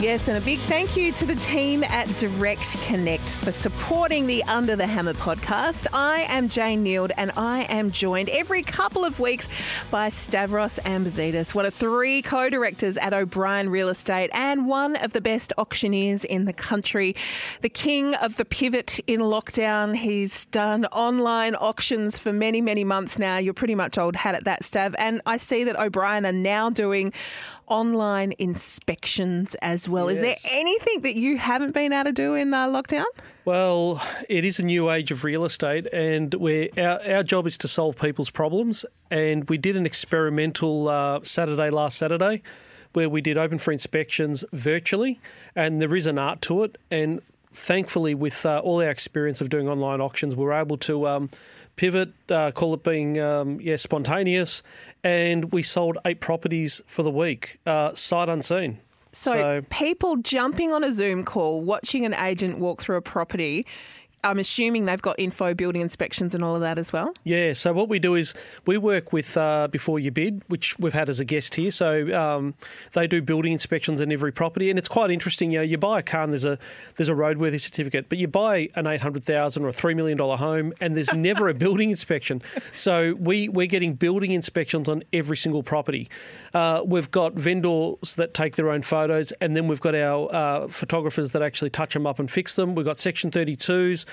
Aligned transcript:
Yes, 0.00 0.26
and 0.26 0.36
a 0.36 0.40
big 0.40 0.58
thank 0.58 0.96
you 0.96 1.12
to 1.12 1.24
the 1.24 1.36
team 1.36 1.84
at 1.84 2.08
Direct 2.18 2.76
Connect 2.82 3.38
for 3.38 3.52
supporting 3.52 4.26
the 4.26 4.42
Under 4.44 4.74
the 4.74 4.88
Hammer 4.88 5.14
podcast. 5.14 5.86
I 5.92 6.22
am 6.22 6.48
Jane 6.48 6.84
Nield 6.84 7.12
and 7.16 7.30
I 7.36 7.62
am 7.62 7.92
joined 7.92 8.28
every 8.30 8.62
couple 8.62 9.04
of 9.04 9.20
weeks 9.20 9.48
by 9.92 10.08
Stavros 10.08 10.80
Ambatzidis, 10.84 11.54
one 11.54 11.64
of 11.64 11.74
three 11.74 12.22
co 12.22 12.50
directors 12.50 12.96
at 12.96 13.14
O'Brien 13.14 13.68
Real 13.68 13.88
Estate 13.88 14.30
and 14.34 14.66
one 14.66 14.96
of 14.96 15.12
the 15.12 15.20
best 15.20 15.52
auctioneers 15.58 16.24
in 16.24 16.44
the 16.44 16.52
country. 16.52 17.14
The 17.60 17.68
king 17.68 18.16
of 18.16 18.36
the 18.36 18.44
pivot 18.44 18.98
in 19.06 19.20
lockdown. 19.20 19.96
He's 19.96 20.46
done 20.46 20.86
online 20.86 21.54
auctions 21.54 22.18
for 22.18 22.32
many, 22.32 22.60
many 22.60 22.82
months 22.82 23.16
now. 23.16 23.36
You're 23.38 23.54
pretty 23.54 23.76
much 23.76 23.96
old 23.96 24.16
hat 24.16 24.34
at 24.34 24.44
that, 24.44 24.62
Stav. 24.62 24.96
And 24.98 25.22
I 25.24 25.36
see 25.36 25.62
that 25.62 25.78
O'Brien 25.78 26.26
are 26.26 26.32
now 26.32 26.68
doing 26.68 27.12
online 27.66 28.32
inspections 28.38 29.54
as 29.56 29.88
well. 29.88 30.08
Is 30.08 30.18
there 30.18 30.36
anything 30.50 31.00
that 31.02 31.16
you 31.16 31.38
haven't 31.38 31.72
been 31.72 31.92
able 31.92 32.04
to 32.04 32.12
do 32.12 32.34
in 32.34 32.52
uh, 32.52 32.68
lockdown? 32.68 33.04
Well, 33.44 34.02
it 34.28 34.44
is 34.44 34.58
a 34.58 34.62
new 34.62 34.90
age 34.90 35.10
of 35.10 35.24
real 35.24 35.44
estate, 35.44 35.86
and 35.92 36.32
we 36.34 36.70
our, 36.76 37.00
our 37.06 37.22
job 37.22 37.46
is 37.46 37.58
to 37.58 37.68
solve 37.68 37.96
people's 37.96 38.30
problems. 38.30 38.84
And 39.10 39.48
we 39.48 39.58
did 39.58 39.76
an 39.76 39.86
experimental 39.86 40.88
uh, 40.88 41.20
Saturday 41.24 41.70
last 41.70 41.98
Saturday 41.98 42.42
where 42.94 43.08
we 43.08 43.20
did 43.20 43.36
open 43.36 43.58
for 43.58 43.72
inspections 43.72 44.44
virtually, 44.52 45.20
and 45.54 45.80
there 45.80 45.94
is 45.94 46.06
an 46.06 46.18
art 46.18 46.40
to 46.42 46.62
it. 46.62 46.78
And 46.90 47.20
thankfully, 47.54 48.14
with 48.14 48.44
uh, 48.44 48.58
all 48.58 48.82
our 48.82 48.90
experience 48.90 49.40
of 49.40 49.48
doing 49.48 49.68
online 49.68 50.00
auctions, 50.00 50.36
we 50.36 50.44
were 50.44 50.52
able 50.52 50.76
to 50.78 51.08
um, 51.08 51.30
pivot, 51.76 52.12
uh, 52.28 52.50
call 52.50 52.74
it 52.74 52.82
being 52.82 53.18
um, 53.20 53.60
yeah 53.60 53.76
spontaneous, 53.76 54.62
and 55.02 55.52
we 55.52 55.62
sold 55.62 55.98
eight 56.04 56.20
properties 56.20 56.82
for 56.86 57.02
the 57.02 57.10
week, 57.10 57.58
uh, 57.66 57.94
sight 57.94 58.28
unseen. 58.28 58.78
So, 59.12 59.62
people 59.70 60.16
jumping 60.16 60.72
on 60.72 60.82
a 60.82 60.90
Zoom 60.90 61.24
call, 61.24 61.62
watching 61.62 62.04
an 62.04 62.14
agent 62.14 62.58
walk 62.58 62.80
through 62.80 62.96
a 62.96 63.02
property. 63.02 63.64
I'm 64.24 64.38
assuming 64.38 64.86
they've 64.86 65.00
got 65.00 65.16
info, 65.18 65.54
building 65.54 65.82
inspections, 65.82 66.34
and 66.34 66.42
all 66.42 66.54
of 66.54 66.60
that 66.62 66.78
as 66.78 66.92
well. 66.92 67.12
Yeah, 67.24 67.52
so 67.52 67.72
what 67.72 67.88
we 67.88 67.98
do 67.98 68.14
is 68.14 68.34
we 68.66 68.78
work 68.78 69.12
with 69.12 69.36
uh, 69.36 69.68
Before 69.70 69.98
You 69.98 70.10
Bid, 70.10 70.42
which 70.48 70.78
we've 70.78 70.94
had 70.94 71.08
as 71.08 71.20
a 71.20 71.24
guest 71.24 71.54
here. 71.54 71.70
So 71.70 72.12
um, 72.18 72.54
they 72.92 73.06
do 73.06 73.22
building 73.22 73.52
inspections 73.52 74.00
in 74.00 74.10
every 74.10 74.32
property, 74.32 74.70
and 74.70 74.78
it's 74.78 74.88
quite 74.88 75.10
interesting. 75.10 75.52
You 75.52 75.58
know, 75.58 75.64
you 75.64 75.78
buy 75.78 76.00
a 76.00 76.02
car 76.02 76.22
and 76.22 76.32
there's 76.32 76.44
a 76.44 76.58
there's 76.96 77.08
a 77.08 77.14
roadworthy 77.14 77.60
certificate, 77.60 78.08
but 78.08 78.18
you 78.18 78.26
buy 78.28 78.70
an 78.74 78.86
eight 78.86 79.02
hundred 79.02 79.24
thousand 79.24 79.64
or 79.64 79.68
a 79.68 79.72
three 79.72 79.94
million 79.94 80.16
dollar 80.16 80.36
home, 80.36 80.72
and 80.80 80.96
there's 80.96 81.12
never 81.14 81.48
a 81.48 81.54
building 81.54 81.90
inspection. 81.90 82.42
So 82.72 83.14
we 83.18 83.48
we're 83.48 83.66
getting 83.66 83.94
building 83.94 84.32
inspections 84.32 84.88
on 84.88 85.02
every 85.12 85.36
single 85.36 85.62
property. 85.62 86.08
Uh, 86.52 86.82
we've 86.84 87.10
got 87.10 87.34
vendors 87.34 88.14
that 88.16 88.32
take 88.32 88.56
their 88.56 88.70
own 88.70 88.82
photos, 88.82 89.32
and 89.40 89.56
then 89.56 89.68
we've 89.68 89.80
got 89.80 89.94
our 89.94 90.32
uh, 90.32 90.68
photographers 90.68 91.32
that 91.32 91.42
actually 91.42 91.70
touch 91.70 91.94
them 91.94 92.06
up 92.06 92.18
and 92.18 92.30
fix 92.30 92.56
them. 92.56 92.74
We've 92.74 92.86
got 92.86 92.98
Section 92.98 93.30
32s. 93.30 94.04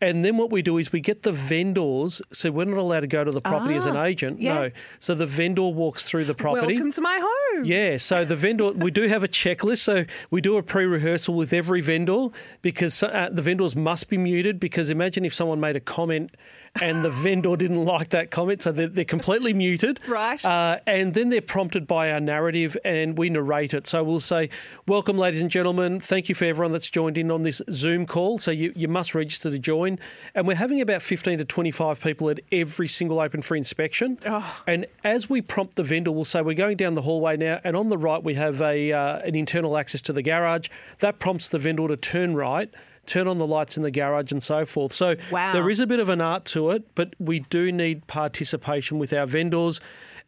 And 0.00 0.24
then 0.24 0.36
what 0.36 0.50
we 0.50 0.60
do 0.60 0.76
is 0.78 0.92
we 0.92 1.00
get 1.00 1.22
the 1.22 1.32
vendors. 1.32 2.20
So 2.32 2.50
we're 2.50 2.64
not 2.66 2.78
allowed 2.78 3.00
to 3.00 3.06
go 3.06 3.22
to 3.24 3.30
the 3.30 3.40
property 3.40 3.74
as 3.74 3.86
an 3.86 3.96
Ah, 3.96 4.04
agent. 4.04 4.40
yeah. 4.40 4.54
No. 4.54 4.70
So 4.98 5.14
the 5.14 5.24
vendor 5.26 5.62
walks 5.68 6.02
through 6.02 6.24
the 6.24 6.34
property. 6.34 6.74
Welcome 6.74 6.90
to 6.92 7.00
my 7.00 7.16
home. 7.22 7.43
Yeah, 7.62 7.96
so 7.98 8.24
the 8.24 8.36
vendor, 8.36 8.72
we 8.72 8.90
do 8.90 9.02
have 9.02 9.22
a 9.22 9.28
checklist. 9.28 9.78
So 9.78 10.04
we 10.30 10.40
do 10.40 10.56
a 10.56 10.62
pre 10.62 10.84
rehearsal 10.84 11.34
with 11.34 11.52
every 11.52 11.80
vendor 11.80 12.28
because 12.62 13.02
uh, 13.02 13.28
the 13.30 13.42
vendors 13.42 13.76
must 13.76 14.08
be 14.08 14.18
muted. 14.18 14.58
Because 14.58 14.90
imagine 14.90 15.24
if 15.24 15.34
someone 15.34 15.60
made 15.60 15.76
a 15.76 15.80
comment 15.80 16.34
and 16.80 17.04
the 17.04 17.10
vendor 17.22 17.56
didn't 17.56 17.84
like 17.84 18.10
that 18.10 18.30
comment, 18.30 18.62
so 18.62 18.72
they're, 18.72 18.88
they're 18.88 19.04
completely 19.04 19.52
muted. 19.52 20.00
Right. 20.08 20.44
Uh, 20.44 20.78
and 20.86 21.14
then 21.14 21.28
they're 21.28 21.40
prompted 21.40 21.86
by 21.86 22.10
our 22.10 22.20
narrative 22.20 22.76
and 22.84 23.16
we 23.16 23.30
narrate 23.30 23.74
it. 23.74 23.86
So 23.86 24.02
we'll 24.02 24.20
say, 24.20 24.50
Welcome, 24.86 25.16
ladies 25.16 25.40
and 25.40 25.50
gentlemen. 25.50 26.00
Thank 26.00 26.28
you 26.28 26.34
for 26.34 26.44
everyone 26.44 26.72
that's 26.72 26.90
joined 26.90 27.18
in 27.18 27.30
on 27.30 27.42
this 27.42 27.62
Zoom 27.70 28.06
call. 28.06 28.38
So 28.38 28.50
you, 28.50 28.72
you 28.74 28.88
must 28.88 29.14
register 29.14 29.50
to 29.50 29.58
join. 29.58 29.98
And 30.34 30.46
we're 30.46 30.56
having 30.56 30.80
about 30.80 31.02
15 31.02 31.38
to 31.38 31.44
25 31.44 32.00
people 32.00 32.30
at 32.30 32.40
every 32.50 32.88
single 32.88 33.20
open 33.20 33.42
for 33.42 33.56
inspection. 33.56 34.18
And 34.66 34.86
as 35.04 35.28
we 35.30 35.40
prompt 35.42 35.76
the 35.76 35.82
vendor, 35.82 36.10
we'll 36.10 36.24
say, 36.24 36.42
We're 36.42 36.54
going 36.54 36.76
down 36.76 36.94
the 36.94 37.02
hallway 37.02 37.36
now. 37.36 37.43
And 37.64 37.76
on 37.76 37.88
the 37.88 37.98
right, 37.98 38.22
we 38.22 38.34
have 38.34 38.60
a 38.60 38.92
uh, 38.92 39.18
an 39.18 39.34
internal 39.34 39.76
access 39.76 40.02
to 40.02 40.12
the 40.12 40.22
garage. 40.22 40.68
That 40.98 41.18
prompts 41.18 41.48
the 41.48 41.58
vendor 41.58 41.88
to 41.88 41.96
turn 41.96 42.34
right. 42.34 42.72
Turn 43.06 43.28
on 43.28 43.36
the 43.38 43.46
lights 43.46 43.76
in 43.76 43.82
the 43.82 43.90
garage 43.90 44.32
and 44.32 44.42
so 44.42 44.64
forth. 44.64 44.92
So 44.94 45.16
Wow. 45.30 45.52
there 45.52 45.68
is 45.68 45.78
a 45.78 45.86
bit 45.86 46.00
of 46.00 46.08
an 46.08 46.20
art 46.22 46.46
to 46.46 46.70
it, 46.70 46.94
but 46.94 47.14
we 47.18 47.40
do 47.40 47.70
need 47.70 48.06
participation 48.06 48.98
with 48.98 49.12
our 49.12 49.26
vendors. 49.26 49.80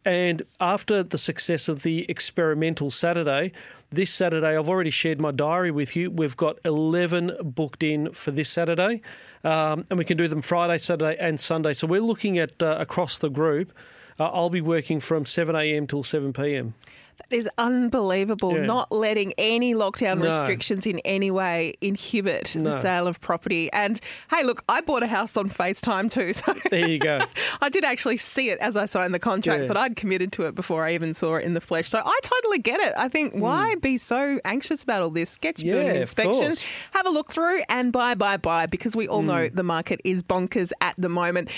And 0.05 0.43
after 0.59 1.01
the 1.03 1.17
success 1.17 1.67
of 1.67 1.81
the 1.83 2.05
experimental 2.09 2.91
Saturday, 2.91 3.51
this 3.91 4.13
Saturday, 4.13 4.55
I've 4.55 4.69
already 4.69 4.89
shared 4.91 5.19
my 5.19 5.31
diary 5.31 5.71
with 5.71 5.95
you. 5.95 6.11
We've 6.11 6.37
got 6.37 6.59
11 6.63 7.37
booked 7.41 7.83
in 7.83 8.11
for 8.13 8.31
this 8.31 8.47
Saturday, 8.49 9.01
um, 9.43 9.85
and 9.89 9.97
we 9.97 10.05
can 10.05 10.17
do 10.17 10.27
them 10.27 10.41
Friday, 10.41 10.77
Saturday, 10.77 11.17
and 11.19 11.39
Sunday. 11.39 11.73
So 11.73 11.87
we're 11.87 12.01
looking 12.01 12.37
at 12.37 12.61
uh, 12.61 12.77
across 12.79 13.17
the 13.17 13.29
group. 13.29 13.73
Uh, 14.19 14.25
I'll 14.29 14.49
be 14.49 14.61
working 14.61 14.99
from 14.99 15.25
7 15.25 15.55
a.m. 15.55 15.87
till 15.87 16.03
7 16.03 16.31
p.m. 16.33 16.73
That 17.17 17.35
is 17.35 17.49
unbelievable. 17.57 18.53
Yeah. 18.55 18.65
Not 18.65 18.91
letting 18.91 19.33
any 19.37 19.73
lockdown 19.73 20.19
No. 20.19 20.29
restrictions 20.29 20.85
in 20.85 20.99
any 20.99 21.31
way 21.31 21.73
inhibit 21.81 22.55
the 22.57 22.79
sale 22.79 23.07
of 23.07 23.19
property. 23.21 23.71
And 23.73 23.99
hey, 24.29 24.43
look, 24.43 24.63
I 24.69 24.81
bought 24.81 25.03
a 25.03 25.07
house 25.07 25.35
on 25.37 25.49
FaceTime 25.49 26.11
too. 26.11 26.33
So 26.37 26.53
There 26.69 26.87
you 26.87 26.99
go. 26.99 27.19
I 27.61 27.69
did 27.69 27.83
actually 27.83 28.17
see 28.17 28.49
it 28.49 28.59
as 28.59 28.77
I 28.77 28.85
signed 28.85 29.13
the 29.13 29.19
contract, 29.19 29.61
Yeah. 29.63 29.67
but 29.67 29.77
I'd 29.77 29.95
committed 29.95 30.31
to 30.33 30.43
it 30.43 30.53
before 30.55 30.85
I 30.85 30.93
even 30.93 31.13
saw 31.13 31.35
it 31.35 31.43
in 31.45 31.53
the 31.53 31.61
flesh. 31.61 31.89
So 31.89 31.99
I 32.05 32.19
totally 32.23 32.59
get 32.59 32.79
it. 32.79 32.93
I 32.97 33.07
think 33.07 33.33
why 33.33 33.75
be 33.81 33.97
so 33.97 34.39
anxious 34.45 34.83
about 34.83 35.01
all 35.01 35.09
this? 35.09 35.37
Get 35.37 35.61
your 35.63 35.81
Hmm. 35.81 35.87
Yeah, 35.87 35.93
inspection, 35.93 36.55
have 36.91 37.05
a 37.07 37.09
look 37.09 37.31
through, 37.31 37.61
and 37.69 37.91
buy, 37.91 38.13
buy, 38.15 38.37
buy, 38.37 38.65
because 38.67 38.95
we 38.95 39.07
all 39.07 39.21
Hmm. 39.21 39.27
know 39.27 39.49
the 39.49 39.63
market 39.63 39.99
is 40.03 40.21
bonkers 40.23 40.71
at 40.81 40.93
the 40.97 41.09
moment. 41.09 41.49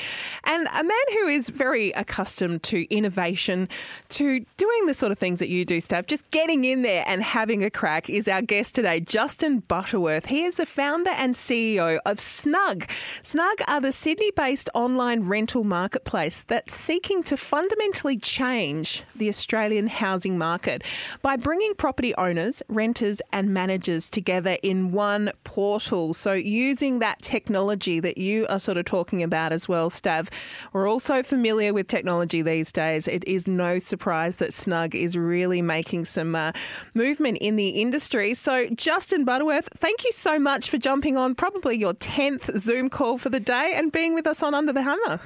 And 0.46 0.68
a 0.68 0.84
man 0.84 1.06
who 1.12 1.28
is 1.28 1.50
very 1.50 1.92
accustomed 1.92 2.64
to 2.64 2.84
innovation, 2.94 3.68
to 4.10 4.46
doing 4.58 4.86
the 4.86 4.94
sort 4.94 5.12
of 5.12 5.18
things 5.20 5.40
that 5.40 5.49
you 5.50 5.66
do, 5.66 5.82
Stav, 5.82 6.06
just 6.06 6.30
getting 6.32 6.64
in 6.64 6.84
there 6.84 7.04
and 7.08 7.24
having 7.24 7.64
a 7.64 7.70
crack, 7.70 8.10
is 8.10 8.28
our 8.28 8.42
guest 8.42 8.76
today, 8.76 9.00
Justin 9.00 9.60
Butterworth. 9.60 10.28
He 10.28 10.44
is 10.44 10.56
the 10.56 10.66
founder 10.66 11.10
and 11.10 11.34
CEO 11.34 12.00
of 12.06 12.20
Snug. 12.20 12.88
Snug 13.24 13.58
are 13.68 13.82
the 13.82 13.92
Sydney 13.92 14.32
based 14.32 14.70
online 14.74 15.22
rental 15.22 15.64
marketplace 15.64 16.44
that's 16.44 16.76
seeking 16.76 17.24
to 17.24 17.36
fundamentally 17.36 18.18
change 18.18 19.04
the 19.16 19.28
Australian 19.28 19.88
housing 19.88 20.38
market 20.38 20.84
by 21.22 21.36
bringing 21.36 21.74
property 21.74 22.14
owners, 22.16 22.62
renters, 22.70 23.22
and 23.34 23.50
managers 23.50 24.10
together 24.10 24.58
in 24.62 24.92
one 24.92 25.32
portal. 25.44 26.14
So, 26.14 26.34
using 26.34 27.00
that 27.00 27.22
technology 27.22 28.00
that 28.00 28.18
you 28.18 28.46
are 28.48 28.60
sort 28.60 28.78
of 28.78 28.86
talking 28.86 29.24
about 29.24 29.52
as 29.52 29.68
well, 29.68 29.90
Stav, 29.90 30.30
we're 30.74 30.88
also 30.88 31.24
familiar 31.24 31.74
with 31.74 31.88
technology 31.88 32.42
these 32.42 32.72
days. 32.72 33.08
It 33.08 33.28
is 33.28 33.48
no 33.48 33.80
surprise 33.80 34.36
that 34.38 34.54
Snug 34.54 34.94
is 34.94 35.18
really 35.18 35.39
making 35.48 36.06
some 36.06 36.36
uh, 36.36 36.52
movement 36.94 37.38
in 37.40 37.56
the 37.56 37.70
industry. 37.70 38.34
So, 38.34 38.68
Justin 38.76 39.26
Butterworth, 39.26 39.70
thank 39.78 40.04
you 40.04 40.12
so 40.12 40.40
much 40.40 40.70
for 40.70 40.78
jumping 40.78 41.18
on 41.18 41.36
probably 41.36 41.78
your 41.78 41.94
10th 41.94 42.60
Zoom 42.60 42.90
call 42.90 43.18
for 43.18 43.30
the 43.30 43.40
day 43.40 43.74
and 43.76 43.92
being 43.92 44.14
with 44.14 44.28
us 44.28 44.44
on 44.44 44.54
Under 44.54 44.74
the 44.74 44.82
Hammer. 44.82 45.20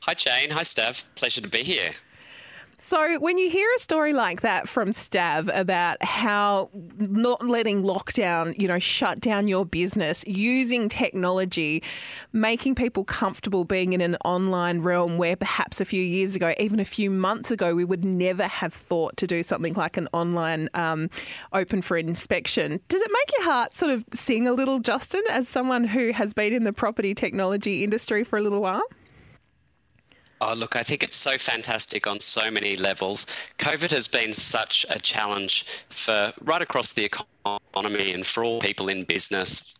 Hi, 0.00 0.14
Jane. 0.14 0.50
Hi, 0.50 0.62
Stav. 0.62 1.04
Pleasure 1.14 1.40
to 1.40 1.48
be 1.48 1.62
here. 1.62 1.90
So, 2.86 3.18
when 3.18 3.38
you 3.38 3.48
hear 3.48 3.66
a 3.74 3.78
story 3.78 4.12
like 4.12 4.42
that 4.42 4.68
from 4.68 4.90
Stav 4.90 5.50
about 5.58 6.04
how 6.04 6.68
not 6.98 7.42
letting 7.42 7.82
lockdown, 7.82 8.60
you 8.60 8.68
know, 8.68 8.78
shut 8.78 9.20
down 9.20 9.48
your 9.48 9.64
business, 9.64 10.22
using 10.26 10.90
technology, 10.90 11.82
making 12.34 12.74
people 12.74 13.06
comfortable 13.06 13.64
being 13.64 13.94
in 13.94 14.02
an 14.02 14.18
online 14.22 14.82
realm 14.82 15.16
where 15.16 15.34
perhaps 15.34 15.80
a 15.80 15.86
few 15.86 16.02
years 16.02 16.36
ago, 16.36 16.52
even 16.58 16.78
a 16.78 16.84
few 16.84 17.10
months 17.10 17.50
ago, 17.50 17.74
we 17.74 17.86
would 17.86 18.04
never 18.04 18.46
have 18.46 18.74
thought 18.74 19.16
to 19.16 19.26
do 19.26 19.42
something 19.42 19.72
like 19.72 19.96
an 19.96 20.06
online 20.12 20.68
um, 20.74 21.08
open 21.54 21.80
for 21.80 21.96
inspection. 21.96 22.80
Does 22.88 23.00
it 23.00 23.10
make 23.10 23.32
your 23.38 23.50
heart 23.50 23.72
sort 23.72 23.92
of 23.92 24.04
sing 24.12 24.46
a 24.46 24.52
little, 24.52 24.78
Justin, 24.78 25.22
as 25.30 25.48
someone 25.48 25.84
who 25.84 26.12
has 26.12 26.34
been 26.34 26.52
in 26.52 26.64
the 26.64 26.72
property 26.74 27.14
technology 27.14 27.82
industry 27.82 28.24
for 28.24 28.38
a 28.38 28.42
little 28.42 28.60
while? 28.60 28.82
Oh, 30.40 30.52
look, 30.52 30.76
I 30.76 30.82
think 30.82 31.02
it's 31.02 31.16
so 31.16 31.38
fantastic 31.38 32.06
on 32.06 32.20
so 32.20 32.50
many 32.50 32.76
levels. 32.76 33.26
COVID 33.58 33.90
has 33.90 34.08
been 34.08 34.32
such 34.32 34.84
a 34.90 34.98
challenge 34.98 35.84
for 35.88 36.32
right 36.42 36.60
across 36.60 36.92
the 36.92 37.04
economy 37.04 38.12
and 38.12 38.26
for 38.26 38.44
all 38.44 38.60
people 38.60 38.88
in 38.88 39.04
business. 39.04 39.78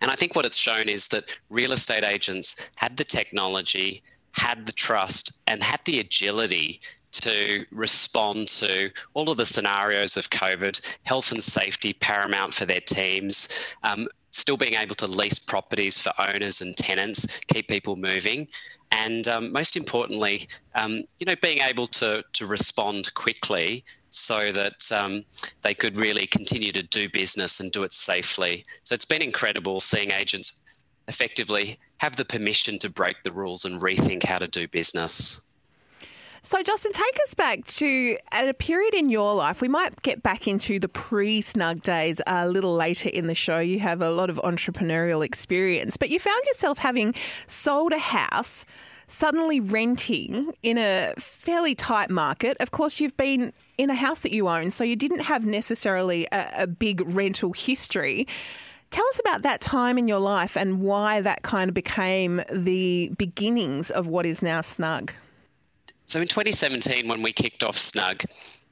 And 0.00 0.10
I 0.10 0.14
think 0.14 0.34
what 0.36 0.46
it's 0.46 0.56
shown 0.56 0.88
is 0.88 1.08
that 1.08 1.24
real 1.48 1.72
estate 1.72 2.04
agents 2.04 2.56
had 2.76 2.96
the 2.96 3.04
technology, 3.04 4.02
had 4.32 4.66
the 4.66 4.72
trust, 4.72 5.32
and 5.46 5.62
had 5.62 5.80
the 5.84 6.00
agility 6.00 6.80
to 7.12 7.66
respond 7.72 8.48
to 8.48 8.90
all 9.14 9.30
of 9.30 9.36
the 9.36 9.46
scenarios 9.46 10.16
of 10.16 10.30
COVID, 10.30 10.98
health 11.02 11.32
and 11.32 11.42
safety 11.42 11.92
paramount 11.92 12.54
for 12.54 12.66
their 12.66 12.80
teams, 12.80 13.48
um, 13.82 14.06
still 14.30 14.56
being 14.56 14.74
able 14.74 14.94
to 14.94 15.06
lease 15.06 15.38
properties 15.38 16.00
for 16.00 16.12
owners 16.18 16.60
and 16.60 16.76
tenants, 16.76 17.40
keep 17.48 17.68
people 17.68 17.96
moving, 17.96 18.46
and 18.90 19.28
um, 19.28 19.52
most 19.52 19.76
importantly, 19.76 20.48
um, 20.74 21.04
you 21.18 21.26
know, 21.26 21.36
being 21.40 21.60
able 21.60 21.86
to 21.86 22.24
to 22.32 22.46
respond 22.46 23.12
quickly 23.14 23.84
so 24.10 24.50
that 24.52 24.90
um, 24.92 25.24
they 25.62 25.74
could 25.74 25.96
really 25.96 26.26
continue 26.26 26.72
to 26.72 26.82
do 26.82 27.08
business 27.08 27.60
and 27.60 27.70
do 27.72 27.84
it 27.84 27.92
safely. 27.92 28.64
So 28.84 28.94
it's 28.94 29.04
been 29.04 29.22
incredible 29.22 29.80
seeing 29.80 30.10
agents 30.10 30.60
effectively 31.06 31.78
have 31.98 32.16
the 32.16 32.24
permission 32.24 32.78
to 32.80 32.90
break 32.90 33.16
the 33.22 33.32
rules 33.32 33.64
and 33.64 33.80
rethink 33.80 34.24
how 34.24 34.38
to 34.38 34.48
do 34.48 34.66
business. 34.68 35.44
So, 36.42 36.62
Justin, 36.62 36.92
take 36.92 37.18
us 37.26 37.34
back 37.34 37.66
to 37.66 38.16
at 38.32 38.48
a 38.48 38.54
period 38.54 38.94
in 38.94 39.10
your 39.10 39.34
life. 39.34 39.60
We 39.60 39.68
might 39.68 40.00
get 40.02 40.22
back 40.22 40.48
into 40.48 40.78
the 40.78 40.88
pre 40.88 41.42
snug 41.42 41.82
days 41.82 42.20
a 42.26 42.48
little 42.48 42.74
later 42.74 43.10
in 43.10 43.26
the 43.26 43.34
show. 43.34 43.58
You 43.58 43.80
have 43.80 44.00
a 44.00 44.10
lot 44.10 44.30
of 44.30 44.36
entrepreneurial 44.38 45.24
experience, 45.24 45.98
but 45.98 46.08
you 46.08 46.18
found 46.18 46.42
yourself 46.46 46.78
having 46.78 47.14
sold 47.46 47.92
a 47.92 47.98
house, 47.98 48.64
suddenly 49.06 49.60
renting 49.60 50.52
in 50.62 50.78
a 50.78 51.12
fairly 51.18 51.74
tight 51.74 52.08
market. 52.08 52.56
Of 52.58 52.70
course, 52.70 53.00
you've 53.00 53.18
been 53.18 53.52
in 53.76 53.90
a 53.90 53.94
house 53.94 54.20
that 54.20 54.32
you 54.32 54.48
own, 54.48 54.70
so 54.70 54.82
you 54.82 54.96
didn't 54.96 55.20
have 55.20 55.44
necessarily 55.44 56.26
a, 56.32 56.62
a 56.62 56.66
big 56.66 57.02
rental 57.06 57.52
history. 57.52 58.26
Tell 58.90 59.06
us 59.08 59.20
about 59.20 59.42
that 59.42 59.60
time 59.60 59.98
in 59.98 60.08
your 60.08 60.18
life 60.18 60.56
and 60.56 60.80
why 60.80 61.20
that 61.20 61.42
kind 61.42 61.68
of 61.68 61.74
became 61.74 62.42
the 62.50 63.12
beginnings 63.18 63.90
of 63.90 64.06
what 64.06 64.24
is 64.24 64.42
now 64.42 64.62
Snug. 64.62 65.12
So 66.10 66.20
in 66.20 66.26
2017, 66.26 67.06
when 67.06 67.22
we 67.22 67.32
kicked 67.32 67.62
off 67.62 67.78
Snug, 67.78 68.24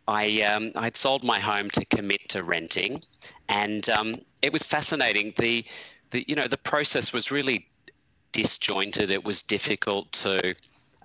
I 0.08 0.42
um, 0.42 0.72
I'd 0.74 0.96
sold 0.96 1.22
my 1.22 1.38
home 1.38 1.70
to 1.70 1.84
commit 1.84 2.28
to 2.30 2.42
renting, 2.42 3.00
and 3.48 3.88
um, 3.90 4.16
it 4.42 4.52
was 4.52 4.64
fascinating. 4.64 5.32
The 5.36 5.64
the 6.10 6.24
you 6.26 6.34
know 6.34 6.48
the 6.48 6.56
process 6.56 7.12
was 7.12 7.30
really 7.30 7.68
disjointed. 8.32 9.12
It 9.12 9.22
was 9.22 9.44
difficult 9.44 10.10
to 10.24 10.56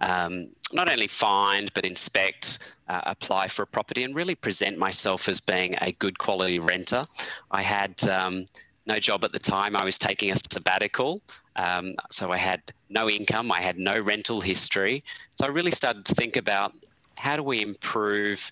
um, 0.01 0.47
not 0.71 0.89
only 0.89 1.05
find 1.07 1.71
but 1.75 1.85
inspect, 1.85 2.57
uh, 2.87 3.01
apply 3.03 3.47
for 3.47 3.61
a 3.61 3.67
property, 3.67 4.03
and 4.03 4.15
really 4.15 4.33
present 4.33 4.79
myself 4.79 5.29
as 5.29 5.39
being 5.39 5.75
a 5.81 5.91
good 5.91 6.17
quality 6.17 6.57
renter. 6.57 7.05
I 7.51 7.61
had 7.61 8.07
um, 8.07 8.47
no 8.85 8.99
job 8.99 9.23
at 9.23 9.31
the 9.31 9.39
time. 9.39 9.75
I 9.75 9.85
was 9.85 9.97
taking 9.97 10.31
a 10.31 10.35
sabbatical. 10.51 11.21
Um, 11.55 11.95
so 12.11 12.31
I 12.31 12.37
had 12.37 12.61
no 12.89 13.09
income, 13.09 13.51
I 13.51 13.61
had 13.61 13.77
no 13.77 13.99
rental 13.99 14.41
history. 14.41 15.03
So 15.35 15.45
I 15.45 15.49
really 15.49 15.71
started 15.71 16.05
to 16.05 16.15
think 16.15 16.35
about 16.35 16.73
how 17.15 17.35
do 17.35 17.43
we 17.43 17.61
improve 17.61 18.51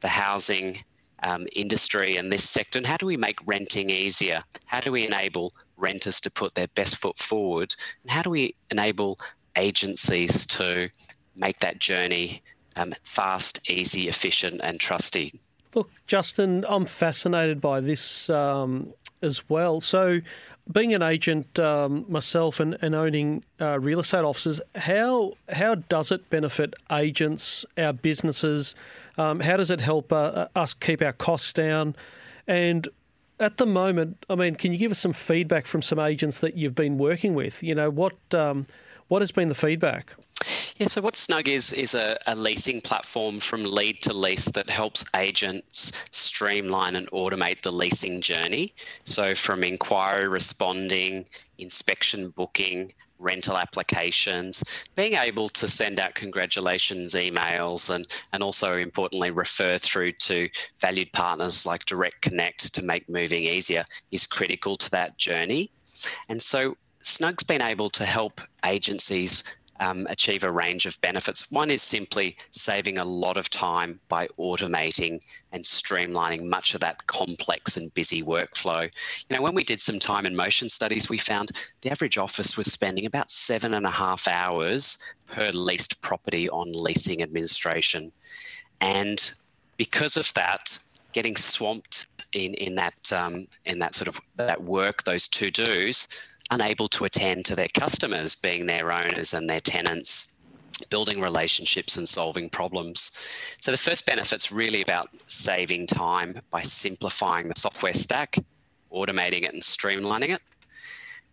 the 0.00 0.08
housing 0.08 0.78
um, 1.22 1.46
industry 1.54 2.16
and 2.16 2.32
this 2.32 2.48
sector, 2.48 2.78
and 2.78 2.86
how 2.86 2.96
do 2.96 3.06
we 3.06 3.16
make 3.16 3.38
renting 3.46 3.90
easier? 3.90 4.42
How 4.66 4.80
do 4.80 4.92
we 4.92 5.06
enable 5.06 5.52
renters 5.76 6.20
to 6.22 6.30
put 6.30 6.54
their 6.54 6.68
best 6.68 6.96
foot 6.96 7.18
forward? 7.18 7.74
And 8.02 8.10
how 8.10 8.22
do 8.22 8.30
we 8.30 8.54
enable 8.70 9.18
agencies 9.56 10.46
to 10.46 10.90
make 11.36 11.60
that 11.60 11.78
journey 11.78 12.42
um, 12.76 12.92
fast, 13.04 13.60
easy, 13.70 14.08
efficient, 14.08 14.60
and 14.62 14.80
trusty? 14.80 15.40
Look, 15.74 15.90
Justin, 16.06 16.64
I'm 16.68 16.86
fascinated 16.86 17.60
by 17.60 17.80
this 17.80 18.28
um, 18.28 18.92
as 19.22 19.48
well. 19.48 19.80
So, 19.80 20.20
being 20.70 20.94
an 20.94 21.02
agent 21.02 21.58
um, 21.58 22.04
myself 22.08 22.60
and, 22.60 22.76
and 22.82 22.94
owning 22.94 23.42
uh, 23.60 23.80
real 23.80 24.00
estate 24.00 24.24
offices, 24.24 24.60
how 24.74 25.32
how 25.48 25.76
does 25.76 26.12
it 26.12 26.28
benefit 26.30 26.74
agents, 26.90 27.64
our 27.78 27.92
businesses? 27.92 28.74
Um, 29.18 29.40
how 29.40 29.56
does 29.56 29.70
it 29.70 29.80
help 29.80 30.12
uh, 30.12 30.48
us 30.54 30.74
keep 30.74 31.02
our 31.02 31.12
costs 31.12 31.52
down? 31.52 31.96
And 32.46 32.88
at 33.40 33.56
the 33.56 33.66
moment, 33.66 34.24
I 34.30 34.34
mean, 34.34 34.54
can 34.54 34.72
you 34.72 34.78
give 34.78 34.92
us 34.92 34.98
some 34.98 35.12
feedback 35.12 35.66
from 35.66 35.82
some 35.82 35.98
agents 35.98 36.38
that 36.40 36.56
you've 36.56 36.74
been 36.74 36.98
working 36.98 37.34
with? 37.34 37.62
You 37.62 37.74
know, 37.74 37.90
what 37.90 38.16
um, 38.34 38.66
what 39.08 39.22
has 39.22 39.30
been 39.30 39.48
the 39.48 39.54
feedback? 39.54 40.14
Yeah, 40.76 40.88
so 40.88 41.00
what 41.00 41.16
Snug 41.16 41.48
is 41.48 41.72
is 41.72 41.94
a, 41.94 42.18
a, 42.26 42.34
leasing 42.34 42.80
platform 42.80 43.38
from 43.38 43.64
lead 43.64 44.00
to 44.02 44.12
lease 44.12 44.46
that 44.46 44.68
helps 44.68 45.04
agents 45.14 45.92
streamline 46.10 46.96
and 46.96 47.08
automate 47.10 47.62
the 47.62 47.70
leasing 47.70 48.20
journey. 48.20 48.74
So 49.04 49.34
from 49.34 49.62
inquiry 49.62 50.26
responding, 50.26 51.26
inspection 51.58 52.30
booking, 52.30 52.92
rental 53.22 53.56
applications, 53.56 54.64
being 54.96 55.14
able 55.14 55.48
to 55.50 55.68
send 55.68 56.00
out 56.00 56.14
congratulations 56.14 57.14
emails 57.14 57.88
and, 57.94 58.06
and 58.32 58.42
also 58.42 58.76
importantly 58.76 59.30
refer 59.30 59.78
through 59.78 60.12
to 60.12 60.48
valued 60.80 61.12
partners 61.12 61.64
like 61.64 61.84
Direct 61.86 62.20
Connect 62.20 62.74
to 62.74 62.82
make 62.82 63.08
moving 63.08 63.44
easier 63.44 63.84
is 64.10 64.26
critical 64.26 64.76
to 64.76 64.90
that 64.90 65.18
journey. 65.18 65.70
And 66.28 66.42
so 66.42 66.76
Snug's 67.02 67.42
been 67.42 67.62
able 67.62 67.90
to 67.90 68.04
help 68.04 68.40
agencies 68.64 69.44
um, 69.80 70.06
achieve 70.08 70.44
a 70.44 70.50
range 70.50 70.86
of 70.86 71.00
benefits. 71.00 71.50
One 71.50 71.70
is 71.70 71.82
simply 71.82 72.36
saving 72.52 72.98
a 72.98 73.04
lot 73.04 73.36
of 73.36 73.50
time 73.50 73.98
by 74.08 74.28
automating 74.38 75.20
and 75.50 75.64
streamlining 75.64 76.44
much 76.44 76.74
of 76.74 76.80
that 76.82 77.06
complex 77.08 77.76
and 77.76 77.92
busy 77.94 78.22
workflow. 78.22 78.84
You 79.28 79.36
know, 79.36 79.42
when 79.42 79.54
we 79.54 79.64
did 79.64 79.80
some 79.80 79.98
time 79.98 80.24
and 80.24 80.36
motion 80.36 80.68
studies, 80.68 81.08
we 81.08 81.18
found 81.18 81.50
the 81.80 81.90
average 81.90 82.16
office 82.16 82.56
was 82.56 82.72
spending 82.72 83.06
about 83.06 83.30
seven 83.30 83.74
and 83.74 83.84
a 83.84 83.90
half 83.90 84.28
hours 84.28 84.98
per 85.26 85.50
leased 85.50 86.00
property 86.00 86.48
on 86.48 86.70
leasing 86.72 87.20
administration. 87.20 88.12
And 88.80 89.32
because 89.76 90.16
of 90.16 90.32
that, 90.34 90.78
getting 91.12 91.36
swamped 91.36 92.06
in, 92.32 92.54
in 92.54 92.74
that 92.76 93.12
um, 93.12 93.46
in 93.66 93.78
that 93.80 93.94
sort 93.94 94.08
of 94.08 94.20
that 94.36 94.62
work, 94.62 95.02
those 95.04 95.28
to 95.28 95.50
dos, 95.50 96.08
unable 96.52 96.86
to 96.86 97.06
attend 97.06 97.46
to 97.46 97.56
their 97.56 97.68
customers, 97.68 98.34
being 98.34 98.66
their 98.66 98.92
owners 98.92 99.32
and 99.32 99.48
their 99.48 99.60
tenants, 99.60 100.36
building 100.90 101.18
relationships 101.18 101.96
and 101.96 102.06
solving 102.06 102.50
problems. 102.50 103.12
So 103.58 103.70
the 103.70 103.78
first 103.78 104.04
benefit's 104.04 104.52
really 104.52 104.82
about 104.82 105.08
saving 105.26 105.86
time 105.86 106.38
by 106.50 106.60
simplifying 106.60 107.48
the 107.48 107.54
software 107.56 107.94
stack, 107.94 108.36
automating 108.92 109.44
it 109.44 109.54
and 109.54 109.62
streamlining 109.62 110.34
it. 110.34 110.42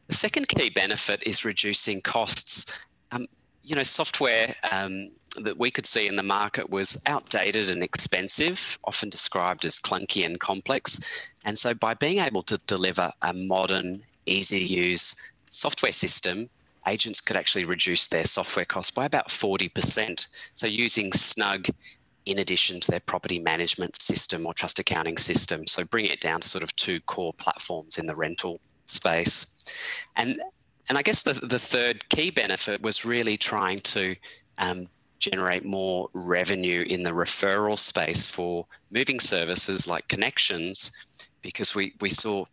The 0.07 0.15
second 0.15 0.47
key 0.47 0.69
benefit 0.69 1.21
is 1.25 1.43
reducing 1.43 2.01
costs. 2.01 2.65
Um, 3.11 3.27
you 3.63 3.75
know, 3.75 3.83
software 3.83 4.55
um, 4.71 5.11
that 5.35 5.57
we 5.57 5.69
could 5.69 5.85
see 5.85 6.07
in 6.07 6.15
the 6.15 6.23
market 6.23 6.69
was 6.69 6.97
outdated 7.05 7.69
and 7.69 7.83
expensive, 7.83 8.79
often 8.85 9.09
described 9.09 9.65
as 9.65 9.79
clunky 9.79 10.25
and 10.25 10.39
complex. 10.39 11.29
And 11.43 11.57
so, 11.57 11.73
by 11.73 11.93
being 11.93 12.19
able 12.19 12.41
to 12.43 12.57
deliver 12.65 13.11
a 13.21 13.33
modern, 13.33 14.03
easy 14.29 14.59
to 14.59 14.65
use 14.65 15.15
software 15.49 15.91
system, 15.91 16.49
agents 16.87 17.21
could 17.21 17.35
actually 17.35 17.65
reduce 17.65 18.07
their 18.07 18.25
software 18.25 18.65
costs 18.65 18.91
by 18.91 19.05
about 19.05 19.29
40%. 19.29 20.27
So 20.53 20.67
using 20.67 21.11
Snug 21.11 21.67
in 22.25 22.39
addition 22.39 22.79
to 22.79 22.91
their 22.91 22.99
property 22.99 23.39
management 23.39 23.99
system 23.99 24.45
or 24.45 24.53
trust 24.53 24.79
accounting 24.79 25.17
system. 25.17 25.65
So 25.65 25.83
bring 25.85 26.05
it 26.05 26.21
down 26.21 26.41
to 26.41 26.47
sort 26.47 26.63
of 26.63 26.75
two 26.75 26.99
core 27.01 27.33
platforms 27.33 27.97
in 27.97 28.05
the 28.05 28.15
rental 28.15 28.59
space. 28.85 29.47
And 30.15 30.41
and 30.89 30.97
I 30.97 31.03
guess 31.03 31.21
the, 31.21 31.33
the 31.33 31.59
third 31.59 32.07
key 32.09 32.31
benefit 32.31 32.81
was 32.81 33.05
really 33.05 33.37
trying 33.37 33.79
to 33.79 34.15
um, 34.57 34.87
generate 35.19 35.63
more 35.63 36.09
revenue 36.13 36.83
in 36.87 37.03
the 37.03 37.11
referral 37.11 37.77
space 37.77 38.25
for 38.25 38.65
moving 38.89 39.19
services 39.19 39.87
like 39.87 40.07
connections 40.07 40.91
because 41.43 41.75
we, 41.75 41.93
we 42.01 42.09
saw 42.09 42.43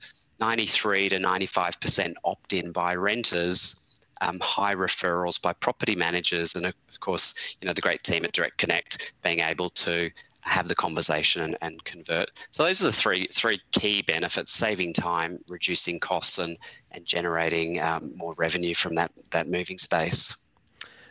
93 0.40 1.10
to 1.10 1.18
95% 1.18 2.14
opt 2.24 2.52
in 2.52 2.72
by 2.72 2.94
renters, 2.94 4.02
um, 4.20 4.40
high 4.40 4.74
referrals 4.74 5.40
by 5.40 5.52
property 5.52 5.94
managers, 5.94 6.54
and 6.54 6.66
of 6.66 6.74
course, 7.00 7.56
you 7.60 7.66
know, 7.66 7.74
the 7.74 7.80
great 7.80 8.02
team 8.02 8.24
at 8.24 8.32
Direct 8.32 8.56
Connect 8.58 9.12
being 9.22 9.40
able 9.40 9.70
to 9.70 10.10
have 10.40 10.68
the 10.68 10.74
conversation 10.74 11.42
and, 11.42 11.56
and 11.60 11.84
convert. 11.84 12.30
So 12.52 12.64
those 12.64 12.80
are 12.80 12.86
the 12.86 12.92
three 12.92 13.26
three 13.32 13.60
key 13.72 14.02
benefits: 14.02 14.52
saving 14.52 14.92
time, 14.92 15.38
reducing 15.48 16.00
costs, 16.00 16.38
and 16.38 16.56
and 16.92 17.04
generating 17.04 17.80
um, 17.80 18.12
more 18.16 18.34
revenue 18.38 18.74
from 18.74 18.94
that 18.94 19.12
that 19.30 19.48
moving 19.48 19.78
space. 19.78 20.36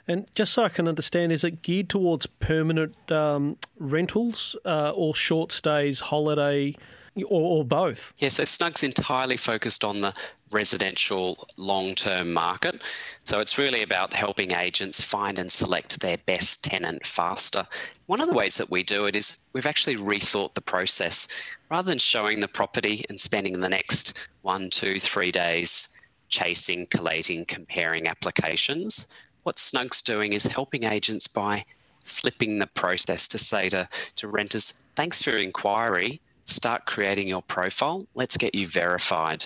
And 0.08 0.28
just 0.36 0.54
so 0.54 0.64
I 0.64 0.70
can 0.70 0.88
understand, 0.88 1.32
is 1.32 1.44
it 1.44 1.64
geared 1.64 1.90
towards 1.90 2.28
permanent 2.28 3.12
um, 3.12 3.58
rentals 3.80 4.56
uh, 4.64 4.92
or 4.92 5.16
short 5.16 5.52
stays, 5.52 6.00
holiday 6.00 6.76
or, 7.24 7.60
or 7.60 7.66
both? 7.66 8.14
Yeah, 8.18 8.30
so 8.30 8.44
Snug's 8.44 8.84
entirely 8.84 9.38
focused 9.38 9.84
on 9.84 10.02
the 10.02 10.14
residential 10.52 11.48
long 11.58 11.96
term 11.96 12.32
market. 12.34 12.82
So 13.24 13.40
it's 13.40 13.58
really 13.58 13.82
about 13.82 14.14
helping 14.14 14.52
agents 14.52 15.02
find 15.02 15.40
and 15.40 15.52
select 15.52 16.00
their 16.00 16.18
best 16.26 16.64
tenant 16.64 17.06
faster. 17.06 17.66
One 18.06 18.22
of 18.22 18.28
the 18.28 18.34
ways 18.34 18.58
that 18.58 18.70
we 18.70 18.84
do 18.84 19.06
it 19.06 19.16
is 19.16 19.38
we've 19.54 19.66
actually 19.66 19.96
rethought 19.96 20.54
the 20.54 20.62
process. 20.62 21.28
Rather 21.70 21.90
than 21.90 22.00
showing 22.00 22.40
the 22.40 22.48
property 22.48 23.04
and 23.10 23.20
spending 23.20 23.60
the 23.60 23.70
next 23.70 24.30
one, 24.44 24.70
two, 24.70 25.00
three 25.00 25.32
days 25.32 25.90
chasing, 26.30 26.86
collating, 26.88 27.46
comparing 27.46 28.08
applications, 28.08 29.08
what 29.44 29.60
Snug's 29.60 30.02
doing 30.02 30.34
is 30.34 30.46
helping 30.46 30.84
agents 30.84 31.28
by 31.28 31.64
flipping 32.04 32.60
the 32.60 32.68
process 32.68 33.28
to 33.28 33.38
say 33.38 33.70
to, 33.70 33.88
to 34.16 34.28
renters, 34.28 34.72
thanks 34.96 35.22
for 35.22 35.32
your 35.32 35.40
inquiry, 35.40 36.22
start 36.46 36.86
creating 36.86 37.28
your 37.28 37.42
profile, 37.42 38.08
let's 38.16 38.38
get 38.38 38.56
you 38.56 38.68
verified. 38.68 39.46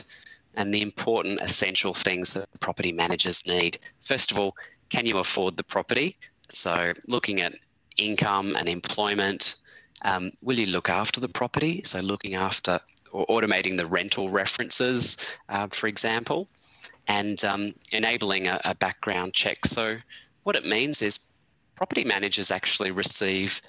And 0.55 0.73
the 0.73 0.81
important 0.81 1.39
essential 1.41 1.93
things 1.93 2.33
that 2.33 2.47
property 2.59 2.91
managers 2.91 3.45
need. 3.45 3.77
First 4.01 4.31
of 4.31 4.39
all, 4.39 4.55
can 4.89 5.05
you 5.05 5.17
afford 5.17 5.57
the 5.57 5.63
property? 5.63 6.17
So, 6.49 6.93
looking 7.07 7.41
at 7.41 7.53
income 7.97 8.55
and 8.55 8.67
employment, 8.67 9.55
um, 10.01 10.31
will 10.41 10.59
you 10.59 10.65
look 10.65 10.89
after 10.89 11.19
the 11.19 11.29
property? 11.29 11.81
So, 11.83 11.99
looking 11.99 12.35
after 12.35 12.79
or 13.11 13.25
automating 13.27 13.77
the 13.77 13.85
rental 13.85 14.29
references, 14.29 15.17
uh, 15.49 15.67
for 15.67 15.87
example 15.87 16.47
and 17.09 17.43
um, 17.43 17.73
enabling 17.91 18.47
a, 18.47 18.61
a 18.63 18.75
background 18.75 19.33
check. 19.33 19.65
So, 19.65 19.97
what 20.43 20.55
it 20.55 20.65
means 20.65 21.01
is 21.01 21.19
property 21.75 22.05
managers 22.05 22.51
actually 22.51 22.91
receive 22.91 23.61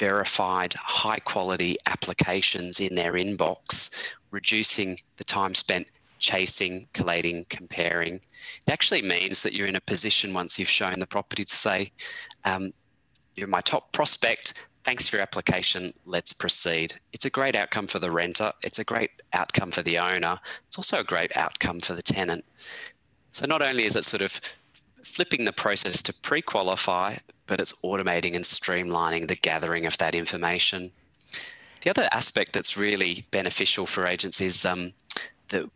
verified 0.00 0.72
high 0.72 1.18
quality 1.18 1.76
applications 1.86 2.80
in 2.80 2.94
their 2.94 3.12
inbox, 3.12 3.90
reducing 4.30 4.98
the 5.18 5.24
time 5.24 5.54
spent 5.54 5.86
chasing, 6.18 6.88
collating, 6.94 7.44
comparing. 7.50 8.14
It 8.14 8.72
actually 8.72 9.02
means 9.02 9.42
that 9.42 9.52
you're 9.52 9.66
in 9.66 9.76
a 9.76 9.80
position 9.82 10.32
once 10.32 10.58
you've 10.58 10.68
shown 10.68 10.98
the 10.98 11.06
property 11.06 11.44
to 11.44 11.54
say, 11.54 11.92
um, 12.44 12.72
You're 13.36 13.46
my 13.46 13.60
top 13.60 13.92
prospect. 13.92 14.54
Thanks 14.84 15.06
for 15.06 15.16
your 15.16 15.22
application. 15.22 15.92
Let's 16.06 16.32
proceed. 16.32 16.94
It's 17.12 17.26
a 17.26 17.30
great 17.30 17.54
outcome 17.54 17.86
for 17.86 17.98
the 17.98 18.10
renter. 18.10 18.52
It's 18.62 18.78
a 18.78 18.84
great 18.84 19.10
outcome 19.34 19.70
for 19.70 19.82
the 19.82 19.98
owner. 19.98 20.40
It's 20.68 20.78
also 20.78 21.00
a 21.00 21.04
great 21.04 21.36
outcome 21.36 21.80
for 21.80 21.94
the 21.94 22.02
tenant. 22.02 22.44
So, 23.32 23.44
not 23.46 23.60
only 23.60 23.84
is 23.84 23.96
it 23.96 24.06
sort 24.06 24.22
of 24.22 24.40
flipping 25.02 25.44
the 25.44 25.52
process 25.52 26.02
to 26.04 26.14
pre 26.14 26.40
qualify, 26.40 27.16
but 27.50 27.60
it's 27.60 27.72
automating 27.82 28.36
and 28.36 28.44
streamlining 28.44 29.26
the 29.26 29.34
gathering 29.34 29.84
of 29.84 29.98
that 29.98 30.14
information. 30.14 30.88
The 31.82 31.90
other 31.90 32.08
aspect 32.12 32.52
that's 32.52 32.76
really 32.76 33.24
beneficial 33.32 33.86
for 33.86 34.06
agents 34.06 34.40
is 34.40 34.64
um, 34.64 34.92
the, 35.48 35.68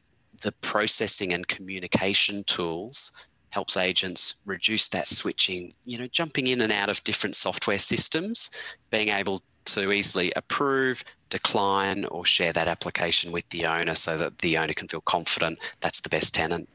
the 0.43 0.53
processing 0.53 1.33
and 1.33 1.47
communication 1.49 2.45
tools 2.45 3.11
helps 3.51 3.77
agents 3.77 4.35
reduce 4.47 4.89
that 4.91 5.09
switching, 5.09 5.75
you 5.85 5.99
know, 5.99 6.07
jumping 6.07 6.47
in 6.47 6.61
and 6.61 6.73
out 6.73 6.91
of 6.91 7.03
different 7.03 7.35
software 7.35 7.79
systems, 7.79 8.51
being 8.91 9.09
able 9.09 9.43
to 9.65 9.91
easily 9.91 10.33
approve, 10.37 11.03
decline, 11.29 12.05
or 12.05 12.25
share 12.25 12.53
that 12.53 12.69
application 12.69 13.33
with 13.33 13.49
the 13.49 13.67
owner 13.67 13.97
so 13.97 14.17
that 14.17 14.39
the 14.39 14.57
owner 14.59 14.75
can 14.75 14.87
feel 14.87 15.01
confident 15.01 15.59
that's 15.81 16.01
the 16.01 16.09
best 16.09 16.35
tenant. 16.35 16.69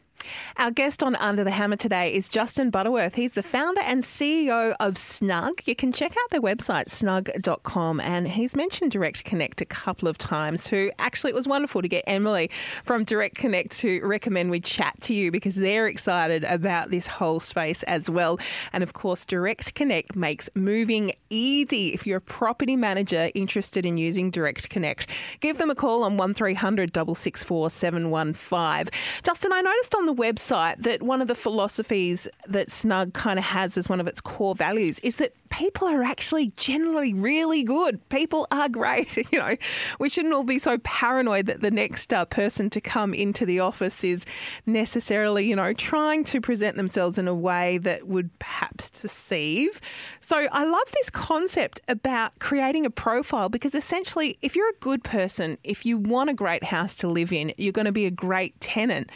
Our 0.58 0.72
guest 0.72 1.04
on 1.04 1.16
Under 1.16 1.44
the 1.44 1.52
Hammer 1.52 1.78
today 1.78 2.14
is 2.14 2.28
Justin 2.28 2.70
Butterworth. 2.70 3.16
He's 3.16 3.34
the 3.34 3.44
founder 3.44 3.82
and 3.82 4.04
CEO 4.04 4.76
of 4.80 4.98
Snug. 4.98 5.62
You 5.66 5.76
can 5.76 5.92
check 5.92 6.12
out 6.12 6.30
their 6.32 6.42
website, 6.42 6.90
snug.com, 6.90 8.00
and 8.02 8.28
he's 8.28 8.56
mentioned 8.56 8.92
Direct 8.92 9.24
Connect 9.24 9.62
a 9.62 9.66
couple 9.66 10.08
of 10.08 10.18
times. 10.18 10.68
Who 10.68 10.92
actually, 11.00 11.32
it 11.32 11.36
was 11.36 11.48
wonderful 11.48 11.82
to 11.82 11.88
get 11.88 12.04
Emily 12.08 12.50
from 12.84 13.04
Direct 13.04 13.36
Connect 13.36 13.72
to 13.80 14.06
recommend 14.06 14.52
we 14.52 14.60
chat 14.60 15.00
to 15.02 15.14
you 15.14 15.32
because 15.32 15.56
they're 15.56 15.88
excited 15.88 16.44
about 16.44 16.92
this 16.92 17.08
whole 17.08 17.40
space 17.40 17.84
as 17.84 18.10
well. 18.10 18.38
And 18.74 18.84
of 18.84 18.94
course, 18.94 19.26
Direct 19.26 19.76
Connect 19.76 20.16
makes 20.16 20.50
moving 20.56 21.14
easy. 21.30 21.94
If 21.94 22.06
you're 22.06 22.18
a 22.18 22.22
property 22.22 22.76
manager 22.76 23.32
interested 23.34 23.86
in 23.86 23.98
using 23.98 24.32
Direct 24.32 24.70
Connect, 24.70 25.08
give 25.40 25.58
them 25.58 25.70
a 25.70 25.76
call 25.76 26.04
on 26.04 26.18
1300 26.18 26.90
664 26.94 27.70
715. 27.70 28.92
Justin, 29.24 29.54
I 29.54 29.62
noticed 29.62 29.96
on 29.96 30.09
the 30.10 30.22
website 30.22 30.78
that 30.82 31.04
one 31.04 31.22
of 31.22 31.28
the 31.28 31.36
philosophies 31.36 32.28
that 32.48 32.72
Snug 32.72 33.14
kind 33.14 33.38
of 33.38 33.46
has 33.46 33.78
as 33.78 33.88
one 33.88 34.00
of 34.00 34.08
its 34.08 34.22
core 34.22 34.56
values 34.56 35.00
is 35.00 35.18
that 35.18 35.34
people 35.50 35.88
are 35.88 36.04
actually 36.04 36.52
generally 36.56 37.14
really 37.14 37.64
good. 37.64 38.08
People 38.10 38.48
are 38.52 38.70
great. 38.80 39.18
You 39.32 39.40
know, 39.40 39.56
we 40.00 40.10
shouldn't 40.10 40.34
all 40.34 40.44
be 40.44 40.58
so 40.58 40.78
paranoid 40.80 41.46
that 41.46 41.62
the 41.62 41.70
next 41.70 42.12
uh, 42.14 42.26
person 42.26 42.70
to 42.72 42.82
come 42.82 43.14
into 43.14 43.46
the 43.46 43.60
office 43.60 44.04
is 44.04 44.26
necessarily, 44.66 45.48
you 45.48 45.56
know, 45.56 45.74
trying 45.74 46.24
to 46.26 46.42
present 46.42 46.78
themselves 46.78 47.18
in 47.18 47.28
a 47.28 47.34
way 47.34 47.78
that 47.80 48.08
would 48.08 48.38
perhaps 48.40 48.90
deceive. 48.90 49.80
So 50.20 50.48
I 50.52 50.64
love 50.64 50.92
this 50.94 51.10
concept 51.10 51.82
about 51.88 52.38
creating 52.40 52.86
a 52.86 52.90
profile 52.90 53.50
because 53.50 53.76
essentially, 53.76 54.38
if 54.42 54.56
you're 54.56 54.70
a 54.70 54.80
good 54.80 55.04
person, 55.04 55.58
if 55.64 55.86
you 55.86 55.98
want 55.98 56.30
a 56.30 56.34
great 56.34 56.64
house 56.64 56.96
to 56.98 57.08
live 57.08 57.32
in, 57.32 57.54
you're 57.58 57.74
going 57.74 57.86
to 57.86 57.92
be 57.92 58.06
a 58.06 58.12
great 58.12 58.60
tenant 58.60 59.12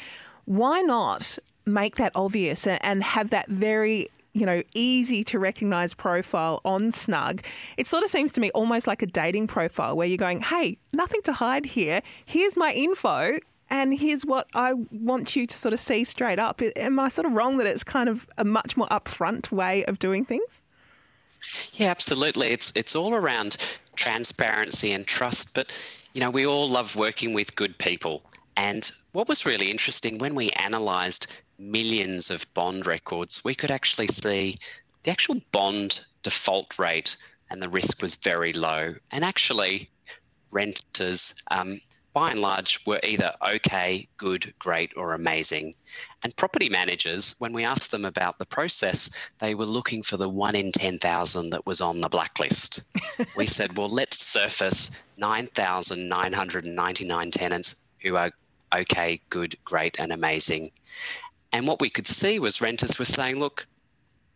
why 0.45 0.81
not 0.81 1.37
make 1.65 1.95
that 1.95 2.11
obvious 2.15 2.67
and 2.67 3.03
have 3.03 3.29
that 3.29 3.47
very 3.49 4.07
you 4.33 4.45
know, 4.47 4.63
easy 4.73 5.23
to 5.23 5.39
recognize 5.39 5.93
profile 5.93 6.59
on 6.65 6.91
Snug, 6.91 7.41
it 7.77 7.87
sort 7.87 8.03
of 8.03 8.09
seems 8.09 8.31
to 8.33 8.41
me 8.41 8.49
almost 8.51 8.87
like 8.87 9.01
a 9.01 9.05
dating 9.05 9.47
profile 9.47 9.95
where 9.95 10.07
you're 10.07 10.17
going, 10.17 10.41
hey, 10.41 10.77
nothing 10.91 11.21
to 11.23 11.33
hide 11.33 11.65
here. 11.65 12.01
Here's 12.25 12.57
my 12.57 12.73
info. 12.73 13.37
And 13.69 13.97
here's 13.97 14.25
what 14.25 14.47
I 14.53 14.73
want 14.91 15.35
you 15.35 15.47
to 15.47 15.57
sort 15.57 15.73
of 15.73 15.79
see 15.79 16.03
straight 16.03 16.37
up. 16.37 16.61
Am 16.75 16.99
I 16.99 17.09
sort 17.09 17.25
of 17.25 17.33
wrong 17.33 17.57
that 17.57 17.65
it's 17.65 17.83
kind 17.83 18.09
of 18.09 18.27
a 18.37 18.43
much 18.43 18.75
more 18.77 18.87
upfront 18.87 19.51
way 19.51 19.85
of 19.85 19.97
doing 19.99 20.25
things? 20.25 20.61
Yeah, 21.73 21.89
absolutely. 21.89 22.49
It's 22.49 22.71
it's 22.75 22.95
all 22.95 23.15
around 23.15 23.57
transparency 23.95 24.91
and 24.91 25.07
trust. 25.07 25.55
But 25.55 25.73
you 26.13 26.21
know, 26.21 26.29
we 26.29 26.45
all 26.45 26.69
love 26.69 26.95
working 26.95 27.33
with 27.33 27.55
good 27.55 27.75
people. 27.79 28.21
And 28.55 28.89
what 29.11 29.27
was 29.27 29.45
really 29.45 29.71
interesting 29.71 30.17
when 30.17 30.35
we 30.35 30.51
analysed 30.51 31.41
millions 31.57 32.29
of 32.29 32.51
bond 32.53 32.85
records, 32.85 33.43
we 33.43 33.55
could 33.55 33.71
actually 33.71 34.07
see 34.07 34.57
the 35.03 35.11
actual 35.11 35.41
bond 35.51 36.01
default 36.23 36.79
rate 36.79 37.17
and 37.49 37.61
the 37.61 37.69
risk 37.69 38.01
was 38.01 38.15
very 38.15 38.51
low. 38.53 38.95
And 39.11 39.23
actually, 39.23 39.87
renters, 40.51 41.35
um, 41.51 41.79
by 42.13 42.31
and 42.31 42.41
large, 42.41 42.83
were 42.85 42.99
either 43.03 43.33
okay, 43.47 44.07
good, 44.17 44.53
great, 44.59 44.91
or 44.95 45.13
amazing. 45.13 45.75
And 46.23 46.35
property 46.35 46.69
managers, 46.69 47.35
when 47.39 47.53
we 47.53 47.63
asked 47.63 47.91
them 47.91 48.05
about 48.05 48.39
the 48.39 48.45
process, 48.45 49.09
they 49.39 49.55
were 49.55 49.65
looking 49.65 50.03
for 50.03 50.17
the 50.17 50.29
one 50.29 50.55
in 50.55 50.71
10,000 50.71 51.49
that 51.51 51.65
was 51.65 51.81
on 51.81 52.01
the 52.01 52.09
blacklist. 52.09 52.83
we 53.35 53.45
said, 53.45 53.77
well, 53.77 53.89
let's 53.89 54.17
surface 54.17 54.91
9,999 55.17 57.31
tenants 57.31 57.75
who 57.99 58.15
are 58.15 58.31
okay, 58.73 59.21
good, 59.29 59.55
great, 59.65 59.99
and 59.99 60.11
amazing. 60.11 60.71
And 61.51 61.67
what 61.67 61.81
we 61.81 61.89
could 61.89 62.07
see 62.07 62.39
was 62.39 62.61
renters 62.61 62.97
were 62.97 63.05
saying, 63.05 63.39
look, 63.39 63.67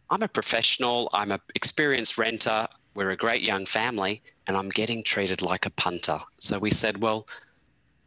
I'm 0.10 0.24
a 0.24 0.28
professional, 0.28 1.10
I'm 1.14 1.32
an 1.32 1.42
experienced 1.56 2.18
renter, 2.18 2.68
we're 2.94 3.12
a 3.12 3.18
great 3.18 3.42
young 3.42 3.66
family, 3.66 4.22
and 4.48 4.56
I'm 4.56 4.70
getting 4.70 5.04
treated 5.04 5.42
like 5.42 5.66
a 5.66 5.72
punter. 5.72 6.20
So 6.40 6.60
we 6.60 6.72
said, 6.72 7.02
well, 7.02 7.28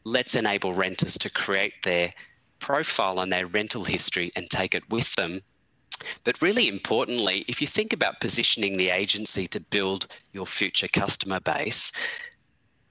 let's 0.04 0.34
enable 0.34 0.72
renters 0.72 1.18
to 1.18 1.30
create 1.30 1.74
their 1.82 2.12
profile 2.58 3.20
and 3.20 3.32
their 3.32 3.46
rental 3.46 3.84
history 3.84 4.32
and 4.36 4.48
take 4.48 4.74
it 4.74 4.88
with 4.90 5.14
them. 5.16 5.40
But 6.24 6.40
really 6.40 6.68
importantly, 6.68 7.44
if 7.48 7.60
you 7.60 7.66
think 7.66 7.92
about 7.92 8.20
positioning 8.20 8.76
the 8.76 8.90
agency 8.90 9.46
to 9.48 9.60
build 9.60 10.06
your 10.32 10.46
future 10.46 10.88
customer 10.88 11.40
base, 11.40 11.92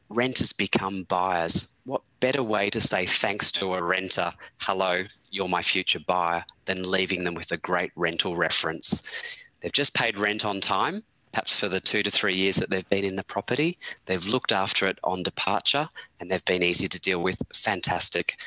renters 0.09 0.51
become 0.53 1.03
buyers. 1.03 1.67
What 1.85 2.01
better 2.19 2.43
way 2.43 2.69
to 2.71 2.81
say 2.81 3.05
thanks 3.05 3.51
to 3.53 3.75
a 3.75 3.81
renter, 3.81 4.33
hello, 4.57 5.03
you're 5.31 5.47
my 5.47 5.61
future 5.61 5.99
buyer, 5.99 6.43
than 6.65 6.89
leaving 6.89 7.23
them 7.23 7.35
with 7.35 7.51
a 7.51 7.57
great 7.57 7.91
rental 7.95 8.35
reference? 8.35 9.45
They've 9.61 9.71
just 9.71 9.93
paid 9.93 10.17
rent 10.17 10.45
on 10.45 10.61
time, 10.61 11.03
perhaps 11.31 11.59
for 11.59 11.69
the 11.69 11.79
two 11.79 12.03
to 12.03 12.09
three 12.09 12.35
years 12.35 12.55
that 12.57 12.69
they've 12.69 12.89
been 12.89 13.05
in 13.05 13.15
the 13.15 13.23
property. 13.23 13.77
They've 14.05 14.25
looked 14.25 14.51
after 14.51 14.87
it 14.87 14.99
on 15.03 15.23
departure 15.23 15.87
and 16.19 16.29
they've 16.29 16.45
been 16.45 16.63
easy 16.63 16.87
to 16.87 16.99
deal 16.99 17.21
with. 17.21 17.41
Fantastic. 17.53 18.39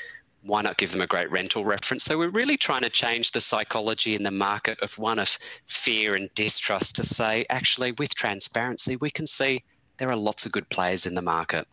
Why 0.45 0.63
not 0.63 0.77
give 0.77 0.91
them 0.91 1.01
a 1.01 1.07
great 1.07 1.31
rental 1.31 1.65
reference? 1.65 2.03
So, 2.03 2.19
we're 2.19 2.29
really 2.29 2.57
trying 2.57 2.81
to 2.81 2.91
change 2.91 3.31
the 3.31 3.41
psychology 3.41 4.17
in 4.17 4.25
the 4.25 4.33
market 4.33 4.81
of 4.81 4.99
one 4.99 5.21
of 5.21 5.39
fear 5.67 6.17
and 6.17 6.35
distrust 6.35 6.97
to 6.97 7.05
say, 7.05 7.47
actually, 7.49 7.93
with 7.93 8.13
transparency, 8.17 8.97
we 8.97 9.11
can 9.11 9.29
see 9.29 9.63
there 10.03 10.11
are 10.11 10.17
lots 10.17 10.45
of 10.45 10.53
good 10.53 10.69
players 10.69 11.07
in 11.07 11.15
the 11.15 11.23
market. 11.23 11.67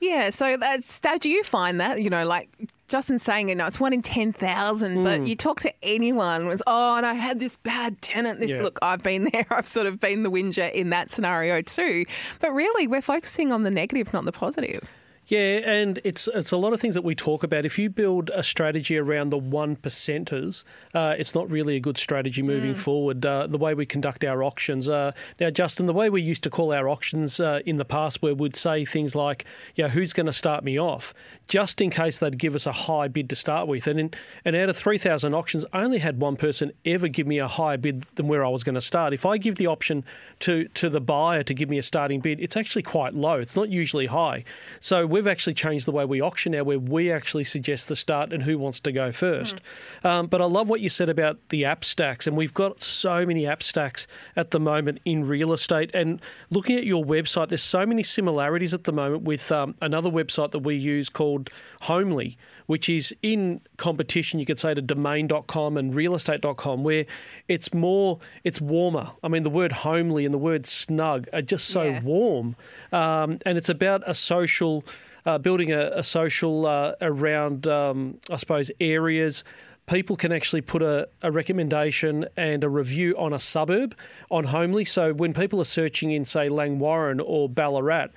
Yeah, 0.00 0.30
so 0.30 0.56
that's 0.58 1.00
do 1.00 1.28
you 1.28 1.42
find 1.42 1.80
that 1.80 2.02
you 2.02 2.10
know 2.10 2.24
like 2.26 2.48
Justin's 2.88 3.22
saying, 3.24 3.48
you 3.48 3.56
know, 3.56 3.66
it's 3.66 3.80
one 3.80 3.92
in 3.92 4.00
10,000, 4.00 5.02
but 5.02 5.20
Mm. 5.22 5.26
you 5.28 5.34
talk 5.34 5.58
to 5.62 5.72
anyone 5.82 6.46
was, 6.46 6.62
oh, 6.68 6.96
and 6.96 7.04
I 7.04 7.14
had 7.14 7.40
this 7.40 7.56
bad 7.56 8.00
tenant. 8.00 8.38
This, 8.38 8.52
Yeah. 8.52 8.62
look, 8.62 8.78
I've 8.80 9.02
been 9.02 9.24
there. 9.32 9.44
I've 9.50 9.66
sort 9.66 9.88
of 9.88 9.98
been 9.98 10.22
the 10.22 10.30
whinger 10.30 10.66
in 10.66 10.90
that 10.90 11.10
scenario 11.10 11.62
too. 11.62 12.04
But 12.38 12.52
really, 12.54 12.86
we're 12.86 13.02
focusing 13.02 13.50
on 13.50 13.64
the 13.64 13.72
negative, 13.72 14.12
not 14.12 14.24
the 14.24 14.30
positive. 14.30 14.88
Yeah, 15.28 15.58
and 15.64 15.98
it's 16.04 16.28
it's 16.28 16.52
a 16.52 16.56
lot 16.56 16.72
of 16.72 16.80
things 16.80 16.94
that 16.94 17.02
we 17.02 17.16
talk 17.16 17.42
about. 17.42 17.64
If 17.64 17.80
you 17.80 17.90
build 17.90 18.30
a 18.32 18.44
strategy 18.44 18.96
around 18.96 19.30
the 19.30 19.38
one 19.38 19.74
percenters, 19.74 20.62
uh, 20.94 21.16
it's 21.18 21.34
not 21.34 21.50
really 21.50 21.74
a 21.74 21.80
good 21.80 21.98
strategy 21.98 22.42
moving 22.42 22.74
Mm. 22.74 22.78
forward. 22.78 23.26
Uh, 23.26 23.48
the 23.48 23.58
way 23.58 23.74
we 23.74 23.86
conduct 23.86 24.22
our 24.24 24.44
auctions 24.44 24.88
uh, 24.88 25.10
now, 25.40 25.50
Justin, 25.50 25.86
the 25.86 25.92
way 25.92 26.08
we 26.08 26.22
used 26.22 26.44
to 26.44 26.50
call 26.50 26.72
our 26.72 26.88
auctions 26.88 27.40
uh, 27.40 27.58
in 27.66 27.76
the 27.76 27.84
past, 27.84 28.22
where 28.22 28.36
we'd 28.36 28.54
say 28.54 28.84
things 28.84 29.16
like, 29.16 29.44
"Yeah, 29.74 29.88
who's 29.88 30.12
going 30.12 30.26
to 30.26 30.32
start 30.32 30.62
me 30.62 30.78
off?" 30.78 31.12
Just 31.48 31.80
in 31.80 31.90
case 31.90 32.20
they'd 32.20 32.38
give 32.38 32.54
us 32.54 32.66
a 32.66 32.72
high 32.72 33.08
bid 33.08 33.28
to 33.30 33.36
start 33.36 33.66
with, 33.66 33.88
and 33.88 33.98
in, 33.98 34.10
and 34.44 34.54
out 34.54 34.68
of 34.68 34.76
three 34.76 34.98
thousand 34.98 35.34
auctions, 35.34 35.64
I 35.72 35.82
only 35.82 35.98
had 35.98 36.20
one 36.20 36.36
person 36.36 36.70
ever 36.84 37.08
give 37.08 37.26
me 37.26 37.38
a 37.40 37.48
higher 37.48 37.76
bid 37.78 38.06
than 38.14 38.28
where 38.28 38.44
I 38.44 38.48
was 38.48 38.62
going 38.62 38.76
to 38.76 38.80
start. 38.80 39.12
If 39.12 39.26
I 39.26 39.38
give 39.38 39.56
the 39.56 39.66
option 39.66 40.04
to 40.40 40.68
to 40.68 40.88
the 40.88 41.00
buyer 41.00 41.42
to 41.42 41.52
give 41.54 41.68
me 41.68 41.78
a 41.78 41.82
starting 41.82 42.20
bid, 42.20 42.40
it's 42.40 42.56
actually 42.56 42.82
quite 42.84 43.14
low. 43.14 43.40
It's 43.40 43.56
not 43.56 43.70
usually 43.70 44.06
high. 44.06 44.44
So 44.78 45.15
we've 45.16 45.26
actually 45.26 45.54
changed 45.54 45.86
the 45.86 45.92
way 45.92 46.04
we 46.04 46.20
auction 46.20 46.52
now, 46.52 46.62
where 46.62 46.78
we 46.78 47.10
actually 47.10 47.44
suggest 47.44 47.88
the 47.88 47.96
start 47.96 48.32
and 48.32 48.42
who 48.42 48.58
wants 48.58 48.80
to 48.80 48.92
go 48.92 49.10
first. 49.12 49.56
Um, 50.04 50.26
but 50.26 50.42
I 50.42 50.44
love 50.44 50.68
what 50.68 50.80
you 50.80 50.88
said 50.88 51.08
about 51.08 51.38
the 51.48 51.64
app 51.64 51.84
stacks, 51.84 52.26
and 52.26 52.36
we've 52.36 52.52
got 52.54 52.82
so 52.82 53.24
many 53.24 53.46
app 53.46 53.62
stacks 53.62 54.06
at 54.36 54.50
the 54.50 54.60
moment 54.60 55.00
in 55.04 55.24
real 55.24 55.52
estate. 55.52 55.90
And 55.94 56.20
looking 56.50 56.76
at 56.76 56.84
your 56.84 57.04
website, 57.04 57.48
there's 57.48 57.62
so 57.62 57.86
many 57.86 58.02
similarities 58.02 58.74
at 58.74 58.84
the 58.84 58.92
moment 58.92 59.22
with 59.22 59.50
um, 59.50 59.74
another 59.80 60.10
website 60.10 60.50
that 60.50 60.60
we 60.60 60.74
use 60.74 61.08
called 61.08 61.48
Homely, 61.82 62.36
which 62.66 62.88
is 62.88 63.14
in 63.22 63.60
competition, 63.78 64.38
you 64.40 64.46
could 64.46 64.58
say, 64.58 64.74
to 64.74 64.82
domain.com 64.82 65.76
and 65.76 65.94
realestate.com, 65.94 66.84
where 66.84 67.06
it's 67.48 67.72
more, 67.72 68.18
it's 68.44 68.60
warmer. 68.60 69.10
I 69.22 69.28
mean, 69.28 69.42
the 69.44 69.50
word 69.50 69.72
homely 69.72 70.24
and 70.24 70.34
the 70.34 70.38
word 70.38 70.66
snug 70.66 71.28
are 71.32 71.42
just 71.42 71.68
so 71.68 71.82
Yeah. 71.82 72.00
warm. 72.02 72.56
Um, 72.92 73.38
and 73.46 73.56
it's 73.56 73.68
about 73.68 74.02
a 74.06 74.14
social, 74.14 74.84
uh, 75.26 75.38
building 75.38 75.72
a, 75.72 75.90
a 75.94 76.02
social 76.02 76.64
uh, 76.64 76.94
around, 77.02 77.66
um, 77.66 78.18
I 78.30 78.36
suppose, 78.36 78.70
areas. 78.80 79.44
People 79.86 80.16
can 80.16 80.32
actually 80.32 80.62
put 80.62 80.82
a, 80.82 81.08
a 81.22 81.30
recommendation 81.30 82.26
and 82.36 82.64
a 82.64 82.68
review 82.68 83.14
on 83.18 83.32
a 83.32 83.38
suburb 83.38 83.94
on 84.30 84.44
Homely. 84.44 84.84
So 84.84 85.12
when 85.12 85.32
people 85.32 85.60
are 85.60 85.64
searching 85.64 86.10
in, 86.10 86.24
say, 86.24 86.48
Langwarrin 86.48 87.20
or 87.24 87.48
Ballarat, 87.48 88.08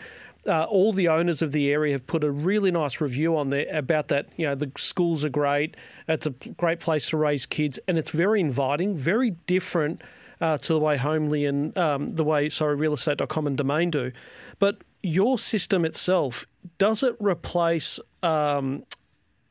uh, 0.47 0.63
all 0.63 0.93
the 0.93 1.07
owners 1.07 1.41
of 1.41 1.51
the 1.51 1.71
area 1.71 1.93
have 1.93 2.07
put 2.07 2.23
a 2.23 2.31
really 2.31 2.71
nice 2.71 3.01
review 3.01 3.35
on 3.37 3.49
there 3.49 3.67
about 3.71 4.07
that. 4.07 4.27
You 4.37 4.47
know, 4.47 4.55
the 4.55 4.71
schools 4.77 5.25
are 5.25 5.29
great. 5.29 5.75
It's 6.07 6.25
a 6.25 6.31
great 6.31 6.79
place 6.79 7.09
to 7.09 7.17
raise 7.17 7.45
kids, 7.45 7.77
and 7.87 7.97
it's 7.97 8.09
very 8.09 8.39
inviting, 8.39 8.97
very 8.97 9.31
different 9.47 10.01
uh, 10.41 10.57
to 10.59 10.73
the 10.73 10.79
way 10.79 10.97
Homely 10.97 11.45
and 11.45 11.77
um, 11.77 12.11
the 12.11 12.23
way 12.23 12.49
sorry 12.49 12.77
realestate.com 12.77 13.47
and 13.47 13.57
Domain 13.57 13.91
do. 13.91 14.11
But 14.59 14.77
your 15.03 15.37
system 15.37 15.85
itself 15.85 16.45
does 16.77 17.03
it 17.03 17.15
replace 17.19 17.99
um, 18.23 18.83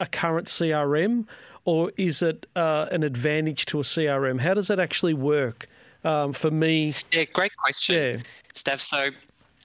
a 0.01 0.07
current 0.07 0.47
CRM, 0.47 1.27
or 1.65 1.93
is 1.97 2.23
it 2.23 2.47
uh, 2.57 2.87
an 2.91 3.03
advantage 3.03 3.67
to 3.67 3.81
a 3.81 3.83
CRM? 3.83 4.41
How 4.41 4.55
does 4.55 4.71
it 4.71 4.79
actually 4.79 5.15
work? 5.15 5.69
Um, 6.05 6.33
for 6.33 6.51
me, 6.51 6.95
Yeah, 7.13 7.25
great 7.25 7.57
question, 7.57 7.97
Yeah. 7.97 8.23
Stav. 8.55 8.79
So, 8.79 9.11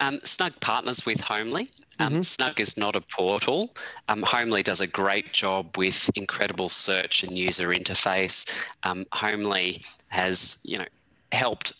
um, 0.01 0.19
Snug 0.23 0.53
partners 0.61 1.05
with 1.05 1.21
Homely. 1.21 1.69
Um, 1.99 2.23
Snug 2.23 2.59
is 2.59 2.75
not 2.75 2.95
a 2.95 3.01
portal. 3.01 3.71
Um, 4.09 4.23
Homely 4.23 4.63
does 4.63 4.81
a 4.81 4.87
great 4.87 5.31
job 5.31 5.77
with 5.77 6.09
incredible 6.15 6.67
search 6.69 7.21
and 7.23 7.37
user 7.37 7.67
interface. 7.69 8.51
Um, 8.81 9.05
Homely 9.13 9.83
has, 10.07 10.57
you 10.63 10.79
know, 10.79 10.87
helped 11.31 11.73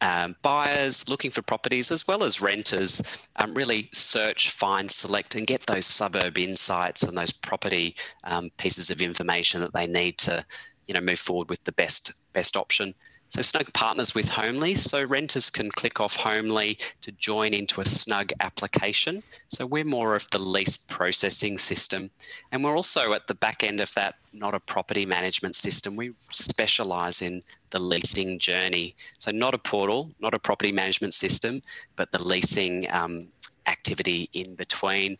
um, 0.00 0.36
buyers 0.42 1.08
looking 1.08 1.30
for 1.30 1.42
properties 1.42 1.90
as 1.90 2.06
well 2.06 2.22
as 2.22 2.40
renters 2.40 3.02
um, 3.36 3.54
really 3.54 3.88
search, 3.92 4.50
find, 4.50 4.90
select, 4.90 5.34
and 5.34 5.46
get 5.46 5.62
those 5.66 5.86
suburb 5.86 6.38
insights 6.38 7.02
and 7.02 7.16
those 7.16 7.32
property 7.32 7.96
um, 8.24 8.50
pieces 8.56 8.90
of 8.90 9.00
information 9.00 9.60
that 9.60 9.72
they 9.72 9.86
need 9.86 10.18
to, 10.18 10.44
you 10.86 10.94
know, 10.94 11.00
move 11.00 11.18
forward 11.18 11.48
with 11.48 11.62
the 11.64 11.72
best 11.72 12.12
best 12.32 12.56
option. 12.56 12.94
So 13.30 13.42
Snug 13.42 13.70
partners 13.74 14.14
with 14.14 14.28
Homely, 14.28 14.74
so 14.74 15.04
renters 15.04 15.50
can 15.50 15.70
click 15.70 16.00
off 16.00 16.16
Homely 16.16 16.78
to 17.02 17.12
join 17.12 17.52
into 17.52 17.82
a 17.82 17.84
Snug 17.84 18.32
application. 18.40 19.22
So 19.48 19.66
we're 19.66 19.84
more 19.84 20.16
of 20.16 20.26
the 20.30 20.38
lease 20.38 20.78
processing 20.78 21.58
system, 21.58 22.10
and 22.52 22.64
we're 22.64 22.74
also 22.74 23.12
at 23.12 23.26
the 23.26 23.34
back 23.34 23.62
end 23.62 23.80
of 23.80 23.92
that, 23.94 24.14
not 24.32 24.54
a 24.54 24.60
property 24.60 25.04
management 25.04 25.56
system. 25.56 25.94
We 25.94 26.12
specialise 26.30 27.20
in 27.20 27.42
the 27.70 27.78
leasing 27.78 28.38
journey. 28.38 28.96
So 29.18 29.30
not 29.30 29.52
a 29.52 29.58
portal, 29.58 30.10
not 30.20 30.32
a 30.32 30.38
property 30.38 30.72
management 30.72 31.12
system, 31.12 31.60
but 31.96 32.10
the 32.12 32.22
leasing 32.22 32.90
um, 32.90 33.28
activity 33.66 34.30
in 34.32 34.54
between. 34.54 35.18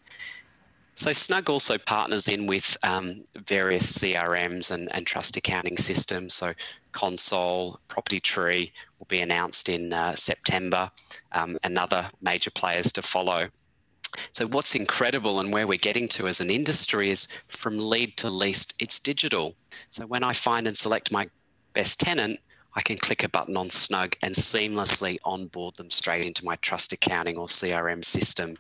So 0.99 1.13
Snug 1.13 1.49
also 1.49 1.79
partners 1.79 2.27
in 2.27 2.49
with 2.49 2.77
um, 2.83 3.23
various 3.47 3.99
CRMs 3.99 4.73
and, 4.73 4.93
and 4.93 5.07
trust 5.07 5.37
accounting 5.37 5.77
systems. 5.77 6.35
So 6.35 6.53
Console, 6.91 7.79
Property 7.87 8.19
Tree 8.19 8.73
will 8.99 9.07
be 9.07 9.21
announced 9.21 9.69
in 9.69 9.93
uh, 9.93 10.17
September, 10.17 10.91
um, 11.31 11.57
and 11.63 11.79
major 12.21 12.51
players 12.51 12.91
to 12.95 13.03
follow. 13.03 13.49
So 14.33 14.49
what's 14.49 14.75
incredible 14.75 15.39
and 15.39 15.53
where 15.53 15.69
we're 15.69 15.79
getting 15.79 16.09
to 16.09 16.27
as 16.27 16.41
an 16.41 16.51
industry 16.51 17.11
is 17.11 17.29
from 17.47 17.79
lead 17.79 18.17
to 18.17 18.29
leased, 18.29 18.75
it's 18.81 18.99
digital. 18.99 19.55
So 19.91 20.05
when 20.05 20.25
I 20.25 20.33
find 20.33 20.67
and 20.67 20.77
select 20.77 21.13
my 21.13 21.29
best 21.75 22.01
tenant, 22.01 22.41
I 22.79 22.81
can 22.81 22.97
click 22.97 23.25
a 23.25 23.29
button 23.29 23.57
on 23.57 23.71
Snug 23.71 24.15
and 24.23 24.33
seamlessly 24.33 25.19
onboard 25.25 25.75
them 25.75 25.91
straight 25.91 26.25
into 26.25 26.45
my 26.45 26.55
trust 26.57 26.93
accounting 26.93 27.37
or 27.37 27.49
CRM 27.49 28.05
system. 28.05 28.57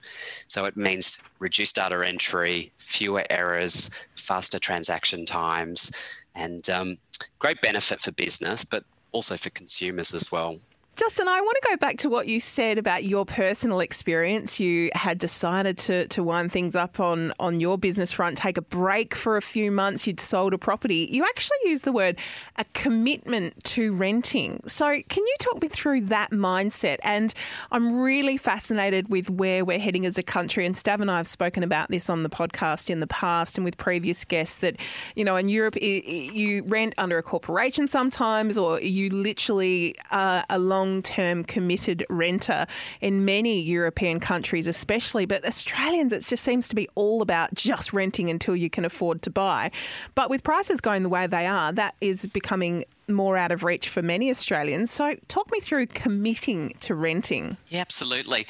So 0.48 0.64
it 0.64 0.76
means 0.76 1.20
reduced 1.38 1.76
data 1.76 2.04
entry, 2.04 2.72
fewer 2.78 3.24
errors, 3.30 3.90
faster 4.16 4.58
transaction 4.58 5.24
times, 5.24 5.92
and 6.34 6.68
um, 6.68 6.98
great 7.38 7.60
benefit 7.60 8.00
for 8.00 8.10
business, 8.10 8.64
but 8.64 8.82
also 9.12 9.36
for 9.36 9.50
consumers 9.50 10.12
as 10.12 10.32
well. 10.32 10.58
Justin, 10.98 11.28
I 11.28 11.40
want 11.40 11.56
to 11.62 11.68
go 11.70 11.76
back 11.76 11.98
to 11.98 12.10
what 12.10 12.26
you 12.26 12.40
said 12.40 12.76
about 12.76 13.04
your 13.04 13.24
personal 13.24 13.78
experience. 13.78 14.58
You 14.58 14.90
had 14.94 15.16
decided 15.18 15.78
to, 15.78 16.08
to 16.08 16.24
wind 16.24 16.50
things 16.50 16.74
up 16.74 16.98
on, 16.98 17.32
on 17.38 17.60
your 17.60 17.78
business 17.78 18.10
front, 18.10 18.36
take 18.36 18.58
a 18.58 18.62
break 18.62 19.14
for 19.14 19.36
a 19.36 19.42
few 19.42 19.70
months. 19.70 20.08
You'd 20.08 20.18
sold 20.18 20.54
a 20.54 20.58
property. 20.58 21.06
You 21.08 21.22
actually 21.22 21.58
used 21.66 21.84
the 21.84 21.92
word 21.92 22.18
a 22.56 22.64
commitment 22.74 23.62
to 23.62 23.92
renting. 23.92 24.60
So, 24.66 24.86
can 25.08 25.24
you 25.24 25.36
talk 25.38 25.62
me 25.62 25.68
through 25.68 26.00
that 26.06 26.32
mindset? 26.32 26.96
And 27.04 27.32
I'm 27.70 28.00
really 28.00 28.36
fascinated 28.36 29.08
with 29.08 29.30
where 29.30 29.64
we're 29.64 29.78
heading 29.78 30.04
as 30.04 30.18
a 30.18 30.24
country. 30.24 30.66
And 30.66 30.74
Stav 30.74 31.00
and 31.00 31.12
I 31.12 31.18
have 31.18 31.28
spoken 31.28 31.62
about 31.62 31.90
this 31.90 32.10
on 32.10 32.24
the 32.24 32.30
podcast 32.30 32.90
in 32.90 32.98
the 32.98 33.06
past 33.06 33.56
and 33.56 33.64
with 33.64 33.76
previous 33.76 34.24
guests 34.24 34.56
that, 34.56 34.74
you 35.14 35.24
know, 35.24 35.36
in 35.36 35.48
Europe, 35.48 35.80
you 35.80 36.64
rent 36.64 36.94
under 36.98 37.18
a 37.18 37.22
corporation 37.22 37.86
sometimes, 37.86 38.58
or 38.58 38.80
you 38.80 39.10
literally 39.10 39.94
uh, 40.10 40.28
are 40.28 40.44
a 40.50 40.58
long 40.88 41.02
term 41.02 41.44
committed 41.44 42.04
renter 42.08 42.66
in 43.00 43.24
many 43.24 43.60
European 43.60 44.20
countries, 44.20 44.66
especially. 44.66 45.26
But 45.26 45.44
Australians, 45.44 46.12
it 46.12 46.24
just 46.24 46.42
seems 46.42 46.68
to 46.68 46.74
be 46.74 46.88
all 46.94 47.22
about 47.22 47.54
just 47.54 47.92
renting 47.92 48.30
until 48.30 48.56
you 48.56 48.70
can 48.70 48.84
afford 48.84 49.22
to 49.22 49.30
buy. 49.30 49.70
But 50.14 50.30
with 50.30 50.42
prices 50.42 50.80
going 50.80 51.02
the 51.02 51.08
way 51.08 51.26
they 51.26 51.46
are, 51.46 51.72
that 51.72 51.94
is 52.00 52.26
becoming 52.26 52.84
more 53.06 53.36
out 53.36 53.52
of 53.52 53.64
reach 53.64 53.88
for 53.88 54.02
many 54.02 54.30
Australians. 54.30 54.90
So, 54.90 55.16
talk 55.28 55.50
me 55.50 55.60
through 55.60 55.86
committing 55.86 56.74
to 56.80 56.94
renting. 56.94 57.56
Yeah, 57.68 57.80
absolutely. 57.80 58.42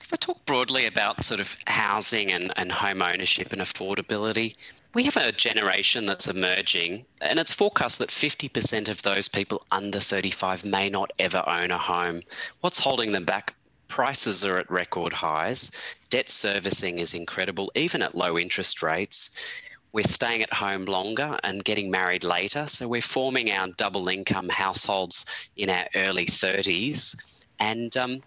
If 0.00 0.12
I 0.12 0.16
talk 0.16 0.44
broadly 0.46 0.86
about 0.86 1.22
sort 1.24 1.40
of 1.40 1.54
housing 1.66 2.32
and, 2.32 2.52
and 2.56 2.72
home 2.72 3.02
ownership 3.02 3.52
and 3.52 3.60
affordability, 3.60 4.56
we 4.94 5.04
have 5.04 5.16
a 5.16 5.32
generation 5.32 6.06
that's 6.06 6.28
emerging, 6.28 7.04
and 7.20 7.38
it's 7.38 7.52
forecast 7.52 7.98
that 7.98 8.08
50% 8.08 8.88
of 8.88 9.02
those 9.02 9.28
people 9.28 9.62
under 9.70 10.00
35 10.00 10.64
may 10.66 10.88
not 10.88 11.12
ever 11.18 11.44
own 11.46 11.70
a 11.70 11.78
home. 11.78 12.22
What's 12.60 12.78
holding 12.78 13.12
them 13.12 13.24
back? 13.24 13.54
Prices 13.88 14.44
are 14.44 14.58
at 14.58 14.70
record 14.70 15.12
highs. 15.12 15.70
Debt 16.10 16.30
servicing 16.30 16.98
is 16.98 17.14
incredible, 17.14 17.70
even 17.74 18.02
at 18.02 18.14
low 18.14 18.38
interest 18.38 18.82
rates. 18.82 19.30
We're 19.92 20.04
staying 20.04 20.42
at 20.42 20.52
home 20.52 20.84
longer 20.84 21.38
and 21.42 21.64
getting 21.64 21.90
married 21.90 22.24
later. 22.24 22.66
So 22.66 22.88
we're 22.88 23.00
forming 23.02 23.50
our 23.50 23.68
double 23.68 24.08
income 24.08 24.48
households 24.48 25.50
in 25.56 25.70
our 25.70 25.86
early 25.94 26.26
30s. 26.26 27.46
And 27.58 27.96
um, 27.96 28.22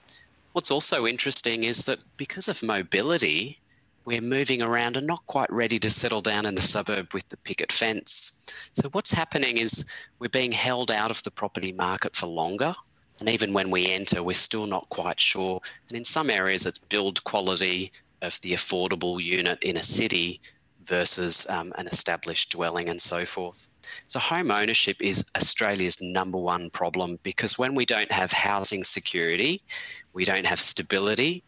what's 0.53 0.71
also 0.71 1.07
interesting 1.07 1.63
is 1.63 1.85
that 1.85 1.99
because 2.17 2.47
of 2.47 2.63
mobility, 2.63 3.59
we're 4.05 4.21
moving 4.21 4.61
around 4.61 4.97
and 4.97 5.05
not 5.05 5.25
quite 5.27 5.51
ready 5.51 5.79
to 5.79 5.89
settle 5.89 6.21
down 6.21 6.45
in 6.45 6.55
the 6.55 6.61
suburb 6.61 7.13
with 7.13 7.27
the 7.29 7.37
picket 7.37 7.71
fence. 7.71 8.31
So, 8.73 8.89
what's 8.89 9.11
happening 9.11 9.57
is 9.57 9.85
we're 10.19 10.29
being 10.29 10.51
held 10.51 10.91
out 10.91 11.11
of 11.11 11.21
the 11.23 11.31
property 11.31 11.71
market 11.71 12.15
for 12.15 12.27
longer. 12.27 12.73
And 13.19 13.29
even 13.29 13.53
when 13.53 13.69
we 13.69 13.87
enter, 13.87 14.23
we're 14.23 14.33
still 14.33 14.65
not 14.65 14.89
quite 14.89 15.19
sure. 15.19 15.61
And 15.89 15.97
in 15.97 16.03
some 16.03 16.29
areas, 16.31 16.65
it's 16.65 16.79
build 16.79 17.23
quality 17.23 17.91
of 18.21 18.39
the 18.41 18.53
affordable 18.53 19.21
unit 19.21 19.59
in 19.61 19.77
a 19.77 19.83
city 19.83 20.41
versus 20.85 21.47
um, 21.49 21.71
an 21.77 21.87
established 21.87 22.51
dwelling 22.51 22.89
and 22.89 23.01
so 23.01 23.25
forth. 23.25 23.67
So, 24.07 24.19
home 24.19 24.51
ownership 24.51 25.01
is 25.01 25.23
Australia's 25.37 26.01
number 26.01 26.37
one 26.37 26.69
problem 26.69 27.19
because 27.23 27.57
when 27.57 27.75
we 27.75 27.85
don't 27.85 28.11
have 28.11 28.31
housing 28.31 28.83
security, 28.83 29.61
we 30.13 30.25
don't 30.25 30.45
have 30.45 30.59
stability, 30.59 31.43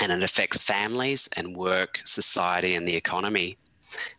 and 0.00 0.12
it 0.12 0.22
affects 0.22 0.62
families 0.62 1.28
and 1.36 1.56
work, 1.56 2.00
society, 2.04 2.74
and 2.74 2.86
the 2.86 2.96
economy. 2.96 3.56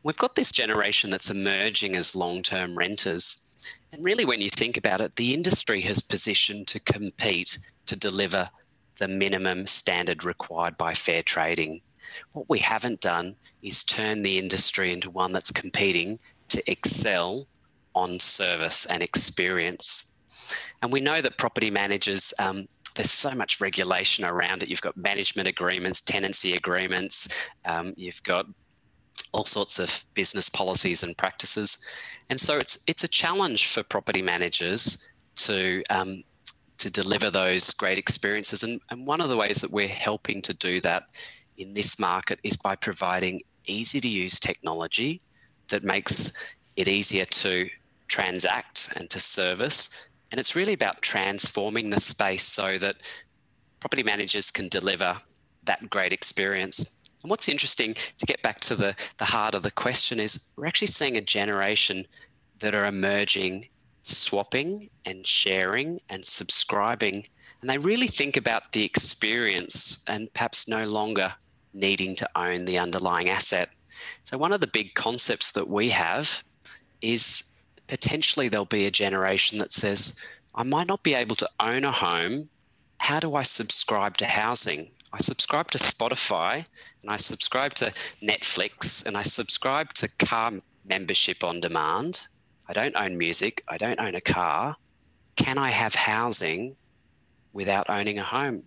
We've 0.04 0.18
got 0.18 0.36
this 0.36 0.52
generation 0.52 1.10
that's 1.10 1.30
emerging 1.30 1.96
as 1.96 2.16
long 2.16 2.42
term 2.42 2.78
renters. 2.78 3.44
And 3.92 4.04
really, 4.04 4.26
when 4.26 4.42
you 4.42 4.50
think 4.50 4.78
about 4.78 5.02
it, 5.02 5.16
the 5.16 5.34
industry 5.34 5.82
has 5.82 6.02
positioned 6.02 6.68
to 6.70 6.80
compete 6.80 7.58
to 7.86 7.96
deliver 7.96 8.50
the 8.98 9.08
minimum 9.08 9.66
standard 9.68 10.24
required 10.24 10.78
by 10.78 10.94
fair 10.94 11.22
trading. 11.22 11.82
What 12.32 12.50
we 12.50 12.60
haven't 12.60 13.02
done 13.02 13.36
is 13.62 13.84
turn 13.84 14.22
the 14.22 14.38
industry 14.38 14.94
into 14.94 15.10
one 15.10 15.34
that's 15.34 15.52
competing 15.52 16.20
to 16.50 16.72
excel 16.72 17.48
on 17.94 18.20
service 18.20 18.86
and 18.86 19.04
experience. 19.04 20.12
And 20.82 20.92
we 20.92 21.02
know 21.02 21.22
that 21.22 21.38
property 21.38 21.72
managers, 21.72 22.34
um, 22.40 22.68
there's 22.98 23.12
so 23.12 23.32
much 23.32 23.62
regulation 23.62 24.26
around 24.26 24.64
it. 24.64 24.70
You've 24.70 24.82
got 24.82 24.98
management 24.98 25.48
agreements, 25.48 26.02
tenancy 26.02 26.54
agreements, 26.54 27.28
um, 27.66 27.94
you've 27.96 28.22
got 28.24 28.48
all 29.32 29.46
sorts 29.46 29.80
of 29.80 30.06
business 30.14 30.50
policies 30.50 31.04
and 31.04 31.18
practices. 31.18 31.78
And 32.30 32.40
so 32.40 32.58
it's 32.58 32.78
it's 32.88 33.04
a 33.04 33.08
challenge 33.08 33.68
for 33.68 33.84
property 33.84 34.22
managers 34.22 35.08
to 35.38 35.84
um, 35.90 36.24
to 36.78 36.90
deliver 36.90 37.30
those 37.32 37.74
great 37.74 37.98
experiences. 37.98 38.64
And, 38.64 38.80
and 38.92 39.06
one 39.06 39.22
of 39.22 39.30
the 39.30 39.38
ways 39.38 39.62
that 39.62 39.72
we're 39.72 39.88
helping 39.88 40.42
to 40.44 40.54
do 40.54 40.80
that 40.82 41.04
in 41.58 41.74
this 41.74 42.00
market 42.00 42.40
is 42.44 42.56
by 42.56 42.76
providing 42.76 43.42
easy 43.66 44.00
to 44.00 44.10
use 44.10 44.40
technology 44.40 45.22
that 45.70 45.84
makes 45.84 46.32
it 46.76 46.88
easier 46.88 47.26
to 47.26 47.68
transact 48.08 48.94
and 48.96 49.10
to 49.10 49.20
service. 49.20 49.90
And 50.32 50.40
it's 50.40 50.56
really 50.56 50.74
about 50.74 51.02
transforming 51.02 51.90
the 51.90 52.00
space 52.00 52.44
so 52.44 52.78
that 52.78 52.98
property 53.80 54.04
managers 54.04 54.52
can 54.52 54.68
deliver 54.70 55.18
that 55.64 55.90
great 55.90 56.14
experience. 56.14 56.98
And 57.24 57.30
what's 57.30 57.50
interesting 57.50 57.94
to 57.94 58.26
get 58.26 58.42
back 58.42 58.60
to 58.62 58.76
the, 58.76 58.96
the 59.18 59.26
heart 59.26 59.56
of 59.56 59.64
the 59.64 59.72
question 59.72 60.20
is 60.20 60.50
we're 60.56 60.66
actually 60.66 60.88
seeing 60.88 61.18
a 61.18 61.22
generation 61.22 62.06
that 62.60 62.76
are 62.76 62.86
emerging 62.86 63.68
swapping 64.08 64.90
and 65.06 65.26
sharing 65.26 66.00
and 66.10 66.24
subscribing. 66.26 67.28
And 67.62 67.70
they 67.70 67.78
really 67.78 68.08
think 68.08 68.38
about 68.38 68.72
the 68.72 68.84
experience 68.84 70.00
and 70.08 70.32
perhaps 70.34 70.68
no 70.68 70.86
longer 70.86 71.34
needing 71.74 72.16
to 72.16 72.30
own 72.36 72.66
the 72.66 72.80
underlying 72.80 73.30
asset. 73.30 73.70
So, 74.24 74.38
one 74.38 74.54
of 74.54 74.62
the 74.62 74.68
big 74.68 74.94
concepts 74.94 75.52
that 75.52 75.68
we 75.68 75.90
have 75.90 76.44
is 77.02 77.44
potentially 77.88 78.50
there'll 78.50 78.66
be 78.66 78.86
a 78.86 78.92
generation 78.92 79.60
that 79.60 79.72
says, 79.72 80.22
I 80.56 80.64
might 80.64 80.88
not 80.88 81.04
be 81.04 81.14
able 81.14 81.36
to 81.38 81.50
own 81.60 81.84
a 81.84 81.92
home. 81.92 82.50
How 83.00 83.20
do 83.20 83.36
I 83.36 83.44
subscribe 83.44 84.18
to 84.18 84.26
housing? 84.26 84.92
I 85.14 85.20
subscribe 85.20 85.72
to 85.72 85.78
Spotify 85.78 86.66
and 87.02 87.12
I 87.12 87.16
subscribe 87.16 87.74
to 87.76 87.94
Netflix 88.22 89.06
and 89.06 89.16
I 89.16 89.22
subscribe 89.22 89.94
to 89.94 90.10
car 90.20 90.52
membership 90.86 91.44
on 91.44 91.62
demand. 91.62 92.28
I 92.68 92.74
don't 92.74 92.96
own 92.96 93.18
music. 93.18 93.64
I 93.68 93.78
don't 93.78 94.00
own 94.00 94.16
a 94.16 94.22
car. 94.22 94.76
Can 95.38 95.58
I 95.58 95.70
have 95.70 95.96
housing 95.96 96.76
without 97.54 97.90
owning 97.90 98.20
a 98.20 98.24
home? 98.24 98.64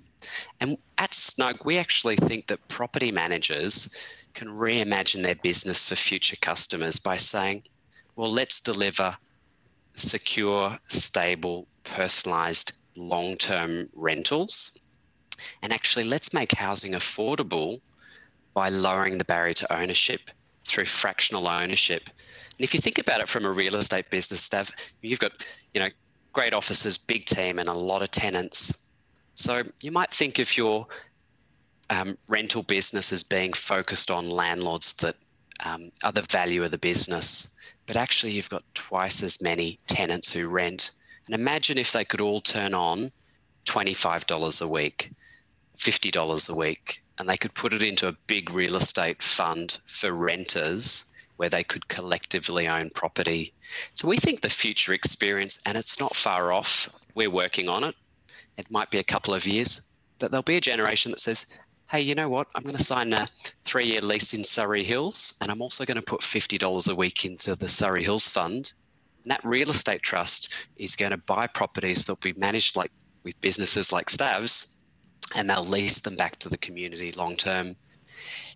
And 0.61 0.77
at 0.99 1.15
Snug, 1.15 1.65
we 1.65 1.79
actually 1.79 2.17
think 2.17 2.47
that 2.47 2.69
property 2.69 3.11
managers 3.11 3.89
can 4.35 4.49
reimagine 4.49 5.23
their 5.23 5.35
business 5.35 5.85
for 5.85 5.97
future 5.97 6.37
customers 6.41 6.99
by 6.99 7.17
saying, 7.17 7.65
well, 8.21 8.31
let's 8.31 8.61
deliver 8.61 9.17
secure, 9.95 10.77
stable, 10.89 11.67
personalized 11.85 12.73
long 12.95 13.35
term 13.35 13.89
rentals. 13.95 14.79
And 15.63 15.73
actually, 15.73 16.05
let's 16.05 16.35
make 16.35 16.53
housing 16.53 16.93
affordable 16.93 17.81
by 18.53 18.69
lowering 18.69 19.17
the 19.17 19.25
barrier 19.25 19.55
to 19.55 19.75
ownership 19.75 20.21
through 20.67 20.85
fractional 20.85 21.49
ownership. 21.49 22.11
And 22.11 22.61
if 22.61 22.75
you 22.75 22.81
think 22.81 22.99
about 22.99 23.23
it 23.23 23.29
from 23.29 23.47
a 23.47 23.51
real 23.51 23.77
estate 23.77 24.11
business, 24.11 24.47
Stav, 24.47 24.71
you've 25.01 25.19
got, 25.19 25.33
you 25.73 25.81
know, 25.81 25.89
great 26.35 26.53
offices, 26.53 26.99
big 26.99 27.25
team, 27.25 27.59
and 27.59 27.71
a 27.71 27.73
lot 27.73 28.03
of 28.03 28.11
tenants. 28.11 28.87
So 29.35 29.63
you 29.81 29.93
might 29.93 30.13
think 30.13 30.39
of 30.39 30.59
your 30.59 30.87
um, 31.89 32.19
rental 32.29 32.65
business 32.65 33.15
as 33.15 33.23
being 33.23 33.55
focused 33.55 34.11
on 34.11 34.29
landlords 34.29 34.93
that 34.95 35.17
um, 35.65 35.91
are 36.03 36.13
the 36.13 36.23
value 36.23 36.65
of 36.65 36.71
the 36.71 36.79
business, 36.79 37.49
but 37.87 37.97
actually 37.97 38.33
you've 38.33 38.49
got 38.49 38.65
twice 38.75 39.23
as 39.23 39.43
many 39.43 39.79
tenants 39.87 40.31
who 40.31 40.49
rent. 40.49 40.93
And 41.27 41.35
imagine 41.35 41.79
if 41.79 41.93
they 41.93 42.05
could 42.05 42.21
all 42.21 42.41
turn 42.41 42.75
on 42.75 43.11
$25 43.67 44.63
a 44.63 44.69
week, 44.69 45.13
$50 45.79 46.51
a 46.51 46.55
week, 46.55 47.01
and 47.19 47.29
they 47.29 47.37
could 47.37 47.55
put 47.55 47.73
it 47.73 47.83
into 47.83 48.09
a 48.09 48.17
big 48.27 48.53
real 48.53 48.77
estate 48.77 49.23
fund 49.23 49.79
for 49.87 50.13
renters 50.13 51.05
where 51.37 51.49
they 51.49 51.65
could 51.65 51.89
collectively 51.89 52.69
own 52.69 52.91
property. 52.91 53.53
So 53.95 54.09
we 54.09 54.19
think 54.19 54.41
the 54.41 54.49
future 54.49 54.93
experience, 54.93 55.59
and 55.65 55.77
it's 55.77 55.99
not 55.99 56.15
far 56.15 56.53
off, 56.53 56.89
we're 57.15 57.31
working 57.31 57.69
on 57.69 57.85
it. 57.85 57.95
It 58.59 58.71
might 58.71 58.91
be 58.91 58.99
a 58.99 59.05
couple 59.05 59.33
of 59.33 59.47
years, 59.47 59.81
but 60.19 60.31
there'll 60.31 60.43
be 60.43 60.57
a 60.57 60.61
generation 60.61 61.13
that 61.13 61.21
says, 61.21 61.47
hey, 61.91 62.01
you 62.01 62.15
know 62.15 62.29
what? 62.29 62.47
I'm 62.55 62.63
going 62.63 62.77
to 62.77 62.83
sign 62.83 63.13
a 63.13 63.27
three 63.65 63.87
year 63.87 64.01
lease 64.01 64.33
in 64.33 64.45
Surry 64.45 64.85
Hills, 64.85 65.35
and 65.41 65.51
I'm 65.51 65.61
also 65.61 65.85
going 65.85 65.97
to 65.97 66.03
put 66.03 66.21
$50 66.21 66.91
a 66.91 66.95
week 66.95 67.25
into 67.25 67.57
the 67.57 67.69
Surry 67.69 68.05
Hills 68.05 68.29
Fund. 68.29 68.73
And 69.25 69.31
that 69.31 69.45
real 69.45 69.71
estate 69.71 70.03
trust 70.03 70.53
is 70.77 70.97
going 70.97 71.11
to 71.11 71.19
buy 71.19 71.47
properties 71.49 72.05
that'll 72.05 72.17
be 72.17 72.39
managed 72.39 72.77
like 72.77 72.93
with 73.25 73.41
businesses 73.41 73.93
like 73.93 74.07
Stavs, 74.07 74.77
and 75.35 75.51
they'll 75.51 75.65
lease 75.65 76.01
them 76.01 76.17
back 76.17 76.37
to 76.39 76.49
the 76.49 76.59
community 76.59 77.13
long 77.13 77.37
term 77.37 77.77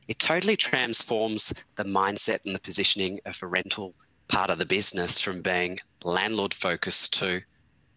it 0.09 0.19
totally 0.19 0.57
transforms 0.57 1.53
the 1.77 1.85
mindset 1.85 2.45
and 2.45 2.55
the 2.55 2.61
positioning 2.61 3.19
of 3.25 3.43
a 3.43 3.47
rental 3.47 3.95
part 4.29 4.51
of 4.51 4.59
the 4.59 4.67
business 4.67 5.21
from 5.21 5.41
being 5.41 5.79
landlord 6.03 6.53
focused 6.53 7.15
to 7.15 7.41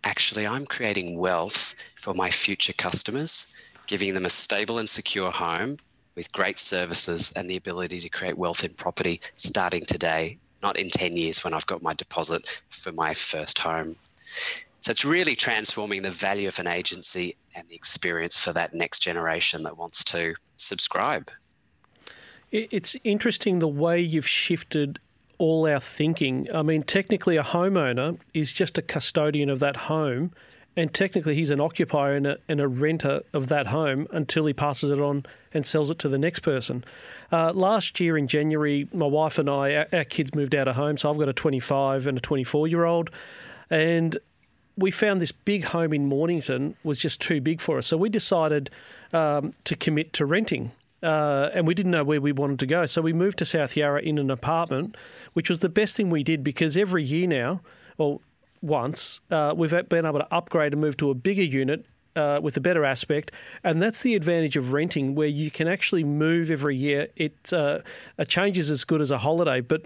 actually 0.04 0.47
I'm 0.47 0.65
creating 0.65 1.17
wealth 1.17 1.76
for 1.95 2.13
my 2.13 2.30
future 2.30 2.73
customers, 2.73 3.47
giving 3.88 4.13
them 4.13 4.26
a 4.26 4.30
stable 4.30 4.80
and 4.80 4.88
secure 4.88 5.32
home 5.32 5.78
with 6.15 6.32
great 6.32 6.60
services 6.60 7.32
and 7.36 7.50
the 7.50 7.58
ability 7.58 8.00
to 8.00 8.10
create 8.10 8.38
wealth 8.38 8.63
in 8.63 8.73
property 8.73 9.21
starting 9.36 9.84
today, 9.86 10.38
not 10.62 10.78
in 10.78 10.89
10 10.89 11.15
years 11.15 11.43
when 11.43 11.54
I've 11.54 11.65
got 11.67 11.82
my 11.82 11.93
deposit 11.93 12.62
for 12.69 12.91
my 12.91 13.13
first 13.13 13.58
home. 13.60 13.95
So 14.82 14.91
it's 14.91 15.06
really 15.06 15.36
transforming 15.36 16.02
the 16.02 16.12
value 16.12 16.47
of 16.47 16.60
an 16.60 16.67
agency 16.67 17.36
and 17.56 17.67
the 17.69 17.76
experience 17.76 18.38
for 18.38 18.54
that 18.54 18.73
next 18.73 19.00
generation 19.00 19.63
that 19.63 19.78
wants 19.78 20.04
to 20.06 20.36
subscribe. 20.56 21.30
It's 22.52 22.95
interesting 23.04 23.60
the 23.60 23.67
way 23.67 24.00
you've 24.00 24.28
shifted 24.28 25.00
all 25.38 25.67
our 25.67 25.80
thinking. 25.80 26.47
I 26.54 26.63
mean, 26.63 26.84
technically, 26.84 27.38
a 27.38 27.43
homeowner 27.43 28.17
is 28.34 28.52
just 28.52 28.78
a 28.78 28.82
custodian 28.82 29.50
of 29.50 29.60
that 29.60 29.76
home, 29.76 30.32
and 30.77 30.93
technically, 30.93 31.35
he's 31.35 31.49
an 31.49 31.59
occupier 31.59 32.15
and 32.15 32.27
a, 32.27 32.37
and 32.47 32.61
a 32.61 32.67
renter 32.67 33.23
of 33.33 33.47
that 33.47 33.67
home 33.67 34.07
until 34.11 34.45
he 34.45 34.53
passes 34.53 34.89
it 34.89 35.01
on 35.01 35.25
and 35.53 35.65
sells 35.65 35.89
it 35.89 35.99
to 35.99 36.07
the 36.07 36.17
next 36.17 36.39
person. 36.39 36.85
Uh, 37.31 37.51
last 37.51 37.99
year 37.99 38.17
in 38.17 38.27
January, 38.27 38.87
my 38.93 39.07
wife 39.07 39.37
and 39.37 39.49
I, 39.49 39.75
our, 39.75 39.87
our 39.91 40.03
kids 40.05 40.33
moved 40.33 40.55
out 40.55 40.67
of 40.67 40.75
home, 40.75 40.95
so 40.95 41.09
I've 41.09 41.17
got 41.17 41.27
a 41.27 41.33
25 41.33 42.07
and 42.07 42.17
a 42.17 42.21
24 42.21 42.67
year 42.67 42.85
old, 42.85 43.09
and 43.69 44.17
we 44.77 44.91
found 44.91 45.19
this 45.19 45.31
big 45.31 45.65
home 45.65 45.91
in 45.91 46.05
Mornington 46.05 46.75
was 46.83 46.99
just 46.99 47.19
too 47.19 47.41
big 47.41 47.59
for 47.59 47.79
us. 47.79 47.87
So 47.87 47.97
we 47.97 48.09
decided 48.09 48.69
um, 49.11 49.53
to 49.63 49.75
commit 49.75 50.13
to 50.13 50.25
renting 50.25 50.71
uh, 51.03 51.49
and 51.53 51.67
we 51.67 51.73
didn't 51.73 51.91
know 51.91 52.03
where 52.03 52.21
we 52.21 52.31
wanted 52.31 52.59
to 52.59 52.65
go. 52.65 52.85
So 52.85 53.01
we 53.01 53.13
moved 53.13 53.37
to 53.39 53.45
South 53.45 53.75
Yarra 53.75 54.01
in 54.01 54.17
an 54.17 54.31
apartment, 54.31 54.95
which 55.33 55.49
was 55.49 55.59
the 55.59 55.69
best 55.69 55.95
thing 55.95 56.09
we 56.09 56.23
did 56.23 56.43
because 56.43 56.75
every 56.75 57.03
year 57.03 57.27
now, 57.27 57.61
well, 57.97 58.21
once, 58.62 59.20
uh, 59.32 59.54
we've 59.56 59.72
been 59.89 60.06
able 60.06 60.20
to 60.20 60.34
upgrade 60.34 60.74
and 60.74 60.82
move 60.82 60.98
to 60.98 61.10
a 61.10 61.13
bigger 61.15 61.43
unit 61.43 61.86
uh, 62.15 62.39
with 62.41 62.58
a 62.58 62.62
better 62.62 62.84
aspect, 62.84 63.32
and 63.63 63.82
that's 63.82 64.02
the 64.02 64.15
advantage 64.15 64.58
of 64.58 64.74
renting, 64.74 65.15
where 65.15 65.28
you 65.28 65.52
can 65.52 65.67
actually 65.67 66.04
move 66.04 66.50
every 66.50 66.76
year. 66.76 67.08
It 67.15 67.54
uh, 67.54 67.80
a 68.17 68.26
change 68.26 68.58
is 68.58 68.72
as 68.72 68.84
good 68.84 69.02
as 69.02 69.12
a 69.12 69.20
holiday, 69.20 69.62
but 69.62 69.84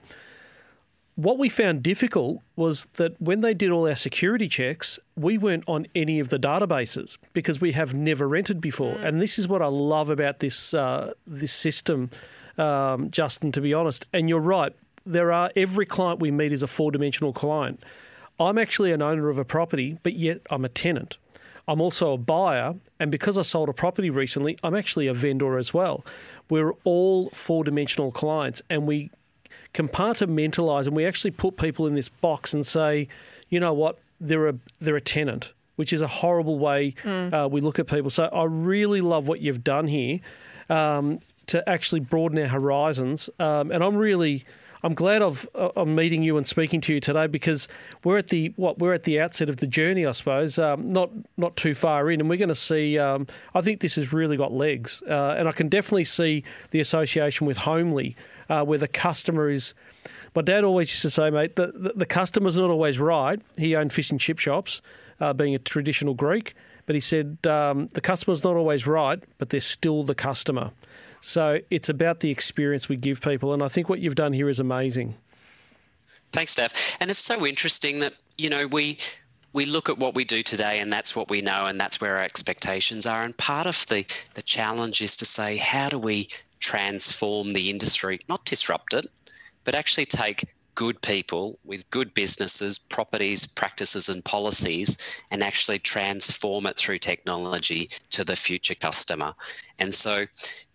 what 1.16 1.38
we 1.38 1.50
found 1.50 1.84
difficult 1.84 2.42
was 2.56 2.86
that 2.96 3.22
when 3.22 3.42
they 3.42 3.54
did 3.54 3.70
all 3.70 3.88
our 3.88 3.96
security 3.96 4.48
checks, 4.48 4.98
we 5.16 5.38
weren't 5.38 5.64
on 5.68 5.86
any 5.94 6.20
of 6.20 6.30
the 6.30 6.40
databases 6.40 7.18
because 7.34 7.60
we 7.60 7.74
have 7.74 7.94
never 7.94 8.28
rented 8.28 8.62
before. 8.62 8.96
Mm. 8.96 9.06
And 9.06 9.22
this 9.22 9.38
is 9.38 9.48
what 9.48 9.62
I 9.62 9.68
love 9.68 10.10
about 10.10 10.40
this 10.40 10.74
uh, 10.74 11.14
this 11.28 11.52
system, 11.52 12.10
um, 12.58 13.12
Justin. 13.12 13.52
To 13.52 13.62
be 13.62 13.74
honest, 13.74 14.06
and 14.14 14.30
you're 14.30 14.40
right. 14.40 14.74
There 15.06 15.32
are 15.32 15.52
every 15.56 15.86
client 15.86 16.20
we 16.20 16.32
meet 16.32 16.52
is 16.54 16.64
a 16.64 16.68
four 16.68 16.92
dimensional 16.92 17.34
client. 17.34 17.84
I'm 18.42 18.58
actually 18.58 18.92
an 18.92 19.02
owner 19.02 19.30
of 19.30 19.38
a 19.38 19.46
property, 19.46 19.98
but 20.04 20.14
yet 20.14 20.42
I'm 20.50 20.66
a 20.66 20.70
tenant. 20.70 21.18
I'm 21.68 21.80
also 21.80 22.14
a 22.14 22.18
buyer, 22.18 22.76
and 23.00 23.12
because 23.12 23.38
I 23.38 23.44
sold 23.44 23.70
a 23.70 23.74
property 23.74 24.10
recently, 24.10 24.58
I'm 24.64 24.76
actually 24.76 25.08
a 25.08 25.14
vendor 25.14 25.58
as 25.58 25.74
well. 25.74 26.04
We're 26.50 26.74
all 26.84 27.30
four 27.30 27.64
dimensional 27.64 28.12
clients, 28.12 28.62
and 28.70 28.88
we 28.88 29.12
compartmentalize 29.74 30.86
and 30.86 30.96
we 30.96 31.06
actually 31.06 31.32
put 31.32 31.56
people 31.58 31.88
in 31.88 31.96
this 31.96 32.10
box 32.10 32.54
and 32.54 32.66
say, 32.66 33.08
you 33.50 33.60
know 33.60 33.74
what, 33.74 34.00
they're 34.20 34.50
a 34.50 34.56
they're 34.80 34.96
a 34.96 35.02
tenant, 35.02 35.54
which 35.76 35.94
is 35.94 36.02
a 36.02 36.08
horrible 36.08 36.60
way 36.60 36.94
uh, 37.06 37.48
we 37.50 37.62
look 37.62 37.80
at 37.80 37.88
people. 37.88 38.10
So 38.10 38.26
I 38.26 38.44
really 38.46 39.02
love 39.02 39.28
what 39.28 39.40
you've 39.40 39.64
done 39.64 39.88
here 39.88 40.20
um, 40.70 41.20
to 41.48 41.68
actually 41.70 42.02
broaden 42.02 42.38
our 42.40 42.48
horizons, 42.48 43.30
um, 43.40 43.72
and 43.72 43.84
I'm 43.84 43.96
really. 43.96 44.46
I'm 44.84 44.94
glad 44.94 45.22
I've, 45.22 45.48
uh, 45.54 45.70
I'm 45.76 45.96
meeting 45.96 46.24
you 46.24 46.38
and 46.38 46.48
speaking 46.48 46.82
to 46.82 46.94
you 46.94 47.00
today 47.00 47.28
because 47.28 47.68
we're 48.04 48.18
at 48.18 48.28
the 48.28 48.54
what 48.56 48.80
we're 48.80 48.94
at 48.94 49.04
the 49.04 49.20
outset 49.20 49.50
of 49.50 49.58
the 49.58 49.68
journey, 49.68 50.06
I 50.06 50.12
suppose. 50.12 50.58
Um, 50.58 50.90
not 50.90 51.12
not 51.38 51.56
too 51.56 51.76
far 51.76 52.10
in, 52.10 52.20
and 52.20 52.30
we're 52.30 52.38
going 52.38 52.50
to 52.50 52.56
see. 52.56 52.98
Um, 52.98 53.28
I 53.54 53.62
think 53.62 53.82
this 53.82 53.96
has 53.96 54.12
really 54.12 54.38
got 54.38 54.52
legs, 54.52 55.04
uh, 55.08 55.36
and 55.38 55.48
I 55.48 55.52
can 55.52 55.70
definitely 55.70 56.06
see 56.06 56.44
the 56.72 56.80
association 56.80 57.46
with 57.46 57.58
Homely, 57.58 58.16
uh, 58.50 58.64
where 58.64 58.80
the 58.80 58.88
customer 58.88 59.50
is. 59.50 59.74
My 60.34 60.42
dad 60.42 60.64
always 60.64 60.90
used 60.90 61.02
to 61.02 61.10
say, 61.10 61.30
mate, 61.30 61.58
the, 61.58 61.74
the, 61.76 61.94
the 61.94 62.06
customer's 62.06 62.56
not 62.56 62.70
always 62.70 63.00
right. 63.00 63.42
He 63.58 63.76
owned 63.76 63.92
fish 63.92 64.12
and 64.12 64.20
chip 64.20 64.40
shops, 64.40 64.82
uh, 65.20 65.34
being 65.34 65.54
a 65.54 65.60
traditional 65.60 66.14
Greek, 66.14 66.56
but 66.86 66.96
he 66.96 67.02
said 67.02 67.46
um, 67.46 67.88
the 67.88 68.00
customer's 68.00 68.42
not 68.42 68.56
always 68.56 68.88
right, 68.88 69.22
but 69.38 69.50
they're 69.50 69.60
still 69.60 70.04
the 70.04 70.16
customer. 70.16 70.72
So 71.22 71.60
it's 71.70 71.88
about 71.88 72.20
the 72.20 72.32
experience 72.32 72.90
we 72.90 72.98
give 72.98 73.22
people, 73.22 73.54
and 73.54 73.64
I 73.64 73.68
think 73.68 73.88
what 73.88 74.00
you've 74.00 74.16
done 74.16 74.34
here 74.34 74.50
is 74.50 74.60
amazing. 74.60 75.16
Thanks, 76.32 76.56
Stav. 76.56 76.74
And 77.00 77.12
it's 77.12 77.20
so 77.20 77.46
interesting 77.46 78.00
that 78.00 78.14
you 78.38 78.50
know 78.50 78.68
we 78.68 78.98
we 79.54 79.66
look 79.66 79.90
at 79.90 79.98
what 79.98 80.16
we 80.16 80.24
do 80.24 80.42
today, 80.42 80.80
and 80.80 80.92
that's 80.92 81.16
what 81.16 81.30
we 81.30 81.42
know, 81.42 81.66
and 81.66 81.80
that's 81.80 82.02
where 82.02 82.18
our 82.18 82.24
expectations 82.24 83.06
are. 83.06 83.22
And 83.22 83.38
part 83.38 83.68
of 83.68 83.86
the 83.88 84.06
the 84.34 84.42
challenge 84.42 85.02
is 85.02 85.16
to 85.18 85.26
say, 85.26 85.58
how 85.58 85.90
do 85.90 86.00
we 86.00 86.30
transform 86.60 87.54
the 87.54 87.70
industry, 87.70 88.20
not 88.28 88.46
disrupt 88.46 88.94
it, 88.94 89.06
but 89.64 89.76
actually 89.76 90.06
take 90.06 90.46
good 90.76 91.02
people 91.02 91.60
with 91.64 91.90
good 91.92 92.14
businesses, 92.14 92.78
properties, 92.80 93.46
practices, 93.46 94.10
and 94.10 94.24
policies, 94.24 94.98
and 95.32 95.44
actually 95.44 95.80
transform 95.80 96.66
it 96.66 96.78
through 96.78 96.98
technology 96.98 97.90
to 98.12 98.24
the 98.24 98.36
future 98.36 98.76
customer. 98.76 99.34
And 99.80 99.94
so, 99.94 100.26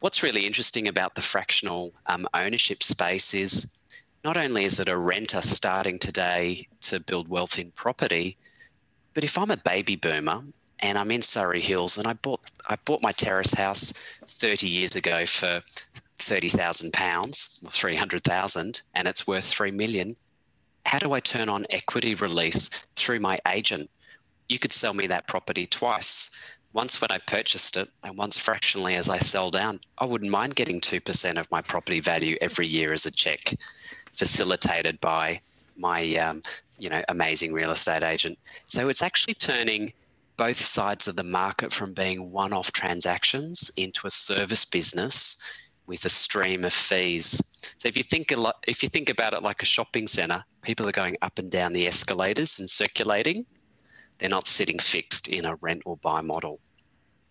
what's 0.01 0.23
really 0.23 0.47
interesting 0.47 0.89
about 0.89 1.15
the 1.15 1.23
fractional 1.23 1.93
um, 2.07 2.27
ownership 2.35 2.83
space 2.83 3.35
is 3.35 3.79
not 4.25 4.37
only 4.37 4.65
is 4.65 4.81
it 4.81 4.89
a 4.89 4.97
renter 4.97 5.41
starting 5.41 5.99
today 5.99 6.67
to 6.83 7.01
build 7.01 7.29
wealth 7.29 7.59
in 7.59 7.71
property, 7.73 8.37
but 9.15 9.25
if 9.25 9.39
I'm 9.39 9.51
a 9.51 9.57
baby 9.57 9.97
boomer 9.97 10.43
and 10.81 10.99
I'm 10.99 11.11
in 11.11 11.23
Surry 11.23 11.61
Hills 11.61 11.97
and 11.97 12.07
I 12.07 12.15
bought 12.15 12.41
I 12.69 12.77
bought 12.85 13.03
my 13.03 13.13
terrace 13.13 13.55
house 13.55 13.93
30 14.27 14.69
years 14.69 14.97
ago 14.97 15.25
for 15.27 15.63
thirty 16.19 16.49
thousand 16.49 16.93
pounds 16.93 17.61
or 17.65 17.71
three 17.71 17.97
hundred 17.97 18.25
thousand, 18.25 18.83
and 18.95 19.07
it's 19.09 19.27
worth 19.27 19.45
three 19.45 19.71
million. 19.71 20.17
How 20.85 20.99
do 20.99 21.13
I 21.13 21.21
turn 21.21 21.49
on 21.49 21.67
equity 21.71 22.15
release 22.15 22.71
through 22.95 23.21
my 23.21 23.39
agent? 23.49 23.91
You 24.49 24.59
could 24.59 24.73
sell 24.73 24.95
me 24.95 25.09
that 25.09 25.27
property 25.27 25.67
twice. 25.67 26.31
Once 26.73 27.01
when 27.01 27.11
I 27.11 27.19
purchased 27.27 27.77
it, 27.77 27.89
and 28.05 28.17
once 28.17 28.37
fractionally 28.37 28.97
as 28.97 29.09
I 29.09 29.19
sell 29.19 29.51
down. 29.51 29.81
I 29.97 30.05
wouldn't 30.05 30.31
mind 30.31 30.57
getting 30.57 30.81
two 30.81 31.01
percent 31.01 31.39
of 31.39 31.51
my 31.51 31.63
property 31.63 32.01
value 32.01 32.37
every 32.41 32.67
year 32.67 32.93
as 32.93 33.07
a 33.07 33.11
check, 33.11 33.55
facilitated 34.13 35.01
by 35.01 35.41
my 35.77 36.17
um, 36.17 36.43
you 36.79 36.91
know 36.91 37.03
amazing 37.09 37.53
real 37.53 37.71
estate 37.71 38.03
agent. 38.03 38.39
So 38.67 38.89
it's 38.89 39.03
actually 39.03 39.35
turning 39.35 39.93
both 40.37 40.61
sides 40.61 41.09
of 41.09 41.17
the 41.17 41.23
market 41.23 41.73
from 41.73 41.95
being 41.95 42.31
one-off 42.31 42.71
transactions 42.73 43.71
into 43.79 44.07
a 44.07 44.11
service 44.11 44.67
business 44.67 45.39
with 45.87 46.05
a 46.05 46.09
stream 46.09 46.65
of 46.65 46.73
fees. 46.73 47.43
So 47.79 47.89
if 47.89 47.97
you 47.97 48.03
think 48.03 48.33
a 48.33 48.37
lot, 48.37 48.57
if 48.67 48.83
you 48.83 48.89
think 48.89 49.09
about 49.09 49.35
it 49.35 49.43
like 49.43 49.63
a 49.63 49.67
shopping 49.67 50.07
centre, 50.07 50.45
people 50.63 50.89
are 50.89 50.93
going 50.93 51.17
up 51.23 51.39
and 51.39 51.51
down 51.51 51.73
the 51.73 51.87
escalators 51.87 52.59
and 52.59 52.69
circulating. 52.69 53.47
They're 54.19 54.31
not 54.31 54.47
sitting 54.47 54.79
fixed 54.79 55.29
in 55.29 55.45
a 55.45 55.57
rent 55.57 55.83
or 55.85 55.97
buy 55.99 56.21
model. 56.23 56.59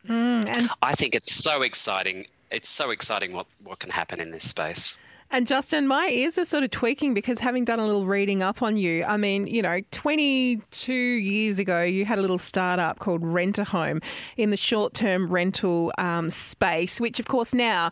Mm, 0.08 0.48
and 0.48 0.70
I 0.82 0.94
think 0.94 1.16
it's 1.16 1.34
so 1.34 1.64
exciting. 1.64 2.28
It's 2.52 2.70
so 2.70 2.92
exciting 2.92 3.34
what, 3.34 3.48
what 3.64 3.80
can 3.80 3.90
happen 3.90 4.20
in 4.20 4.32
this 4.32 4.48
space. 4.48 4.98
And 5.32 5.48
Justin, 5.48 5.88
my 5.88 6.08
ears 6.10 6.38
are 6.38 6.46
sort 6.46 6.64
of 6.64 6.70
tweaking 6.70 7.16
because 7.16 7.40
having 7.40 7.66
done 7.66 7.80
a 7.80 7.86
little 7.86 8.06
reading 8.06 8.44
up 8.44 8.62
on 8.62 8.78
you, 8.78 9.04
I 9.04 9.18
mean, 9.18 9.48
you 9.48 9.62
know, 9.62 9.82
22 9.92 10.94
years 10.94 11.58
ago, 11.58 11.82
you 11.82 12.06
had 12.06 12.20
a 12.20 12.22
little 12.22 12.38
startup 12.38 13.00
called 13.00 13.24
Rent 13.24 13.58
a 13.58 13.64
Home 13.64 14.02
in 14.38 14.52
the 14.52 14.58
short 14.58 14.94
term 14.94 15.28
rental 15.28 15.92
um, 15.98 16.30
space, 16.30 17.02
which, 17.02 17.20
of 17.20 17.28
course, 17.28 17.54
now 17.54 17.92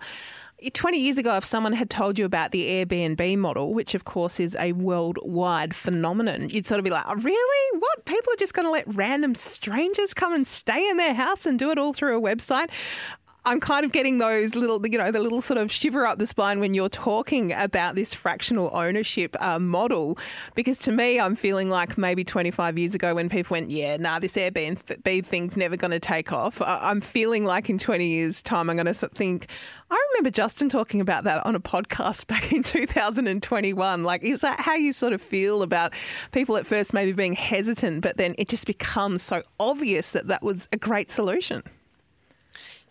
20 0.73 0.97
years 0.97 1.17
ago, 1.17 1.35
if 1.35 1.43
someone 1.43 1.73
had 1.73 1.89
told 1.89 2.17
you 2.17 2.25
about 2.25 2.51
the 2.51 2.65
Airbnb 2.67 3.37
model, 3.37 3.73
which 3.73 3.95
of 3.95 4.05
course 4.05 4.39
is 4.39 4.55
a 4.59 4.71
worldwide 4.71 5.75
phenomenon, 5.75 6.49
you'd 6.49 6.65
sort 6.65 6.79
of 6.79 6.85
be 6.85 6.89
like, 6.89 7.05
oh, 7.07 7.15
really? 7.15 7.79
What? 7.79 8.05
People 8.05 8.33
are 8.33 8.37
just 8.37 8.53
going 8.53 8.65
to 8.65 8.71
let 8.71 8.85
random 8.93 9.35
strangers 9.35 10.13
come 10.13 10.33
and 10.33 10.47
stay 10.47 10.87
in 10.89 10.97
their 10.97 11.13
house 11.13 11.45
and 11.45 11.59
do 11.59 11.71
it 11.71 11.77
all 11.77 11.93
through 11.93 12.17
a 12.17 12.21
website? 12.21 12.69
I'm 13.45 13.59
kind 13.59 13.85
of 13.85 13.91
getting 13.91 14.19
those 14.19 14.55
little, 14.55 14.85
you 14.87 14.97
know, 14.97 15.11
the 15.11 15.19
little 15.19 15.41
sort 15.41 15.57
of 15.57 15.69
shiver 15.69 16.05
up 16.05 16.17
the 16.17 16.25
spine 16.25 16.61
when 16.61 16.73
you're 16.73 16.87
talking 16.87 17.51
about 17.51 17.95
this 17.95 18.13
fractional 18.13 18.69
ownership 18.73 19.35
uh, 19.41 19.59
model. 19.59 20.17
Because 20.55 20.79
to 20.79 20.93
me, 20.93 21.19
I'm 21.19 21.35
feeling 21.35 21.69
like 21.69 21.97
maybe 21.97 22.23
25 22.23 22.79
years 22.79 22.95
ago 22.95 23.15
when 23.15 23.27
people 23.27 23.55
went, 23.55 23.69
yeah, 23.69 23.97
nah, 23.97 24.19
this 24.19 24.33
Airbnb 24.33 25.25
thing's 25.25 25.57
never 25.57 25.75
going 25.75 25.91
to 25.91 25.99
take 25.99 26.31
off. 26.31 26.61
I'm 26.61 27.01
feeling 27.01 27.43
like 27.43 27.69
in 27.69 27.77
20 27.77 28.07
years' 28.07 28.41
time, 28.41 28.69
I'm 28.69 28.77
going 28.77 28.85
to 28.85 28.93
think, 28.93 29.47
I 29.91 30.07
remember 30.11 30.29
Justin 30.29 30.69
talking 30.69 31.01
about 31.01 31.25
that 31.25 31.45
on 31.45 31.53
a 31.53 31.59
podcast 31.59 32.27
back 32.27 32.53
in 32.53 32.63
2021. 32.63 34.03
Like, 34.05 34.23
is 34.23 34.39
that 34.39 34.61
how 34.61 34.75
you 34.75 34.93
sort 34.93 35.11
of 35.11 35.21
feel 35.21 35.63
about 35.63 35.91
people 36.31 36.55
at 36.55 36.65
first 36.65 36.93
maybe 36.93 37.11
being 37.11 37.33
hesitant, 37.33 38.03
but 38.03 38.15
then 38.15 38.35
it 38.37 38.47
just 38.47 38.67
becomes 38.67 39.21
so 39.21 39.41
obvious 39.59 40.11
that 40.11 40.27
that 40.27 40.43
was 40.43 40.69
a 40.71 40.77
great 40.77 41.11
solution? 41.11 41.61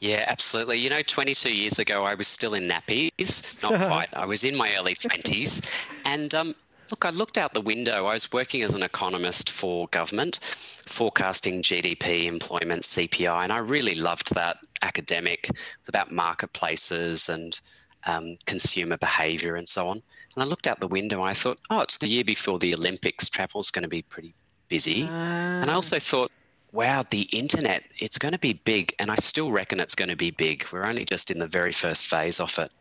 Yeah, 0.03 0.25
absolutely. 0.27 0.79
You 0.79 0.91
know, 0.91 1.01
22 1.01 1.55
years 1.55 1.79
ago, 1.79 2.05
I 2.05 2.15
was 2.15 2.27
still 2.27 2.55
in 2.55 2.69
nappies. 2.69 3.63
Not 3.63 3.75
quite. 3.89 4.09
I 4.15 4.27
was 4.27 4.43
in 4.43 4.57
my 4.57 4.75
early 4.75 4.97
20s. 4.97 5.65
And 6.05 6.35
um, 6.35 6.57
look, 6.91 7.05
I 7.05 7.11
looked 7.11 7.39
out 7.39 7.55
the 7.55 7.61
window. 7.61 8.07
I 8.07 8.15
was 8.15 8.33
working 8.33 8.63
as 8.65 8.75
an 8.75 8.83
economist 8.83 9.51
for 9.51 9.87
government, 9.93 10.41
forecasting 10.43 11.63
GDP, 11.63 12.25
employment, 12.25 12.83
CPI, 12.83 13.45
and 13.45 13.53
I 13.53 13.59
really 13.59 13.95
loved 13.95 14.35
that 14.35 14.57
academic. 14.83 15.49
It's 15.51 15.89
about 15.89 16.11
marketplaces 16.11 17.29
and 17.29 17.61
um, 18.05 18.39
consumer 18.45 18.97
behaviour 18.97 19.55
and 19.55 19.69
so 19.69 19.87
on. 19.87 20.03
And 20.35 20.43
I 20.43 20.47
looked 20.47 20.67
out 20.67 20.81
the 20.81 20.89
window 20.89 21.21
and 21.21 21.31
I 21.31 21.35
thought, 21.35 21.61
oh, 21.71 21.79
it's 21.79 21.99
the 21.99 22.09
year 22.09 22.25
before 22.25 22.59
the 22.59 22.75
Olympics. 22.75 23.29
Travel's 23.29 23.71
going 23.71 23.85
to 23.85 23.89
be 23.89 24.03
pretty 24.03 24.35
busy. 24.69 25.03
And 25.03 25.71
I 25.71 25.75
also 25.75 26.01
thought, 26.01 26.33
wow, 26.73 27.05
the 27.11 27.23
internet, 27.33 27.85
it's 27.99 28.19
going 28.19 28.33
to 28.33 28.39
be 28.39 28.55
big. 28.55 28.95
And 28.99 29.11
I 29.11 29.17
still 29.17 29.53
reckon 29.53 29.79
it's 29.79 29.95
going 29.95 30.09
to 30.09 30.17
be 30.17 30.31
big. 30.31 30.67
We're 30.73 30.87
only 30.87 31.05
just 31.05 31.31
in 31.31 31.39
the 31.39 31.47
very 31.47 31.73
first 31.73 32.07
phase 32.07 32.41
of 32.41 32.59
it. 32.59 32.75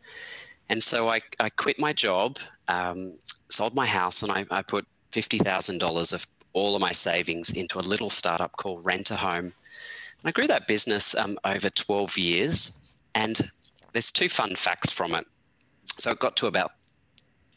And 0.68 0.82
so 0.82 1.10
I, 1.10 1.20
I 1.38 1.50
quit 1.50 1.78
my 1.78 1.92
job, 1.92 2.38
um, 2.68 3.14
sold 3.50 3.74
my 3.74 3.86
house, 3.86 4.22
and 4.22 4.32
I, 4.32 4.46
I 4.50 4.62
put 4.62 4.86
$50,000 5.12 6.12
of 6.12 6.26
all 6.54 6.74
of 6.74 6.80
my 6.80 6.92
savings 6.92 7.52
into 7.52 7.78
a 7.78 7.80
little 7.80 8.10
startup 8.10 8.56
called 8.56 8.84
Rent 8.84 9.10
a 9.10 9.16
Home. 9.16 9.46
And 9.46 9.52
I 10.24 10.30
grew 10.30 10.46
that 10.46 10.66
business 10.66 11.14
um, 11.14 11.38
over 11.44 11.68
12 11.68 12.16
years. 12.16 12.96
And 13.14 13.38
there's 13.92 14.10
two 14.10 14.28
fun 14.28 14.56
facts 14.56 14.90
from 14.90 15.14
it. 15.14 15.26
So 15.98 16.12
it 16.12 16.18
got 16.18 16.36
to 16.36 16.46
about 16.46 16.72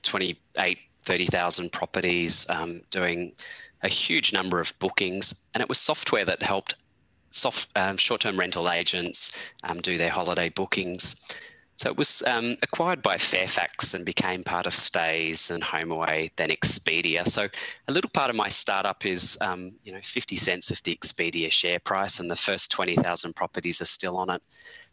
28, 0.03 0.77
30,000 1.05 1.71
properties, 1.71 2.49
um, 2.49 2.81
doing 2.89 3.31
a 3.83 3.87
huge 3.87 4.33
number 4.33 4.59
of 4.59 4.77
bookings, 4.79 5.47
and 5.53 5.61
it 5.61 5.69
was 5.69 5.79
software 5.79 6.25
that 6.25 6.41
helped 6.41 6.75
soft 7.29 7.69
um, 7.75 7.97
short-term 7.97 8.39
rental 8.39 8.69
agents 8.69 9.31
um, 9.63 9.81
do 9.81 9.97
their 9.97 10.09
holiday 10.09 10.49
bookings. 10.49 11.15
So 11.77 11.89
it 11.89 11.97
was 11.97 12.23
um, 12.25 12.55
acquired 12.63 13.01
by 13.01 13.17
Fairfax 13.17 13.93
and 13.93 14.05
became 14.05 14.43
part 14.43 14.65
of 14.65 14.73
Stayz 14.73 15.51
and 15.51 15.61
HomeAway, 15.61 16.31
then 16.37 16.49
Expedia. 16.49 17.27
So 17.27 17.49
a 17.87 17.91
little 17.91 18.09
part 18.13 18.29
of 18.29 18.35
my 18.37 18.47
startup 18.47 19.05
is, 19.05 19.37
um, 19.41 19.73
you 19.83 19.91
know, 19.91 19.99
50 20.01 20.37
cents 20.37 20.71
of 20.71 20.81
the 20.83 20.95
Expedia 20.95 21.51
share 21.51 21.79
price, 21.79 22.21
and 22.21 22.31
the 22.31 22.35
first 22.35 22.71
20,000 22.71 23.35
properties 23.35 23.81
are 23.81 23.85
still 23.85 24.15
on 24.15 24.29
it. 24.29 24.41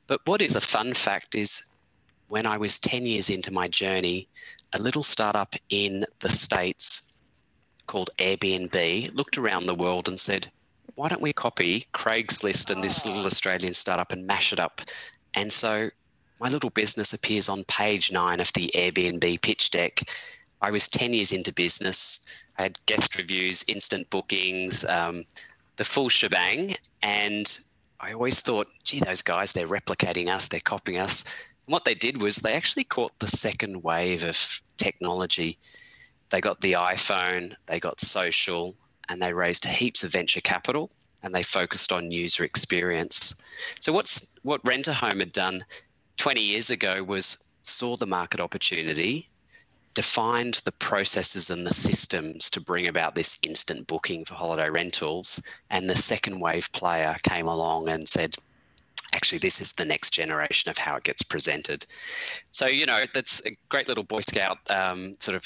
But 0.08 0.20
what 0.26 0.42
is 0.42 0.56
a 0.56 0.60
fun 0.60 0.92
fact 0.92 1.36
is 1.36 1.62
when 2.32 2.46
I 2.46 2.56
was 2.56 2.78
10 2.78 3.04
years 3.04 3.28
into 3.28 3.52
my 3.52 3.68
journey, 3.68 4.26
a 4.72 4.78
little 4.78 5.02
startup 5.02 5.54
in 5.68 6.06
the 6.20 6.30
States 6.30 7.12
called 7.86 8.08
Airbnb 8.16 9.14
looked 9.14 9.36
around 9.36 9.66
the 9.66 9.74
world 9.74 10.08
and 10.08 10.18
said, 10.18 10.50
why 10.94 11.10
don't 11.10 11.20
we 11.20 11.34
copy 11.34 11.84
Craigslist 11.92 12.70
and 12.70 12.82
this 12.82 13.04
little 13.04 13.26
Australian 13.26 13.74
startup 13.74 14.12
and 14.12 14.26
mash 14.26 14.50
it 14.50 14.58
up? 14.58 14.80
And 15.34 15.52
so 15.52 15.90
my 16.40 16.48
little 16.48 16.70
business 16.70 17.12
appears 17.12 17.50
on 17.50 17.64
page 17.64 18.10
nine 18.10 18.40
of 18.40 18.50
the 18.54 18.70
Airbnb 18.74 19.42
pitch 19.42 19.70
deck. 19.70 20.00
I 20.62 20.70
was 20.70 20.88
10 20.88 21.12
years 21.12 21.32
into 21.32 21.52
business. 21.52 22.20
I 22.58 22.62
had 22.62 22.78
guest 22.86 23.18
reviews, 23.18 23.62
instant 23.68 24.08
bookings, 24.08 24.86
um, 24.86 25.24
the 25.76 25.84
full 25.84 26.08
shebang. 26.08 26.76
And 27.02 27.58
I 28.00 28.14
always 28.14 28.40
thought, 28.40 28.68
gee, 28.84 29.00
those 29.00 29.20
guys, 29.20 29.52
they're 29.52 29.68
replicating 29.68 30.28
us, 30.28 30.48
they're 30.48 30.60
copying 30.60 30.98
us. 30.98 31.24
What 31.66 31.84
they 31.84 31.94
did 31.94 32.20
was 32.20 32.36
they 32.36 32.54
actually 32.54 32.84
caught 32.84 33.18
the 33.18 33.28
second 33.28 33.82
wave 33.82 34.24
of 34.24 34.62
technology. 34.76 35.58
They 36.30 36.40
got 36.40 36.60
the 36.60 36.72
iPhone, 36.72 37.54
they 37.66 37.80
got 37.80 38.00
social, 38.00 38.74
and 39.08 39.20
they 39.20 39.32
raised 39.32 39.64
heaps 39.64 40.04
of 40.04 40.12
venture 40.12 40.40
capital 40.40 40.90
and 41.22 41.34
they 41.34 41.42
focused 41.42 41.92
on 41.92 42.10
user 42.10 42.44
experience. 42.44 43.34
So 43.80 43.92
what's 43.92 44.34
what 44.42 44.64
Rent 44.66 44.88
a 44.88 44.94
Home 44.94 45.20
had 45.20 45.32
done 45.32 45.64
20 46.16 46.40
years 46.40 46.70
ago 46.70 47.02
was 47.04 47.48
saw 47.62 47.96
the 47.96 48.06
market 48.06 48.40
opportunity, 48.40 49.28
defined 49.94 50.54
the 50.64 50.72
processes 50.72 51.50
and 51.50 51.66
the 51.66 51.74
systems 51.74 52.50
to 52.50 52.60
bring 52.60 52.88
about 52.88 53.14
this 53.14 53.38
instant 53.42 53.86
booking 53.86 54.24
for 54.24 54.34
holiday 54.34 54.68
rentals, 54.68 55.40
and 55.70 55.88
the 55.88 55.96
second 55.96 56.40
wave 56.40 56.70
player 56.72 57.16
came 57.22 57.46
along 57.46 57.88
and 57.88 58.08
said, 58.08 58.34
actually 59.12 59.38
this 59.38 59.60
is 59.60 59.72
the 59.74 59.84
next 59.84 60.10
generation 60.10 60.70
of 60.70 60.78
how 60.78 60.96
it 60.96 61.04
gets 61.04 61.22
presented 61.22 61.84
so 62.50 62.66
you 62.66 62.86
know 62.86 63.04
that's 63.14 63.42
a 63.46 63.50
great 63.68 63.88
little 63.88 64.04
boy 64.04 64.20
scout 64.20 64.58
um, 64.70 65.14
sort 65.20 65.36
of 65.36 65.44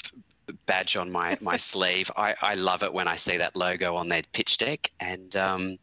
badge 0.65 0.95
on 0.95 1.11
my 1.11 1.37
my 1.41 1.57
sleeve. 1.71 2.09
I, 2.15 2.35
I 2.41 2.55
love 2.55 2.83
it 2.83 2.93
when 2.93 3.07
I 3.07 3.15
see 3.15 3.37
that 3.37 3.55
logo 3.55 3.95
on 3.95 4.09
their 4.09 4.21
pitch 4.33 4.57
deck, 4.57 4.91
and 4.99 5.35
um, 5.35 5.77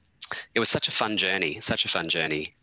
it 0.54 0.60
was 0.60 0.68
such 0.68 0.88
a 0.88 0.92
fun 0.92 1.16
journey, 1.16 1.60
such 1.60 1.84
a 1.84 1.88
fun 1.88 2.08
journey. 2.08 2.54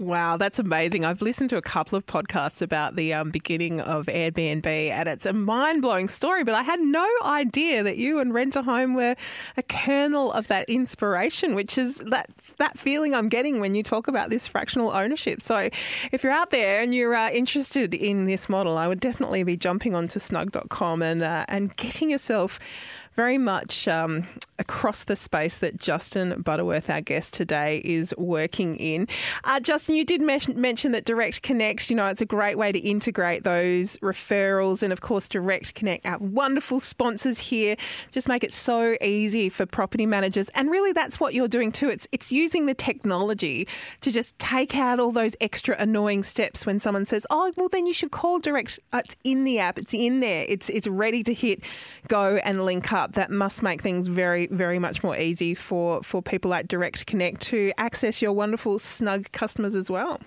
Wow, 0.00 0.38
that's 0.38 0.58
amazing. 0.58 1.04
I've 1.04 1.22
listened 1.22 1.50
to 1.50 1.56
a 1.56 1.62
couple 1.62 1.96
of 1.96 2.04
podcasts 2.04 2.60
about 2.60 2.96
the 2.96 3.14
um, 3.14 3.30
beginning 3.30 3.80
of 3.80 4.06
Airbnb, 4.06 4.66
and 4.66 5.08
it's 5.08 5.24
a 5.24 5.32
mind 5.32 5.82
blowing 5.82 6.08
story. 6.08 6.42
But 6.42 6.56
I 6.56 6.62
had 6.62 6.80
no 6.80 7.08
idea 7.24 7.84
that 7.84 7.96
you 7.96 8.18
and 8.18 8.34
Rent 8.34 8.56
a 8.56 8.62
Home 8.62 8.94
were 8.94 9.14
a 9.56 9.62
kernel 9.62 10.32
of 10.32 10.48
that 10.48 10.68
inspiration, 10.68 11.54
which 11.54 11.78
is 11.78 11.98
that's 11.98 12.54
that 12.54 12.76
feeling 12.76 13.14
I'm 13.14 13.28
getting 13.28 13.60
when 13.60 13.76
you 13.76 13.84
talk 13.84 14.08
about 14.08 14.30
this 14.30 14.48
fractional 14.48 14.90
ownership. 14.90 15.40
So, 15.40 15.70
if 16.10 16.24
you're 16.24 16.32
out 16.32 16.50
there 16.50 16.82
and 16.82 16.92
you're 16.92 17.14
uh, 17.14 17.30
interested 17.30 17.94
in 17.94 18.26
this 18.26 18.48
model, 18.48 18.76
I 18.76 18.88
would 18.88 18.98
definitely 18.98 19.44
be 19.44 19.56
jumping 19.56 19.94
onto 19.94 20.18
snug.com 20.18 21.02
and 21.02 21.22
uh, 21.22 21.44
and 21.46 21.76
getting 21.76 22.10
yourself 22.10 22.58
very 23.14 23.38
much 23.38 23.86
um, 23.88 24.26
across 24.58 25.04
the 25.04 25.16
space 25.16 25.56
that 25.58 25.76
Justin 25.76 26.40
Butterworth, 26.42 26.88
our 26.90 27.00
guest 27.00 27.34
today, 27.34 27.80
is 27.84 28.14
working 28.16 28.76
in. 28.76 29.08
Uh, 29.44 29.60
Justin, 29.60 29.94
you 29.94 30.04
did 30.04 30.20
mention, 30.20 30.92
that 30.92 31.04
Direct 31.04 31.42
Connect, 31.42 31.90
you 31.90 31.96
know, 31.96 32.06
it's 32.06 32.20
a 32.20 32.26
great 32.26 32.58
way 32.58 32.72
to 32.72 32.78
integrate 32.78 33.44
those 33.44 33.96
referrals. 33.98 34.82
And 34.82 34.92
of 34.92 35.00
course, 35.00 35.28
Direct 35.28 35.74
Connect, 35.74 36.06
our 36.06 36.18
wonderful 36.18 36.80
sponsors 36.80 37.38
here, 37.38 37.76
just 38.10 38.28
make 38.28 38.44
it 38.44 38.52
so 38.52 38.96
easy 39.00 39.48
for 39.48 39.66
property 39.66 40.06
managers. 40.06 40.48
And 40.50 40.70
really, 40.70 40.92
that's 40.92 41.18
what 41.18 41.34
you're 41.34 41.48
doing 41.48 41.72
too. 41.72 41.88
It's, 41.88 42.06
it's 42.12 42.30
using 42.30 42.66
the 42.66 42.74
technology 42.74 43.66
to 44.02 44.10
just 44.12 44.38
take 44.38 44.76
out 44.76 45.00
all 45.00 45.12
those 45.12 45.36
extra 45.40 45.76
annoying 45.78 46.22
steps 46.22 46.66
when 46.66 46.80
someone 46.80 47.06
says, 47.06 47.26
oh, 47.30 47.52
well, 47.56 47.68
then 47.68 47.86
you 47.86 47.92
should 47.92 48.10
call 48.10 48.38
Direct. 48.38 48.78
Uh, 48.92 49.02
it's 49.04 49.16
in 49.24 49.44
the 49.44 49.58
app, 49.58 49.78
it's 49.78 49.94
in 49.94 50.20
there, 50.20 50.44
it's, 50.48 50.68
it's 50.68 50.86
ready 50.86 51.22
to 51.22 51.34
hit 51.34 51.62
go 52.08 52.36
and 52.44 52.64
link 52.64 52.92
up 52.92 53.03
up, 53.04 53.12
that 53.12 53.30
must 53.30 53.62
make 53.62 53.82
things 53.82 54.06
very, 54.08 54.46
very 54.48 54.78
much 54.78 55.02
more 55.02 55.16
easy 55.16 55.54
for, 55.54 56.02
for 56.02 56.22
people 56.22 56.50
like 56.50 56.66
Direct 56.68 57.06
Connect 57.06 57.40
to 57.42 57.72
access 57.78 58.22
your 58.22 58.32
wonderful 58.32 58.78
Snug 58.78 59.30
customers 59.32 59.76
as 59.76 59.90
well. 59.90 60.20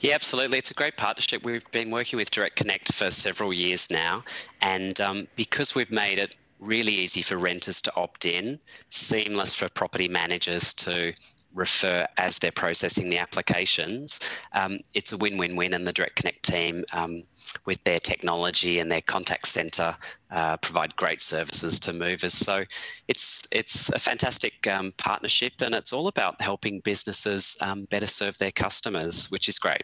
Yeah, 0.00 0.14
absolutely. 0.14 0.58
It's 0.58 0.70
a 0.70 0.74
great 0.74 0.96
partnership. 0.96 1.44
We've 1.44 1.68
been 1.70 1.90
working 1.90 2.18
with 2.18 2.30
Direct 2.30 2.56
Connect 2.56 2.92
for 2.92 3.10
several 3.10 3.52
years 3.52 3.90
now, 3.90 4.24
and 4.60 5.00
um, 5.00 5.28
because 5.36 5.74
we've 5.74 5.90
made 5.92 6.18
it 6.18 6.34
really 6.60 6.92
easy 6.92 7.22
for 7.22 7.36
renters 7.36 7.80
to 7.82 7.92
opt 7.96 8.26
in, 8.26 8.58
seamless 8.90 9.54
for 9.54 9.68
property 9.68 10.08
managers 10.08 10.72
to 10.74 11.14
refer 11.54 12.06
as 12.16 12.38
they're 12.38 12.52
processing 12.52 13.08
the 13.08 13.18
applications, 13.18 14.20
um, 14.52 14.78
it's 14.94 15.12
a 15.12 15.16
win-win-win. 15.16 15.74
And 15.74 15.86
the 15.86 15.92
Direct 15.92 16.16
Connect 16.16 16.42
team, 16.42 16.84
um, 16.92 17.22
with 17.64 17.82
their 17.84 17.98
technology 17.98 18.78
and 18.78 18.90
their 18.90 19.00
contact 19.00 19.48
centre, 19.48 19.96
uh, 20.30 20.56
provide 20.58 20.94
great 20.96 21.20
services 21.20 21.78
to 21.80 21.92
movers. 21.92 22.34
So 22.34 22.64
it's 23.08 23.42
it's 23.50 23.90
a 23.90 23.98
fantastic 23.98 24.66
um, 24.66 24.92
partnership, 24.98 25.54
and 25.60 25.74
it's 25.74 25.92
all 25.92 26.08
about 26.08 26.40
helping 26.42 26.80
businesses 26.80 27.56
um, 27.60 27.86
better 27.90 28.06
serve 28.06 28.36
their 28.38 28.52
customers, 28.52 29.30
which 29.30 29.48
is 29.48 29.58
great. 29.58 29.82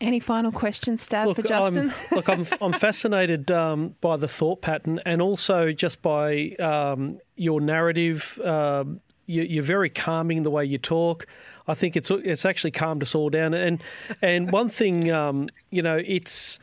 Any 0.00 0.18
final 0.18 0.50
questions, 0.50 1.06
Stav, 1.06 1.26
look, 1.26 1.36
for 1.36 1.42
Justin? 1.42 1.92
I'm, 2.10 2.16
look, 2.16 2.28
I'm, 2.28 2.46
I'm 2.62 2.72
fascinated 2.72 3.50
um, 3.50 3.96
by 4.00 4.16
the 4.16 4.28
thought 4.28 4.62
pattern 4.62 4.98
and 5.04 5.20
also 5.20 5.72
just 5.72 6.00
by 6.00 6.52
um, 6.58 7.18
your 7.36 7.60
narrative, 7.60 8.40
uh, 8.42 8.84
you, 9.30 9.60
are 9.60 9.64
very 9.64 9.90
calming 9.90 10.42
the 10.42 10.50
way 10.50 10.64
you 10.64 10.78
talk. 10.78 11.26
I 11.68 11.74
think 11.74 11.96
it's 11.96 12.10
it's 12.10 12.44
actually 12.44 12.72
calmed 12.72 13.02
us 13.02 13.14
all 13.14 13.30
down. 13.30 13.54
And 13.54 13.82
and 14.20 14.50
one 14.50 14.68
thing, 14.68 15.10
um, 15.10 15.48
you 15.70 15.82
know, 15.82 16.02
it's 16.04 16.58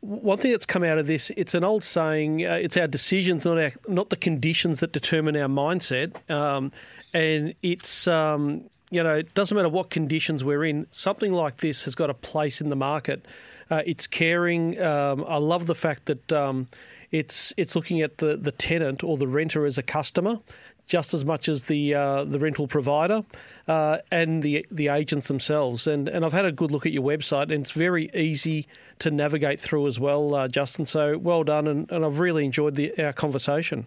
one 0.00 0.38
thing 0.38 0.50
that's 0.50 0.66
come 0.66 0.84
out 0.84 0.98
of 0.98 1.06
this. 1.06 1.30
It's 1.36 1.54
an 1.54 1.64
old 1.64 1.84
saying. 1.84 2.46
Uh, 2.46 2.54
it's 2.54 2.76
our 2.76 2.88
decisions, 2.88 3.44
not 3.44 3.58
our 3.58 3.72
not 3.88 4.10
the 4.10 4.16
conditions 4.16 4.80
that 4.80 4.92
determine 4.92 5.36
our 5.36 5.48
mindset. 5.48 6.14
Um, 6.30 6.72
and 7.12 7.54
it's 7.62 8.06
um, 8.06 8.64
you 8.90 9.02
know, 9.02 9.16
it 9.16 9.32
doesn't 9.34 9.56
matter 9.56 9.68
what 9.68 9.90
conditions 9.90 10.44
we're 10.44 10.64
in. 10.64 10.86
Something 10.90 11.32
like 11.32 11.58
this 11.58 11.84
has 11.84 11.94
got 11.94 12.10
a 12.10 12.14
place 12.14 12.60
in 12.60 12.68
the 12.68 12.76
market. 12.76 13.24
Uh, 13.70 13.82
it's 13.86 14.06
caring. 14.06 14.80
Um, 14.80 15.24
I 15.26 15.38
love 15.38 15.66
the 15.66 15.74
fact 15.74 16.04
that 16.06 16.30
um, 16.30 16.68
it's 17.10 17.54
it's 17.56 17.74
looking 17.74 18.02
at 18.02 18.18
the, 18.18 18.36
the 18.36 18.52
tenant 18.52 19.02
or 19.02 19.16
the 19.16 19.26
renter 19.26 19.64
as 19.64 19.78
a 19.78 19.82
customer 19.82 20.40
just 20.86 21.14
as 21.14 21.24
much 21.24 21.48
as 21.48 21.64
the 21.64 21.94
uh, 21.94 22.24
the 22.24 22.38
rental 22.38 22.66
provider 22.66 23.24
uh, 23.68 23.98
and 24.10 24.42
the 24.42 24.66
the 24.70 24.88
agents 24.88 25.28
themselves. 25.28 25.86
And 25.86 26.08
and 26.08 26.24
I've 26.24 26.32
had 26.32 26.44
a 26.44 26.52
good 26.52 26.70
look 26.70 26.86
at 26.86 26.92
your 26.92 27.04
website, 27.04 27.44
and 27.44 27.62
it's 27.62 27.70
very 27.70 28.10
easy 28.14 28.66
to 28.98 29.10
navigate 29.10 29.60
through 29.60 29.86
as 29.86 29.98
well, 29.98 30.34
uh, 30.34 30.48
Justin. 30.48 30.86
So 30.86 31.18
well 31.18 31.44
done, 31.44 31.66
and, 31.66 31.90
and 31.90 32.04
I've 32.04 32.18
really 32.18 32.44
enjoyed 32.44 32.74
the, 32.74 32.96
our 33.02 33.12
conversation. 33.12 33.86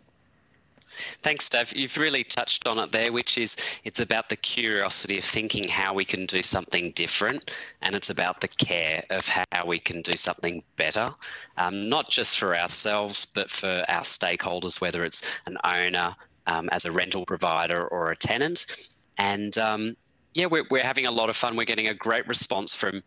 Thanks, 1.23 1.49
Stav. 1.49 1.75
You've 1.75 1.97
really 1.97 2.23
touched 2.23 2.67
on 2.67 2.79
it 2.79 2.91
there, 2.91 3.11
which 3.11 3.37
is 3.37 3.55
it's 3.83 3.99
about 3.99 4.29
the 4.29 4.35
curiosity 4.35 5.17
of 5.17 5.23
thinking 5.23 5.67
how 5.67 5.93
we 5.93 6.05
can 6.05 6.25
do 6.25 6.41
something 6.41 6.91
different, 6.91 7.51
and 7.81 7.95
it's 7.95 8.09
about 8.09 8.41
the 8.41 8.47
care 8.47 9.03
of 9.09 9.27
how 9.27 9.65
we 9.65 9.79
can 9.79 10.01
do 10.01 10.15
something 10.15 10.63
better, 10.77 11.11
um, 11.57 11.89
not 11.89 12.09
just 12.09 12.37
for 12.37 12.55
ourselves, 12.55 13.25
but 13.25 13.51
for 13.51 13.83
our 13.89 14.01
stakeholders, 14.01 14.79
whether 14.79 15.03
it's 15.03 15.41
an 15.45 15.57
owner, 15.63 16.15
um, 16.47 16.69
as 16.71 16.85
a 16.85 16.91
rental 16.91 17.25
provider 17.25 17.87
or 17.87 18.11
a 18.11 18.15
tenant. 18.15 18.89
And 19.17 19.57
um, 19.57 19.95
yeah, 20.33 20.47
we're, 20.47 20.65
we're 20.69 20.83
having 20.83 21.05
a 21.05 21.11
lot 21.11 21.29
of 21.29 21.35
fun. 21.35 21.55
We're 21.55 21.65
getting 21.65 21.87
a 21.87 21.93
great 21.93 22.27
response 22.27 22.75
from 22.75 23.01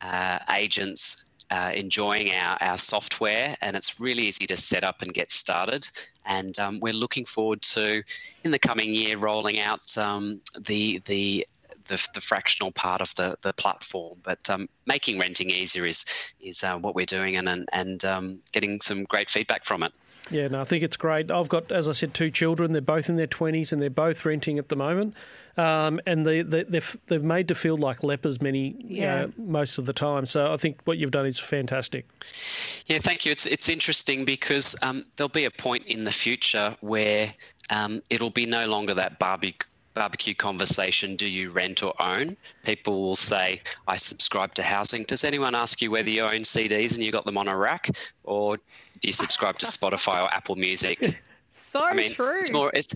uh, 0.00 0.38
agents 0.54 1.30
uh, 1.50 1.72
enjoying 1.74 2.32
our, 2.32 2.58
our 2.60 2.78
software, 2.78 3.56
and 3.60 3.76
it's 3.76 4.00
really 4.00 4.24
easy 4.24 4.46
to 4.46 4.56
set 4.56 4.84
up 4.84 5.02
and 5.02 5.14
get 5.14 5.30
started. 5.30 5.88
And 6.24 6.58
um, 6.58 6.80
we're 6.80 6.92
looking 6.92 7.24
forward 7.24 7.62
to, 7.62 8.02
in 8.42 8.50
the 8.50 8.58
coming 8.58 8.94
year, 8.94 9.16
rolling 9.16 9.58
out 9.58 9.96
um, 9.96 10.40
the 10.58 11.00
the 11.06 11.46
the, 11.86 12.04
the, 12.14 12.20
fractional 12.20 12.72
part 12.72 13.00
of 13.00 13.14
the, 13.14 13.36
the 13.42 13.52
platform. 13.52 14.18
But 14.24 14.50
um, 14.50 14.68
making 14.86 15.20
renting 15.20 15.50
easier 15.50 15.86
is 15.86 16.04
is 16.40 16.64
uh, 16.64 16.78
what 16.78 16.96
we're 16.96 17.06
doing, 17.06 17.36
and 17.36 17.48
and, 17.48 17.68
and 17.72 18.04
um, 18.04 18.40
getting 18.52 18.80
some 18.80 19.04
great 19.04 19.30
feedback 19.30 19.64
from 19.64 19.84
it. 19.84 19.92
Yeah, 20.30 20.48
no, 20.48 20.60
I 20.60 20.64
think 20.64 20.82
it's 20.82 20.96
great. 20.96 21.30
I've 21.30 21.48
got, 21.48 21.70
as 21.70 21.88
I 21.88 21.92
said, 21.92 22.14
two 22.14 22.30
children. 22.30 22.72
They're 22.72 22.82
both 22.82 23.08
in 23.08 23.16
their 23.16 23.26
20s 23.26 23.72
and 23.72 23.80
they're 23.80 23.90
both 23.90 24.24
renting 24.24 24.58
at 24.58 24.68
the 24.68 24.76
moment. 24.76 25.14
Um, 25.56 26.00
and 26.06 26.26
they, 26.26 26.42
they, 26.42 26.64
they've, 26.64 26.96
they've 27.06 27.22
made 27.22 27.48
to 27.48 27.54
feel 27.54 27.76
like 27.76 28.02
lepers 28.02 28.42
many 28.42 28.76
yeah. 28.78 29.14
Uh, 29.14 29.28
most 29.38 29.78
of 29.78 29.86
the 29.86 29.92
time. 29.92 30.26
So 30.26 30.52
I 30.52 30.56
think 30.56 30.80
what 30.84 30.98
you've 30.98 31.12
done 31.12 31.26
is 31.26 31.38
fantastic. 31.38 32.06
Yeah, 32.86 32.98
thank 32.98 33.24
you. 33.24 33.32
It's, 33.32 33.46
it's 33.46 33.68
interesting 33.68 34.24
because 34.24 34.76
um, 34.82 35.04
there'll 35.16 35.28
be 35.28 35.44
a 35.44 35.50
point 35.50 35.86
in 35.86 36.04
the 36.04 36.10
future 36.10 36.76
where 36.80 37.32
um, 37.70 38.02
it'll 38.10 38.30
be 38.30 38.46
no 38.46 38.66
longer 38.66 38.94
that 38.94 39.18
barbecue 39.18 39.66
barbecue 39.96 40.34
conversation 40.34 41.16
do 41.16 41.26
you 41.26 41.50
rent 41.50 41.82
or 41.82 41.94
own? 42.00 42.36
People 42.64 43.02
will 43.02 43.16
say, 43.16 43.62
I 43.88 43.96
subscribe 43.96 44.54
to 44.54 44.62
housing. 44.62 45.04
Does 45.04 45.24
anyone 45.24 45.54
ask 45.54 45.80
you 45.80 45.90
whether 45.90 46.10
you 46.10 46.22
own 46.22 46.42
CDs 46.42 46.94
and 46.94 47.02
you 47.02 47.10
got 47.10 47.24
them 47.24 47.38
on 47.38 47.48
a 47.48 47.56
rack? 47.56 47.90
Or 48.22 48.58
do 48.58 48.62
you 49.02 49.12
subscribe 49.12 49.58
to 49.58 49.66
Spotify 49.66 50.22
or 50.22 50.32
Apple 50.32 50.54
Music? 50.54 51.20
So 51.58 51.82
I 51.82 51.94
mean, 51.94 52.12
true. 52.12 52.40
It's 52.40 52.52
more, 52.52 52.70
it's, 52.74 52.92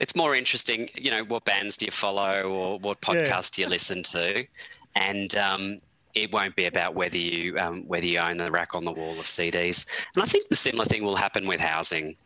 it's 0.00 0.16
more 0.16 0.34
interesting, 0.34 0.88
you 0.94 1.10
know, 1.10 1.24
what 1.24 1.44
bands 1.44 1.76
do 1.76 1.84
you 1.84 1.92
follow 1.92 2.44
or 2.44 2.78
what 2.78 3.02
podcast 3.02 3.50
yeah. 3.50 3.56
do 3.56 3.62
you 3.62 3.68
listen 3.68 4.02
to? 4.04 4.46
And 4.94 5.36
um, 5.36 5.78
it 6.14 6.32
won't 6.32 6.56
be 6.56 6.64
about 6.64 6.94
whether 6.94 7.18
you 7.18 7.58
um, 7.58 7.86
whether 7.86 8.06
you 8.06 8.18
own 8.18 8.38
the 8.38 8.50
rack 8.50 8.74
on 8.74 8.86
the 8.86 8.92
wall 8.92 9.20
of 9.20 9.26
CDs. 9.26 10.06
And 10.14 10.22
I 10.22 10.26
think 10.26 10.48
the 10.48 10.56
similar 10.56 10.86
thing 10.86 11.04
will 11.04 11.16
happen 11.16 11.46
with 11.46 11.60
housing. 11.60 12.16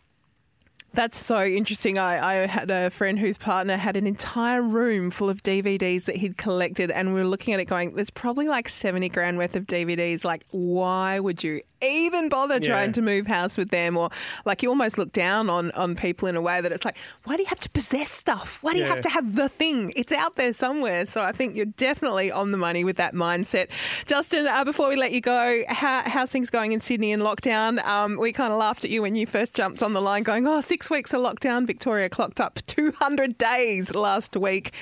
That's 0.96 1.18
so 1.18 1.44
interesting. 1.44 1.98
I, 1.98 2.44
I 2.44 2.46
had 2.46 2.70
a 2.70 2.88
friend 2.88 3.18
whose 3.18 3.37
partner 3.37 3.76
had 3.76 3.98
an 3.98 4.06
entire 4.06 4.62
room 4.62 5.11
full 5.11 5.28
of 5.28 5.42
DVDs 5.42 6.07
that 6.07 6.16
he'd 6.16 6.38
collected, 6.38 6.90
and 6.90 7.12
we 7.12 7.20
were 7.20 7.26
looking 7.26 7.53
at 7.53 7.61
it 7.61 7.66
going, 7.66 7.94
there's 7.94 8.09
probably 8.09 8.49
like 8.49 8.66
70 8.66 9.11
grand 9.11 9.36
worth 9.36 9.57
of 9.57 9.66
DVDs. 9.66 10.24
Like, 10.24 10.47
why 10.53 11.20
would 11.20 11.44
you 11.44 11.61
even 11.83 12.29
bother 12.29 12.59
Yeah. 12.61 12.68
trying 12.68 12.93
to 12.93 13.03
move 13.03 13.27
house 13.27 13.57
with 13.57 13.70
them? 13.70 13.97
Or 13.97 14.11
like, 14.45 14.62
you 14.62 14.68
almost 14.68 14.99
look 14.99 15.12
down 15.12 15.51
on, 15.51 15.70
on 15.72 15.95
people 15.95 16.29
in 16.29 16.37
a 16.37 16.41
way 16.41 16.61
that 16.61 16.72
it's 16.72 16.85
like, 16.85 16.97
why 17.24 17.37
do 17.37 17.43
you 17.43 17.49
have 17.49 17.61
to 17.61 17.70
possess 17.70 18.11
stuff? 18.11 18.59
Why 18.62 18.72
do 18.72 18.79
you 18.79 18.85
have 18.87 19.01
to 19.03 19.09
have 19.09 19.35
the 19.37 19.49
thing? 19.49 19.93
It's 19.97 20.12
out 20.12 20.37
there 20.37 20.53
somewhere. 20.53 21.07
So 21.07 21.22
I 21.22 21.33
think 21.33 21.57
you're 21.57 21.66
definitely 21.66 22.31
on 22.33 22.51
the 22.51 22.59
money 22.59 22.85
with 22.85 22.97
that 22.97 23.14
mindset. 23.14 23.68
Justin, 24.07 24.47
uh, 24.47 24.64
before 24.64 24.89
we 24.89 24.97
let 24.97 25.12
you 25.12 25.20
go, 25.20 25.62
how, 25.68 26.03
how's 26.07 26.31
things 26.31 26.51
going 26.51 26.72
in 26.72 26.81
Sydney 26.81 27.12
in 27.12 27.20
lockdown? 27.20 27.85
Um, 27.85 28.16
we 28.18 28.33
kind 28.33 28.53
of 28.53 28.59
laughed 28.59 28.85
at 28.85 28.91
you 28.91 29.03
when 29.03 29.14
you 29.16 29.27
first 29.27 29.55
jumped 29.55 29.83
on 29.83 29.93
the 29.93 30.01
line 30.03 30.22
going, 30.22 30.47
oh, 30.47 30.61
six 30.61 30.91
weeks 30.91 31.12
of 31.12 31.20
lockdown. 31.20 31.66
Victoria 31.66 32.09
clocked 32.09 32.41
up 32.41 32.59
200 32.66 33.39
days 33.39 33.95
last 33.95 34.37
week. 34.37 34.72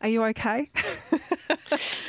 Are 0.00 0.08
you 0.08 0.24
okay? 0.24 0.68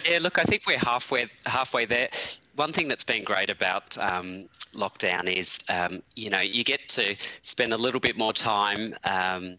Yeah, 0.10 0.20
look, 0.22 0.40
I 0.40 0.44
think 0.44 0.64
we're 0.68 0.78
halfway 0.78 1.28
halfway 1.46 1.86
there. 1.86 2.10
One 2.56 2.72
thing 2.72 2.88
that's 2.88 3.04
been 3.04 3.24
great 3.24 3.50
about 3.50 3.98
um, 3.98 4.48
lockdown 4.74 5.28
is, 5.28 5.60
um, 5.70 6.02
you 6.16 6.30
know, 6.30 6.42
you 6.42 6.64
get 6.64 6.88
to 6.90 7.16
spend 7.42 7.74
a 7.74 7.78
little 7.78 8.00
bit 8.00 8.18
more 8.18 8.34
time 8.34 8.96
um, 9.04 9.58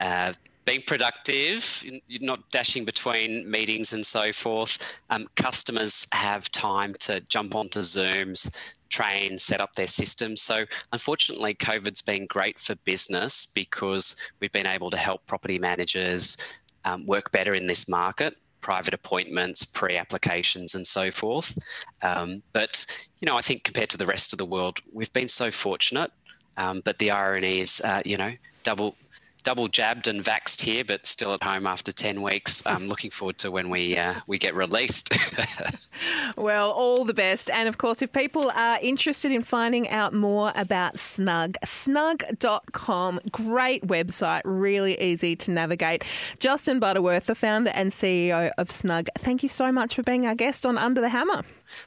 uh, 0.00 0.34
being 0.66 0.82
productive, 0.82 1.82
not 2.20 2.50
dashing 2.50 2.84
between 2.84 3.50
meetings 3.50 3.94
and 3.94 4.06
so 4.06 4.30
forth. 4.32 5.00
Um, 5.08 5.26
customers 5.36 6.06
have 6.12 6.50
time 6.50 6.92
to 7.00 7.20
jump 7.22 7.54
onto 7.54 7.80
Zooms, 7.80 8.74
train, 8.90 9.38
set 9.38 9.62
up 9.62 9.74
their 9.74 9.86
systems. 9.86 10.42
So, 10.42 10.66
unfortunately, 10.92 11.54
COVID's 11.54 12.02
been 12.02 12.26
great 12.26 12.60
for 12.60 12.74
business 12.84 13.46
because 13.46 14.16
we've 14.40 14.52
been 14.52 14.66
able 14.66 14.90
to 14.90 14.98
help 14.98 15.26
property 15.26 15.58
managers 15.58 16.36
um, 16.84 17.06
work 17.06 17.32
better 17.32 17.54
in 17.54 17.66
this 17.66 17.88
market 17.88 18.38
private 18.60 18.94
appointments, 18.94 19.64
pre-applications, 19.64 20.74
and 20.74 20.86
so 20.86 21.10
forth. 21.10 21.58
Um, 22.02 22.42
but 22.52 22.86
you 23.20 23.26
know, 23.26 23.36
I 23.36 23.42
think 23.42 23.64
compared 23.64 23.90
to 23.90 23.96
the 23.96 24.06
rest 24.06 24.32
of 24.32 24.38
the 24.38 24.46
world, 24.46 24.80
we've 24.92 25.12
been 25.12 25.28
so 25.28 25.50
fortunate. 25.50 26.10
Um, 26.56 26.82
but 26.84 26.98
the 26.98 27.12
irony 27.12 27.60
is, 27.60 27.80
uh, 27.82 28.02
you 28.04 28.16
know, 28.16 28.32
double 28.64 28.96
double 29.44 29.68
jabbed 29.68 30.08
and 30.08 30.22
vaxed 30.24 30.60
here, 30.60 30.84
but 30.84 31.06
still 31.06 31.32
at 31.32 31.42
home 31.42 31.66
after 31.66 31.92
ten 31.92 32.22
weeks. 32.22 32.62
I'm 32.66 32.88
looking 32.92 33.10
forward 33.10 33.38
to 33.38 33.50
when 33.50 33.70
we 33.70 33.96
uh, 33.96 34.14
we 34.26 34.38
get 34.38 34.54
released. 34.54 35.12
Well, 36.36 36.70
all 36.70 37.04
the 37.04 37.14
best. 37.14 37.50
And 37.50 37.68
of 37.68 37.78
course, 37.78 38.00
if 38.02 38.12
people 38.12 38.52
are 38.54 38.78
interested 38.80 39.32
in 39.32 39.42
finding 39.42 39.88
out 39.88 40.14
more 40.14 40.52
about 40.54 40.98
Snug, 40.98 41.56
snug.com, 41.64 43.20
great 43.32 43.86
website, 43.86 44.42
really 44.44 45.00
easy 45.00 45.34
to 45.36 45.50
navigate. 45.50 46.04
Justin 46.38 46.78
Butterworth, 46.78 47.26
the 47.26 47.34
founder 47.34 47.70
and 47.74 47.90
CEO 47.90 48.50
of 48.58 48.70
Snug, 48.70 49.08
thank 49.18 49.42
you 49.42 49.48
so 49.48 49.72
much 49.72 49.94
for 49.94 50.02
being 50.02 50.26
our 50.26 50.34
guest 50.34 50.64
on 50.64 50.78
Under 50.78 51.00
the 51.00 51.08
Hammer. 51.08 51.42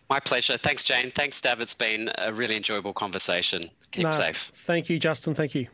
My 0.09 0.19
pleasure. 0.19 0.57
Thanks, 0.57 0.83
Jane. 0.83 1.11
Thanks, 1.11 1.39
Stav. 1.39 1.59
It's 1.61 1.73
been 1.73 2.11
a 2.17 2.33
really 2.33 2.55
enjoyable 2.55 2.93
conversation. 2.93 3.63
Keep 3.91 4.03
No, 4.03 4.11
safe. 4.11 4.51
Thank 4.55 4.89
you, 4.89 4.99
Justin. 4.99 5.33
Thank 5.33 5.55
you. 5.55 5.67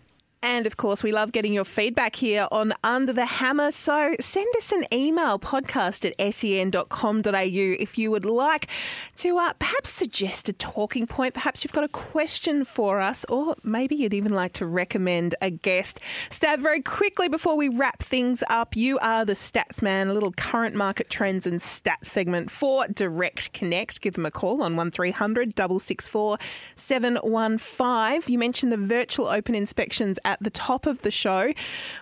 And 0.43 0.67
of 0.67 0.77
course, 0.77 1.01
we 1.01 1.11
love 1.11 1.31
getting 1.31 1.51
your 1.51 1.65
feedback 1.65 2.15
here 2.15 2.47
on 2.51 2.71
Under 2.83 3.11
the 3.11 3.25
Hammer. 3.25 3.71
So 3.71 4.13
send 4.19 4.47
us 4.55 4.71
an 4.71 4.85
email, 4.93 5.39
podcast 5.39 6.05
at 6.05 6.33
sen.com.au, 6.33 7.31
if 7.33 7.97
you 7.97 8.11
would 8.11 8.25
like 8.25 8.67
to 9.15 9.37
uh, 9.39 9.53
perhaps 9.53 9.89
suggest 9.89 10.47
a 10.47 10.53
talking 10.53 11.07
point. 11.07 11.33
Perhaps 11.33 11.63
you've 11.63 11.73
got 11.73 11.83
a 11.83 11.89
question 11.89 12.65
for 12.65 12.99
us, 12.99 13.25
or 13.29 13.55
maybe 13.63 13.95
you'd 13.95 14.13
even 14.13 14.31
like 14.31 14.53
to 14.53 14.67
recommend 14.67 15.33
a 15.41 15.49
guest. 15.49 15.99
Stav, 16.29 16.59
very 16.59 16.81
quickly 16.81 17.27
before 17.27 17.57
we 17.57 17.67
wrap 17.67 18.03
things 18.03 18.43
up, 18.47 18.75
you 18.75 18.99
are 18.99 19.25
the 19.25 19.33
stats 19.33 19.81
man, 19.81 20.07
a 20.07 20.13
little 20.13 20.31
current 20.33 20.75
market 20.75 21.09
trends 21.09 21.47
and 21.47 21.59
stats 21.59 22.05
segment 22.05 22.51
for 22.51 22.87
Direct 22.87 23.53
Connect. 23.53 24.01
Give 24.01 24.13
them 24.13 24.25
a 24.25 24.31
call 24.31 24.61
on 24.61 24.75
1300 24.75 25.57
664 25.57 26.37
715. 26.75 28.31
You 28.31 28.37
mentioned 28.37 28.71
the 28.71 28.77
virtual 28.77 29.27
open 29.27 29.55
inspections 29.55 30.19
at 30.27 30.43
the 30.43 30.49
top 30.49 30.85
of 30.85 31.01
the 31.01 31.09
show, 31.09 31.53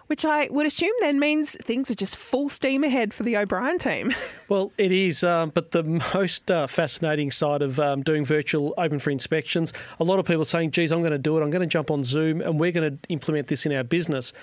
which 0.07 0.26
I 0.26 0.49
would 0.49 0.65
assume 0.65 0.91
then 0.99 1.19
means 1.19 1.55
things 1.63 1.91
are 1.91 1.95
just 1.95 2.17
full 2.17 2.49
steam 2.49 2.84
ahead 2.84 3.13
for 3.13 3.21
the 3.23 3.38
O'Brien 3.38 3.78
team. 3.78 4.13
Well, 4.47 4.71
it 4.78 4.91
is, 4.91 5.23
um, 5.23 5.49
but 5.49 5.71
the 5.71 5.82
most 6.13 6.51
uh, 6.51 6.67
fascinating 6.67 7.32
side 7.32 7.63
of 7.63 7.80
um, 7.80 8.03
doing 8.03 8.23
virtual 8.23 8.76
open 8.78 8.99
for 8.99 9.09
inspections, 9.09 9.73
a 9.99 10.03
lot 10.03 10.19
of 10.19 10.28
people 10.28 10.45
saying, 10.45 10.69
geez, 10.69 10.91
I'm 10.91 10.99
going 10.99 11.13
to 11.13 11.17
do 11.17 11.36
it, 11.36 11.41
I'm 11.41 11.49
going 11.49 11.63
to 11.63 11.67
jump 11.67 11.89
on 11.89 12.03
Zoom, 12.03 12.41
and 12.41 12.59
we're 12.59 12.71
going 12.71 12.95
to 12.95 13.09
implement 13.09 13.47
this 13.47 13.65
in 13.65 13.71
our 13.71 13.84
business. 13.84 14.34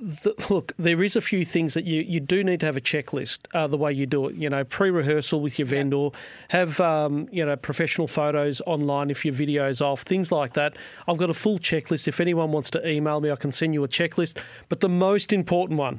The, 0.00 0.32
look, 0.48 0.72
there 0.78 1.02
is 1.02 1.16
a 1.16 1.20
few 1.20 1.44
things 1.44 1.74
that 1.74 1.84
you, 1.84 2.02
you 2.02 2.20
do 2.20 2.44
need 2.44 2.60
to 2.60 2.66
have 2.66 2.76
a 2.76 2.80
checklist 2.80 3.40
uh, 3.52 3.66
the 3.66 3.76
way 3.76 3.92
you 3.92 4.06
do 4.06 4.28
it. 4.28 4.36
You 4.36 4.48
know, 4.48 4.62
pre-rehearsal 4.62 5.40
with 5.40 5.58
your 5.58 5.66
vendor, 5.66 6.10
have 6.50 6.80
um, 6.80 7.28
you 7.32 7.44
know 7.44 7.56
professional 7.56 8.06
photos 8.06 8.62
online 8.64 9.10
if 9.10 9.24
your 9.24 9.34
video's 9.34 9.80
off, 9.80 10.02
things 10.02 10.30
like 10.30 10.52
that. 10.52 10.76
I've 11.08 11.16
got 11.16 11.30
a 11.30 11.34
full 11.34 11.58
checklist. 11.58 12.06
If 12.06 12.20
anyone 12.20 12.52
wants 12.52 12.70
to 12.70 12.88
email 12.88 13.20
me, 13.20 13.32
I 13.32 13.36
can 13.36 13.50
send 13.50 13.74
you 13.74 13.82
a 13.82 13.88
checklist. 13.88 14.38
But 14.68 14.80
the 14.80 14.88
most 14.88 15.32
important 15.32 15.80
one, 15.80 15.98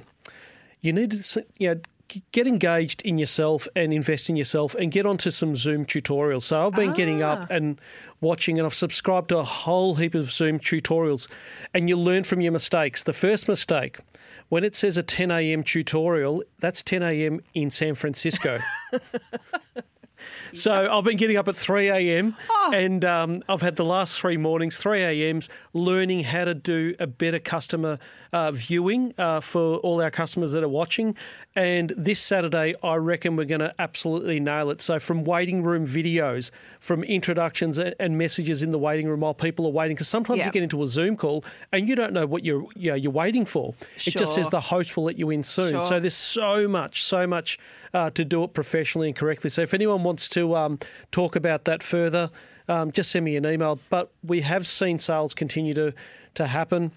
you 0.79 0.93
need 0.93 1.11
to 1.11 1.45
you 1.57 1.75
know 1.75 1.81
get 2.31 2.47
engaged 2.47 3.01
in 3.03 3.17
yourself 3.17 3.67
and 3.75 3.93
invest 3.93 4.29
in 4.29 4.35
yourself 4.35 4.75
and 4.75 4.91
get 4.91 5.05
onto 5.05 5.31
some 5.31 5.55
Zoom 5.55 5.85
tutorials. 5.85 6.43
So 6.43 6.65
I've 6.65 6.73
been 6.73 6.93
getting 6.93 7.21
up 7.21 7.47
ah. 7.49 7.53
and 7.53 7.79
watching 8.21 8.59
and 8.59 8.65
I've 8.65 8.75
subscribed 8.75 9.29
to 9.29 9.37
a 9.37 9.43
whole 9.43 9.95
heap 9.95 10.15
of 10.15 10.31
Zoom 10.31 10.59
tutorials 10.59 11.27
and 11.73 11.89
you 11.89 11.97
learn 11.97 12.23
from 12.23 12.41
your 12.41 12.51
mistakes. 12.51 13.03
The 13.03 13.13
first 13.13 13.47
mistake 13.47 13.99
when 14.49 14.63
it 14.63 14.75
says 14.75 14.97
a 14.97 15.03
10 15.03 15.31
a.m. 15.31 15.63
tutorial, 15.63 16.43
that's 16.59 16.83
10 16.83 17.03
a.m. 17.03 17.41
in 17.53 17.69
San 17.71 17.95
Francisco. 17.95 18.59
So 20.53 20.73
I've 20.91 21.03
been 21.03 21.17
getting 21.17 21.37
up 21.37 21.47
at 21.47 21.55
3 21.55 21.89
a.m. 21.89 22.35
and 22.73 23.05
um, 23.05 23.43
I've 23.47 23.61
had 23.61 23.75
the 23.75 23.85
last 23.85 24.19
three 24.19 24.35
mornings, 24.37 24.77
3 24.77 25.01
a.m.s, 25.01 25.47
learning 25.73 26.23
how 26.23 26.45
to 26.45 26.53
do 26.55 26.95
a 26.99 27.05
better 27.05 27.37
customer 27.39 27.99
uh, 28.33 28.51
viewing 28.51 29.13
uh, 29.17 29.39
for 29.41 29.77
all 29.77 30.01
our 30.01 30.09
customers 30.11 30.51
that 30.53 30.63
are 30.63 30.67
watching. 30.69 31.15
And 31.55 31.93
this 31.95 32.19
Saturday, 32.19 32.73
I 32.83 32.95
reckon 32.95 33.35
we're 33.35 33.45
going 33.45 33.59
to 33.61 33.73
absolutely 33.79 34.39
nail 34.39 34.69
it. 34.71 34.81
So 34.81 34.97
from 34.99 35.23
waiting 35.23 35.61
room 35.63 35.85
videos, 35.85 36.49
from 36.79 37.03
introductions 37.03 37.77
and, 37.77 38.17
messages 38.17 38.63
in 38.63 38.71
the 38.71 38.79
waiting 38.79 39.07
room 39.07 39.19
while 39.21 39.33
people 39.35 39.65
are 39.67 39.71
waiting, 39.71 39.95
because 39.95 40.07
sometimes 40.07 40.39
Yeah. 40.39 40.47
you 40.47 40.51
get 40.51 40.63
into 40.63 40.81
a 40.81 40.87
Zoom 40.87 41.15
call 41.15 41.43
and 41.71 41.87
you 41.87 41.95
don't 41.95 42.11
know 42.11 42.25
what 42.25 42.43
you're 42.43 42.65
you 42.75 42.89
know, 42.91 42.95
you're 42.95 43.11
waiting 43.11 43.45
for. 43.45 43.73
It 43.95 44.15
just 44.17 44.33
says 44.33 44.49
the 44.49 44.59
host 44.61 44.97
will 44.97 45.03
let 45.03 45.17
you 45.17 45.29
in 45.29 45.43
soon. 45.43 45.71
Sure. 45.71 45.83
So 45.83 45.99
there's 45.99 46.15
so 46.15 46.67
much, 46.67 47.03
so 47.03 47.27
much 47.27 47.59
uh, 47.93 48.09
to 48.11 48.23
do 48.25 48.43
it 48.43 48.53
professionally 48.53 49.07
and 49.07 49.15
correctly. 49.15 49.49
So 49.49 49.61
if 49.61 49.73
anyone 49.73 50.03
wants 50.09 50.27
to 50.29 50.55
um, 50.55 50.79
talk 51.11 51.35
about 51.35 51.65
that 51.65 51.83
further, 51.83 52.31
um, 52.67 52.91
just 52.91 53.11
send 53.11 53.25
me 53.25 53.35
an 53.35 53.45
email. 53.45 53.79
But 53.89 54.11
we 54.23 54.41
have 54.41 54.67
seen 54.67 54.99
sales 54.99 55.33
continue 55.33 55.73
to 55.75 55.93
to 56.35 56.47
happen. 56.47 56.91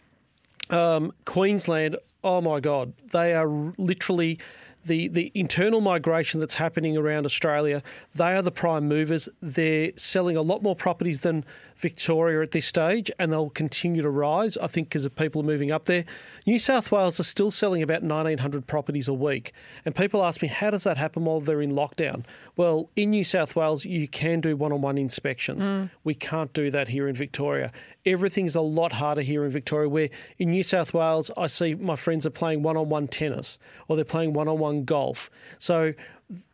Um, 0.71 1.13
Queensland, 1.25 1.97
oh 2.25 2.41
my 2.41 2.61
God, 2.61 2.93
they 3.13 3.35
are 3.35 3.49
literally 3.77 4.39
the, 4.85 5.09
the 5.09 5.31
internal 5.35 5.81
migration 5.81 6.41
that's 6.41 6.55
happening 6.55 6.97
around 6.97 7.25
Australia. 7.25 7.83
They 8.15 8.35
are 8.35 8.43
the 8.43 8.51
prime 8.51 8.89
movers. 8.89 9.29
They're 9.41 9.93
selling 9.97 10.37
a 10.37 10.43
lot 10.43 10.63
more 10.63 10.75
properties 10.75 11.21
than 11.21 11.45
Victoria 11.83 12.41
at 12.41 12.53
this 12.53 12.65
stage, 12.65 13.11
and 13.19 13.33
they'll 13.33 13.51
continue 13.51 14.01
to 14.03 14.09
rise, 14.09 14.57
I 14.57 14.69
think, 14.69 14.89
because 14.89 15.05
of 15.05 15.15
people 15.17 15.43
are 15.43 15.45
moving 15.45 15.73
up 15.73 15.87
there. 15.87 16.05
New 16.47 16.59
South 16.59 16.93
Wales 16.93 17.19
are 17.19 17.25
still 17.25 17.51
selling 17.51 17.83
about 17.83 18.03
1,900 18.03 18.67
properties 18.67 19.09
a 19.09 19.13
week. 19.13 19.53
And 19.85 19.95
people 19.95 20.25
ask 20.25 20.41
me, 20.41 20.49
how 20.49 20.71
does 20.71 20.85
that 20.85 20.97
happen 20.97 21.25
while 21.25 21.41
they're 21.41 21.61
in 21.61 21.73
lockdown? 21.73 22.25
Well, 22.57 22.89
in 22.95 23.11
New 23.11 23.25
South 23.25 23.57
Wales, 23.57 23.85
you 23.85 24.07
can 24.07 24.41
do 24.41 24.57
one 24.57 24.73
on 24.73 24.81
one 24.81 24.97
inspections. 24.97 25.69
Mm. 25.69 25.91
We 26.05 26.15
can't 26.15 26.53
do 26.53 26.71
that 26.71 26.89
here 26.89 27.09
in 27.09 27.17
Victoria. 27.17 27.73
Everything's 28.07 28.55
a 28.55 28.61
lot 28.61 28.93
harder 28.93 29.23
here 29.23 29.45
in 29.45 29.51
Victoria, 29.51 29.89
where 29.89 30.09
in 30.39 30.51
New 30.51 30.63
South 30.63 30.95
Wales, 30.95 31.31
I 31.37 31.49
see 31.49 31.75
my 31.75 31.97
friends 31.97 32.25
are 32.27 32.31
playing 32.31 32.63
one 32.63 32.77
on 32.77 32.89
one 32.89 33.09
tennis 33.09 33.59
or 33.89 33.97
they're 33.97 34.05
playing 34.05 34.33
one 34.33 34.47
on 34.49 34.59
one 34.59 34.85
golf. 34.85 35.31
So 35.59 35.95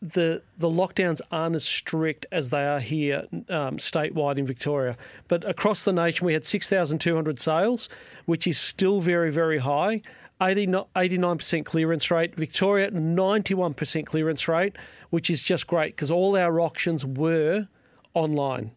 the 0.02 0.42
the 0.56 0.68
lockdowns 0.68 1.20
aren't 1.30 1.54
as 1.54 1.64
strict 1.64 2.26
as 2.32 2.50
they 2.50 2.66
are 2.66 2.80
here 2.80 3.26
um, 3.48 3.76
statewide 3.76 4.38
in 4.38 4.46
Victoria. 4.46 4.96
But 5.28 5.44
across 5.44 5.84
the 5.84 5.92
nation, 5.92 6.26
we 6.26 6.32
had 6.32 6.44
6,200 6.44 7.40
sales, 7.40 7.88
which 8.26 8.46
is 8.46 8.58
still 8.58 9.00
very, 9.00 9.30
very 9.30 9.58
high. 9.58 10.02
89% 10.40 11.64
clearance 11.64 12.10
rate. 12.12 12.36
Victoria, 12.36 12.92
91% 12.92 14.06
clearance 14.06 14.46
rate, 14.46 14.76
which 15.10 15.30
is 15.30 15.42
just 15.42 15.66
great 15.66 15.96
because 15.96 16.12
all 16.12 16.36
our 16.36 16.60
auctions 16.60 17.04
were 17.04 17.66
online. 18.14 18.70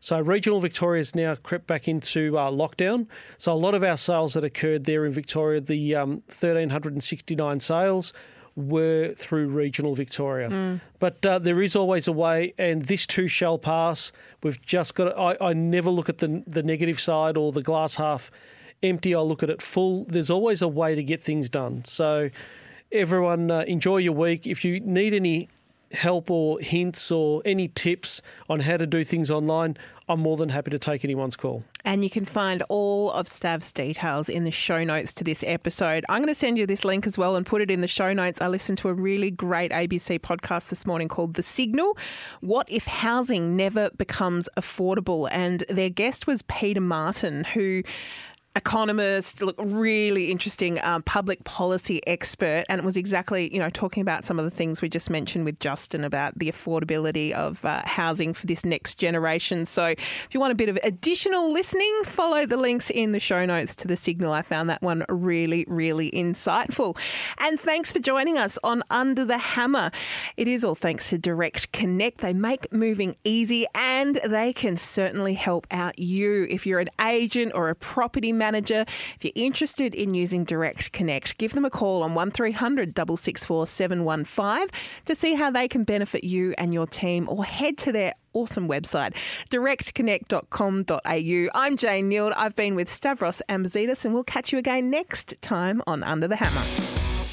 So 0.00 0.20
regional 0.20 0.60
Victoria 0.60 1.00
has 1.00 1.14
now 1.14 1.34
crept 1.36 1.66
back 1.66 1.88
into 1.88 2.38
uh, 2.38 2.50
lockdown. 2.50 3.06
So 3.38 3.52
a 3.52 3.54
lot 3.54 3.74
of 3.74 3.82
our 3.82 3.96
sales 3.96 4.34
that 4.34 4.44
occurred 4.44 4.84
there 4.84 5.06
in 5.06 5.12
Victoria, 5.12 5.60
the 5.60 5.94
um, 5.94 6.10
1,369 6.28 7.60
sales, 7.60 8.12
were 8.56 9.14
through 9.14 9.48
regional 9.48 9.94
Victoria. 9.94 10.80
But 10.98 11.24
uh, 11.24 11.38
there 11.38 11.62
is 11.62 11.76
always 11.76 12.08
a 12.08 12.12
way, 12.12 12.54
and 12.58 12.82
this 12.86 13.06
too 13.06 13.28
shall 13.28 13.58
pass. 13.58 14.10
We've 14.42 14.60
just 14.62 14.94
got. 14.94 15.04
To, 15.04 15.16
I, 15.16 15.50
I 15.50 15.52
never 15.52 15.90
look 15.90 16.08
at 16.08 16.18
the 16.18 16.42
the 16.46 16.62
negative 16.62 16.98
side 16.98 17.36
or 17.36 17.52
the 17.52 17.62
glass 17.62 17.96
half 17.96 18.30
empty, 18.82 19.14
I 19.14 19.20
look 19.20 19.42
at 19.42 19.50
it 19.50 19.62
full. 19.62 20.04
There's 20.04 20.30
always 20.30 20.62
a 20.62 20.68
way 20.68 20.94
to 20.94 21.02
get 21.02 21.22
things 21.22 21.48
done. 21.48 21.84
So, 21.84 22.30
everyone, 22.92 23.50
uh, 23.50 23.60
enjoy 23.66 23.98
your 23.98 24.12
week. 24.12 24.46
If 24.46 24.64
you 24.64 24.80
need 24.80 25.14
any 25.14 25.48
help 25.96 26.30
or 26.30 26.60
hints 26.60 27.10
or 27.10 27.42
any 27.44 27.68
tips 27.68 28.22
on 28.48 28.60
how 28.60 28.76
to 28.76 28.86
do 28.86 29.04
things 29.04 29.30
online, 29.30 29.76
I'm 30.08 30.20
more 30.20 30.36
than 30.36 30.50
happy 30.50 30.70
to 30.70 30.78
take 30.78 31.04
anyone's 31.04 31.34
call. 31.34 31.64
And 31.84 32.04
you 32.04 32.10
can 32.10 32.24
find 32.24 32.62
all 32.68 33.10
of 33.10 33.26
Stav's 33.26 33.72
details 33.72 34.28
in 34.28 34.44
the 34.44 34.50
show 34.52 34.84
notes 34.84 35.12
to 35.14 35.24
this 35.24 35.42
episode. 35.44 36.04
I'm 36.08 36.18
going 36.18 36.32
to 36.32 36.34
send 36.34 36.58
you 36.58 36.66
this 36.66 36.84
link 36.84 37.06
as 37.06 37.18
well 37.18 37.34
and 37.34 37.44
put 37.44 37.60
it 37.60 37.70
in 37.70 37.80
the 37.80 37.88
show 37.88 38.12
notes. 38.12 38.40
I 38.40 38.46
listened 38.46 38.78
to 38.78 38.88
a 38.88 38.94
really 38.94 39.32
great 39.32 39.72
ABC 39.72 40.20
podcast 40.20 40.68
this 40.68 40.86
morning 40.86 41.08
called 41.08 41.34
The 41.34 41.42
Signal 41.42 41.98
What 42.40 42.70
If 42.70 42.86
Housing 42.86 43.56
Never 43.56 43.90
Becomes 43.96 44.48
Affordable? 44.56 45.28
And 45.32 45.64
their 45.68 45.90
guest 45.90 46.28
was 46.28 46.42
Peter 46.42 46.80
Martin, 46.80 47.42
who 47.42 47.82
economist, 48.56 49.42
look, 49.42 49.54
really 49.58 50.30
interesting 50.30 50.82
um, 50.82 51.02
public 51.02 51.44
policy 51.44 52.00
expert, 52.06 52.64
and 52.68 52.78
it 52.78 52.84
was 52.84 52.96
exactly 52.96 53.52
you 53.52 53.60
know 53.60 53.70
talking 53.70 54.00
about 54.00 54.24
some 54.24 54.38
of 54.38 54.44
the 54.44 54.50
things 54.50 54.80
we 54.80 54.88
just 54.88 55.10
mentioned 55.10 55.44
with 55.44 55.60
Justin 55.60 56.02
about 56.02 56.36
the 56.38 56.50
affordability 56.50 57.32
of 57.32 57.64
uh, 57.64 57.82
housing 57.84 58.32
for 58.32 58.46
this 58.46 58.64
next 58.64 58.96
generation. 58.96 59.66
So, 59.66 59.84
if 59.84 60.28
you 60.32 60.40
want 60.40 60.52
a 60.52 60.56
bit 60.56 60.70
of 60.70 60.78
additional 60.82 61.52
listening, 61.52 62.02
follow 62.04 62.46
the 62.46 62.56
links 62.56 62.90
in 62.90 63.12
the 63.12 63.20
show 63.20 63.44
notes 63.44 63.76
to 63.76 63.88
the 63.88 63.96
Signal. 63.96 64.32
I 64.32 64.42
found 64.42 64.70
that 64.70 64.80
one 64.82 65.04
really, 65.08 65.66
really 65.68 66.10
insightful. 66.10 66.96
And 67.38 67.60
thanks 67.60 67.92
for 67.92 67.98
joining 67.98 68.38
us 68.38 68.58
on 68.64 68.82
Under 68.90 69.24
the 69.24 69.38
Hammer. 69.38 69.90
It 70.36 70.48
is 70.48 70.64
all 70.64 70.74
thanks 70.74 71.10
to 71.10 71.18
Direct 71.18 71.70
Connect. 71.72 72.18
They 72.18 72.32
make 72.32 72.72
moving 72.72 73.16
easy, 73.24 73.66
and 73.74 74.18
they 74.24 74.54
can 74.54 74.78
certainly 74.78 75.34
help 75.34 75.66
out 75.70 75.98
you 75.98 76.46
if 76.48 76.66
you're 76.66 76.80
an 76.80 76.90
agent 77.02 77.52
or 77.54 77.68
a 77.68 77.74
property 77.74 78.32
manager 78.32 78.45
manager. 78.46 78.84
If 79.16 79.24
you're 79.24 79.32
interested 79.34 79.94
in 79.94 80.14
using 80.14 80.44
Direct 80.44 80.92
Connect, 80.92 81.38
give 81.38 81.52
them 81.52 81.64
a 81.64 81.70
call 81.70 82.02
on 82.02 82.14
1300 82.14 82.96
664 82.96 83.66
715 83.66 84.68
to 85.06 85.14
see 85.14 85.34
how 85.34 85.50
they 85.50 85.66
can 85.66 85.84
benefit 85.84 86.24
you 86.24 86.54
and 86.58 86.72
your 86.72 86.86
team 86.86 87.28
or 87.28 87.44
head 87.44 87.76
to 87.78 87.92
their 87.92 88.12
awesome 88.34 88.68
website, 88.68 89.14
directconnect.com.au. 89.50 91.60
I'm 91.60 91.76
Jane 91.76 92.10
Nield. 92.10 92.32
I've 92.36 92.54
been 92.54 92.74
with 92.74 92.88
Stavros 92.88 93.42
Ambatzidis, 93.48 94.04
and 94.04 94.14
we'll 94.14 94.24
catch 94.24 94.52
you 94.52 94.58
again 94.58 94.90
next 94.90 95.40
time 95.40 95.82
on 95.86 96.04
Under 96.04 96.28
the 96.28 96.36
Hammer. 96.36 96.62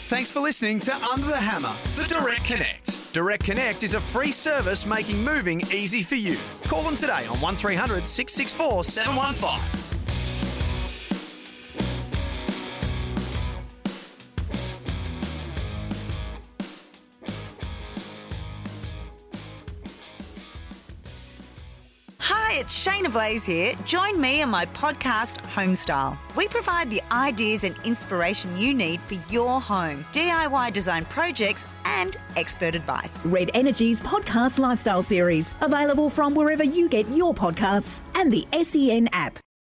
Thanks 0.07 0.31
for 0.31 0.39
listening 0.39 0.79
to 0.79 0.95
Under 0.95 1.27
the 1.27 1.37
Hammer 1.37 1.73
for 1.89 2.07
Direct 2.07 2.45
Connect. 2.45 3.13
Direct 3.13 3.43
Connect 3.43 3.83
is 3.83 3.95
a 3.95 3.99
free 3.99 4.31
service 4.31 4.85
making 4.85 5.23
moving 5.23 5.61
easy 5.71 6.01
for 6.01 6.15
you. 6.15 6.37
Call 6.65 6.83
them 6.83 6.95
today 6.95 7.25
on 7.27 7.41
1300 7.41 8.05
664 8.05 8.83
715. 8.83 9.82
Hi, 22.25 22.53
it's 22.53 22.87
Shaynna 22.87 23.11
Blaze 23.11 23.43
here. 23.43 23.75
Join 23.83 24.17
me 24.21 24.41
on 24.43 24.49
my 24.49 24.65
podcast, 24.67 25.41
Homestyle. 25.53 26.17
We 26.37 26.47
provide 26.47 26.89
the 26.89 27.01
ideas 27.11 27.65
and 27.65 27.75
inspiration 27.83 28.55
you 28.55 28.73
need 28.73 29.01
for 29.01 29.15
your 29.29 29.59
home, 29.59 30.05
DIY 30.13 30.71
design 30.71 31.03
projects, 31.03 31.67
and 31.83 32.15
expert 32.37 32.75
advice. 32.75 33.25
Red 33.25 33.51
Energy's 33.53 33.99
podcast 33.99 34.57
lifestyle 34.57 35.03
series, 35.03 35.53
available 35.59 36.09
from 36.09 36.33
wherever 36.33 36.63
you 36.63 36.87
get 36.87 37.09
your 37.09 37.33
podcasts 37.33 37.99
and 38.15 38.31
the 38.31 38.47
SEN 38.63 39.09
app. 39.11 39.37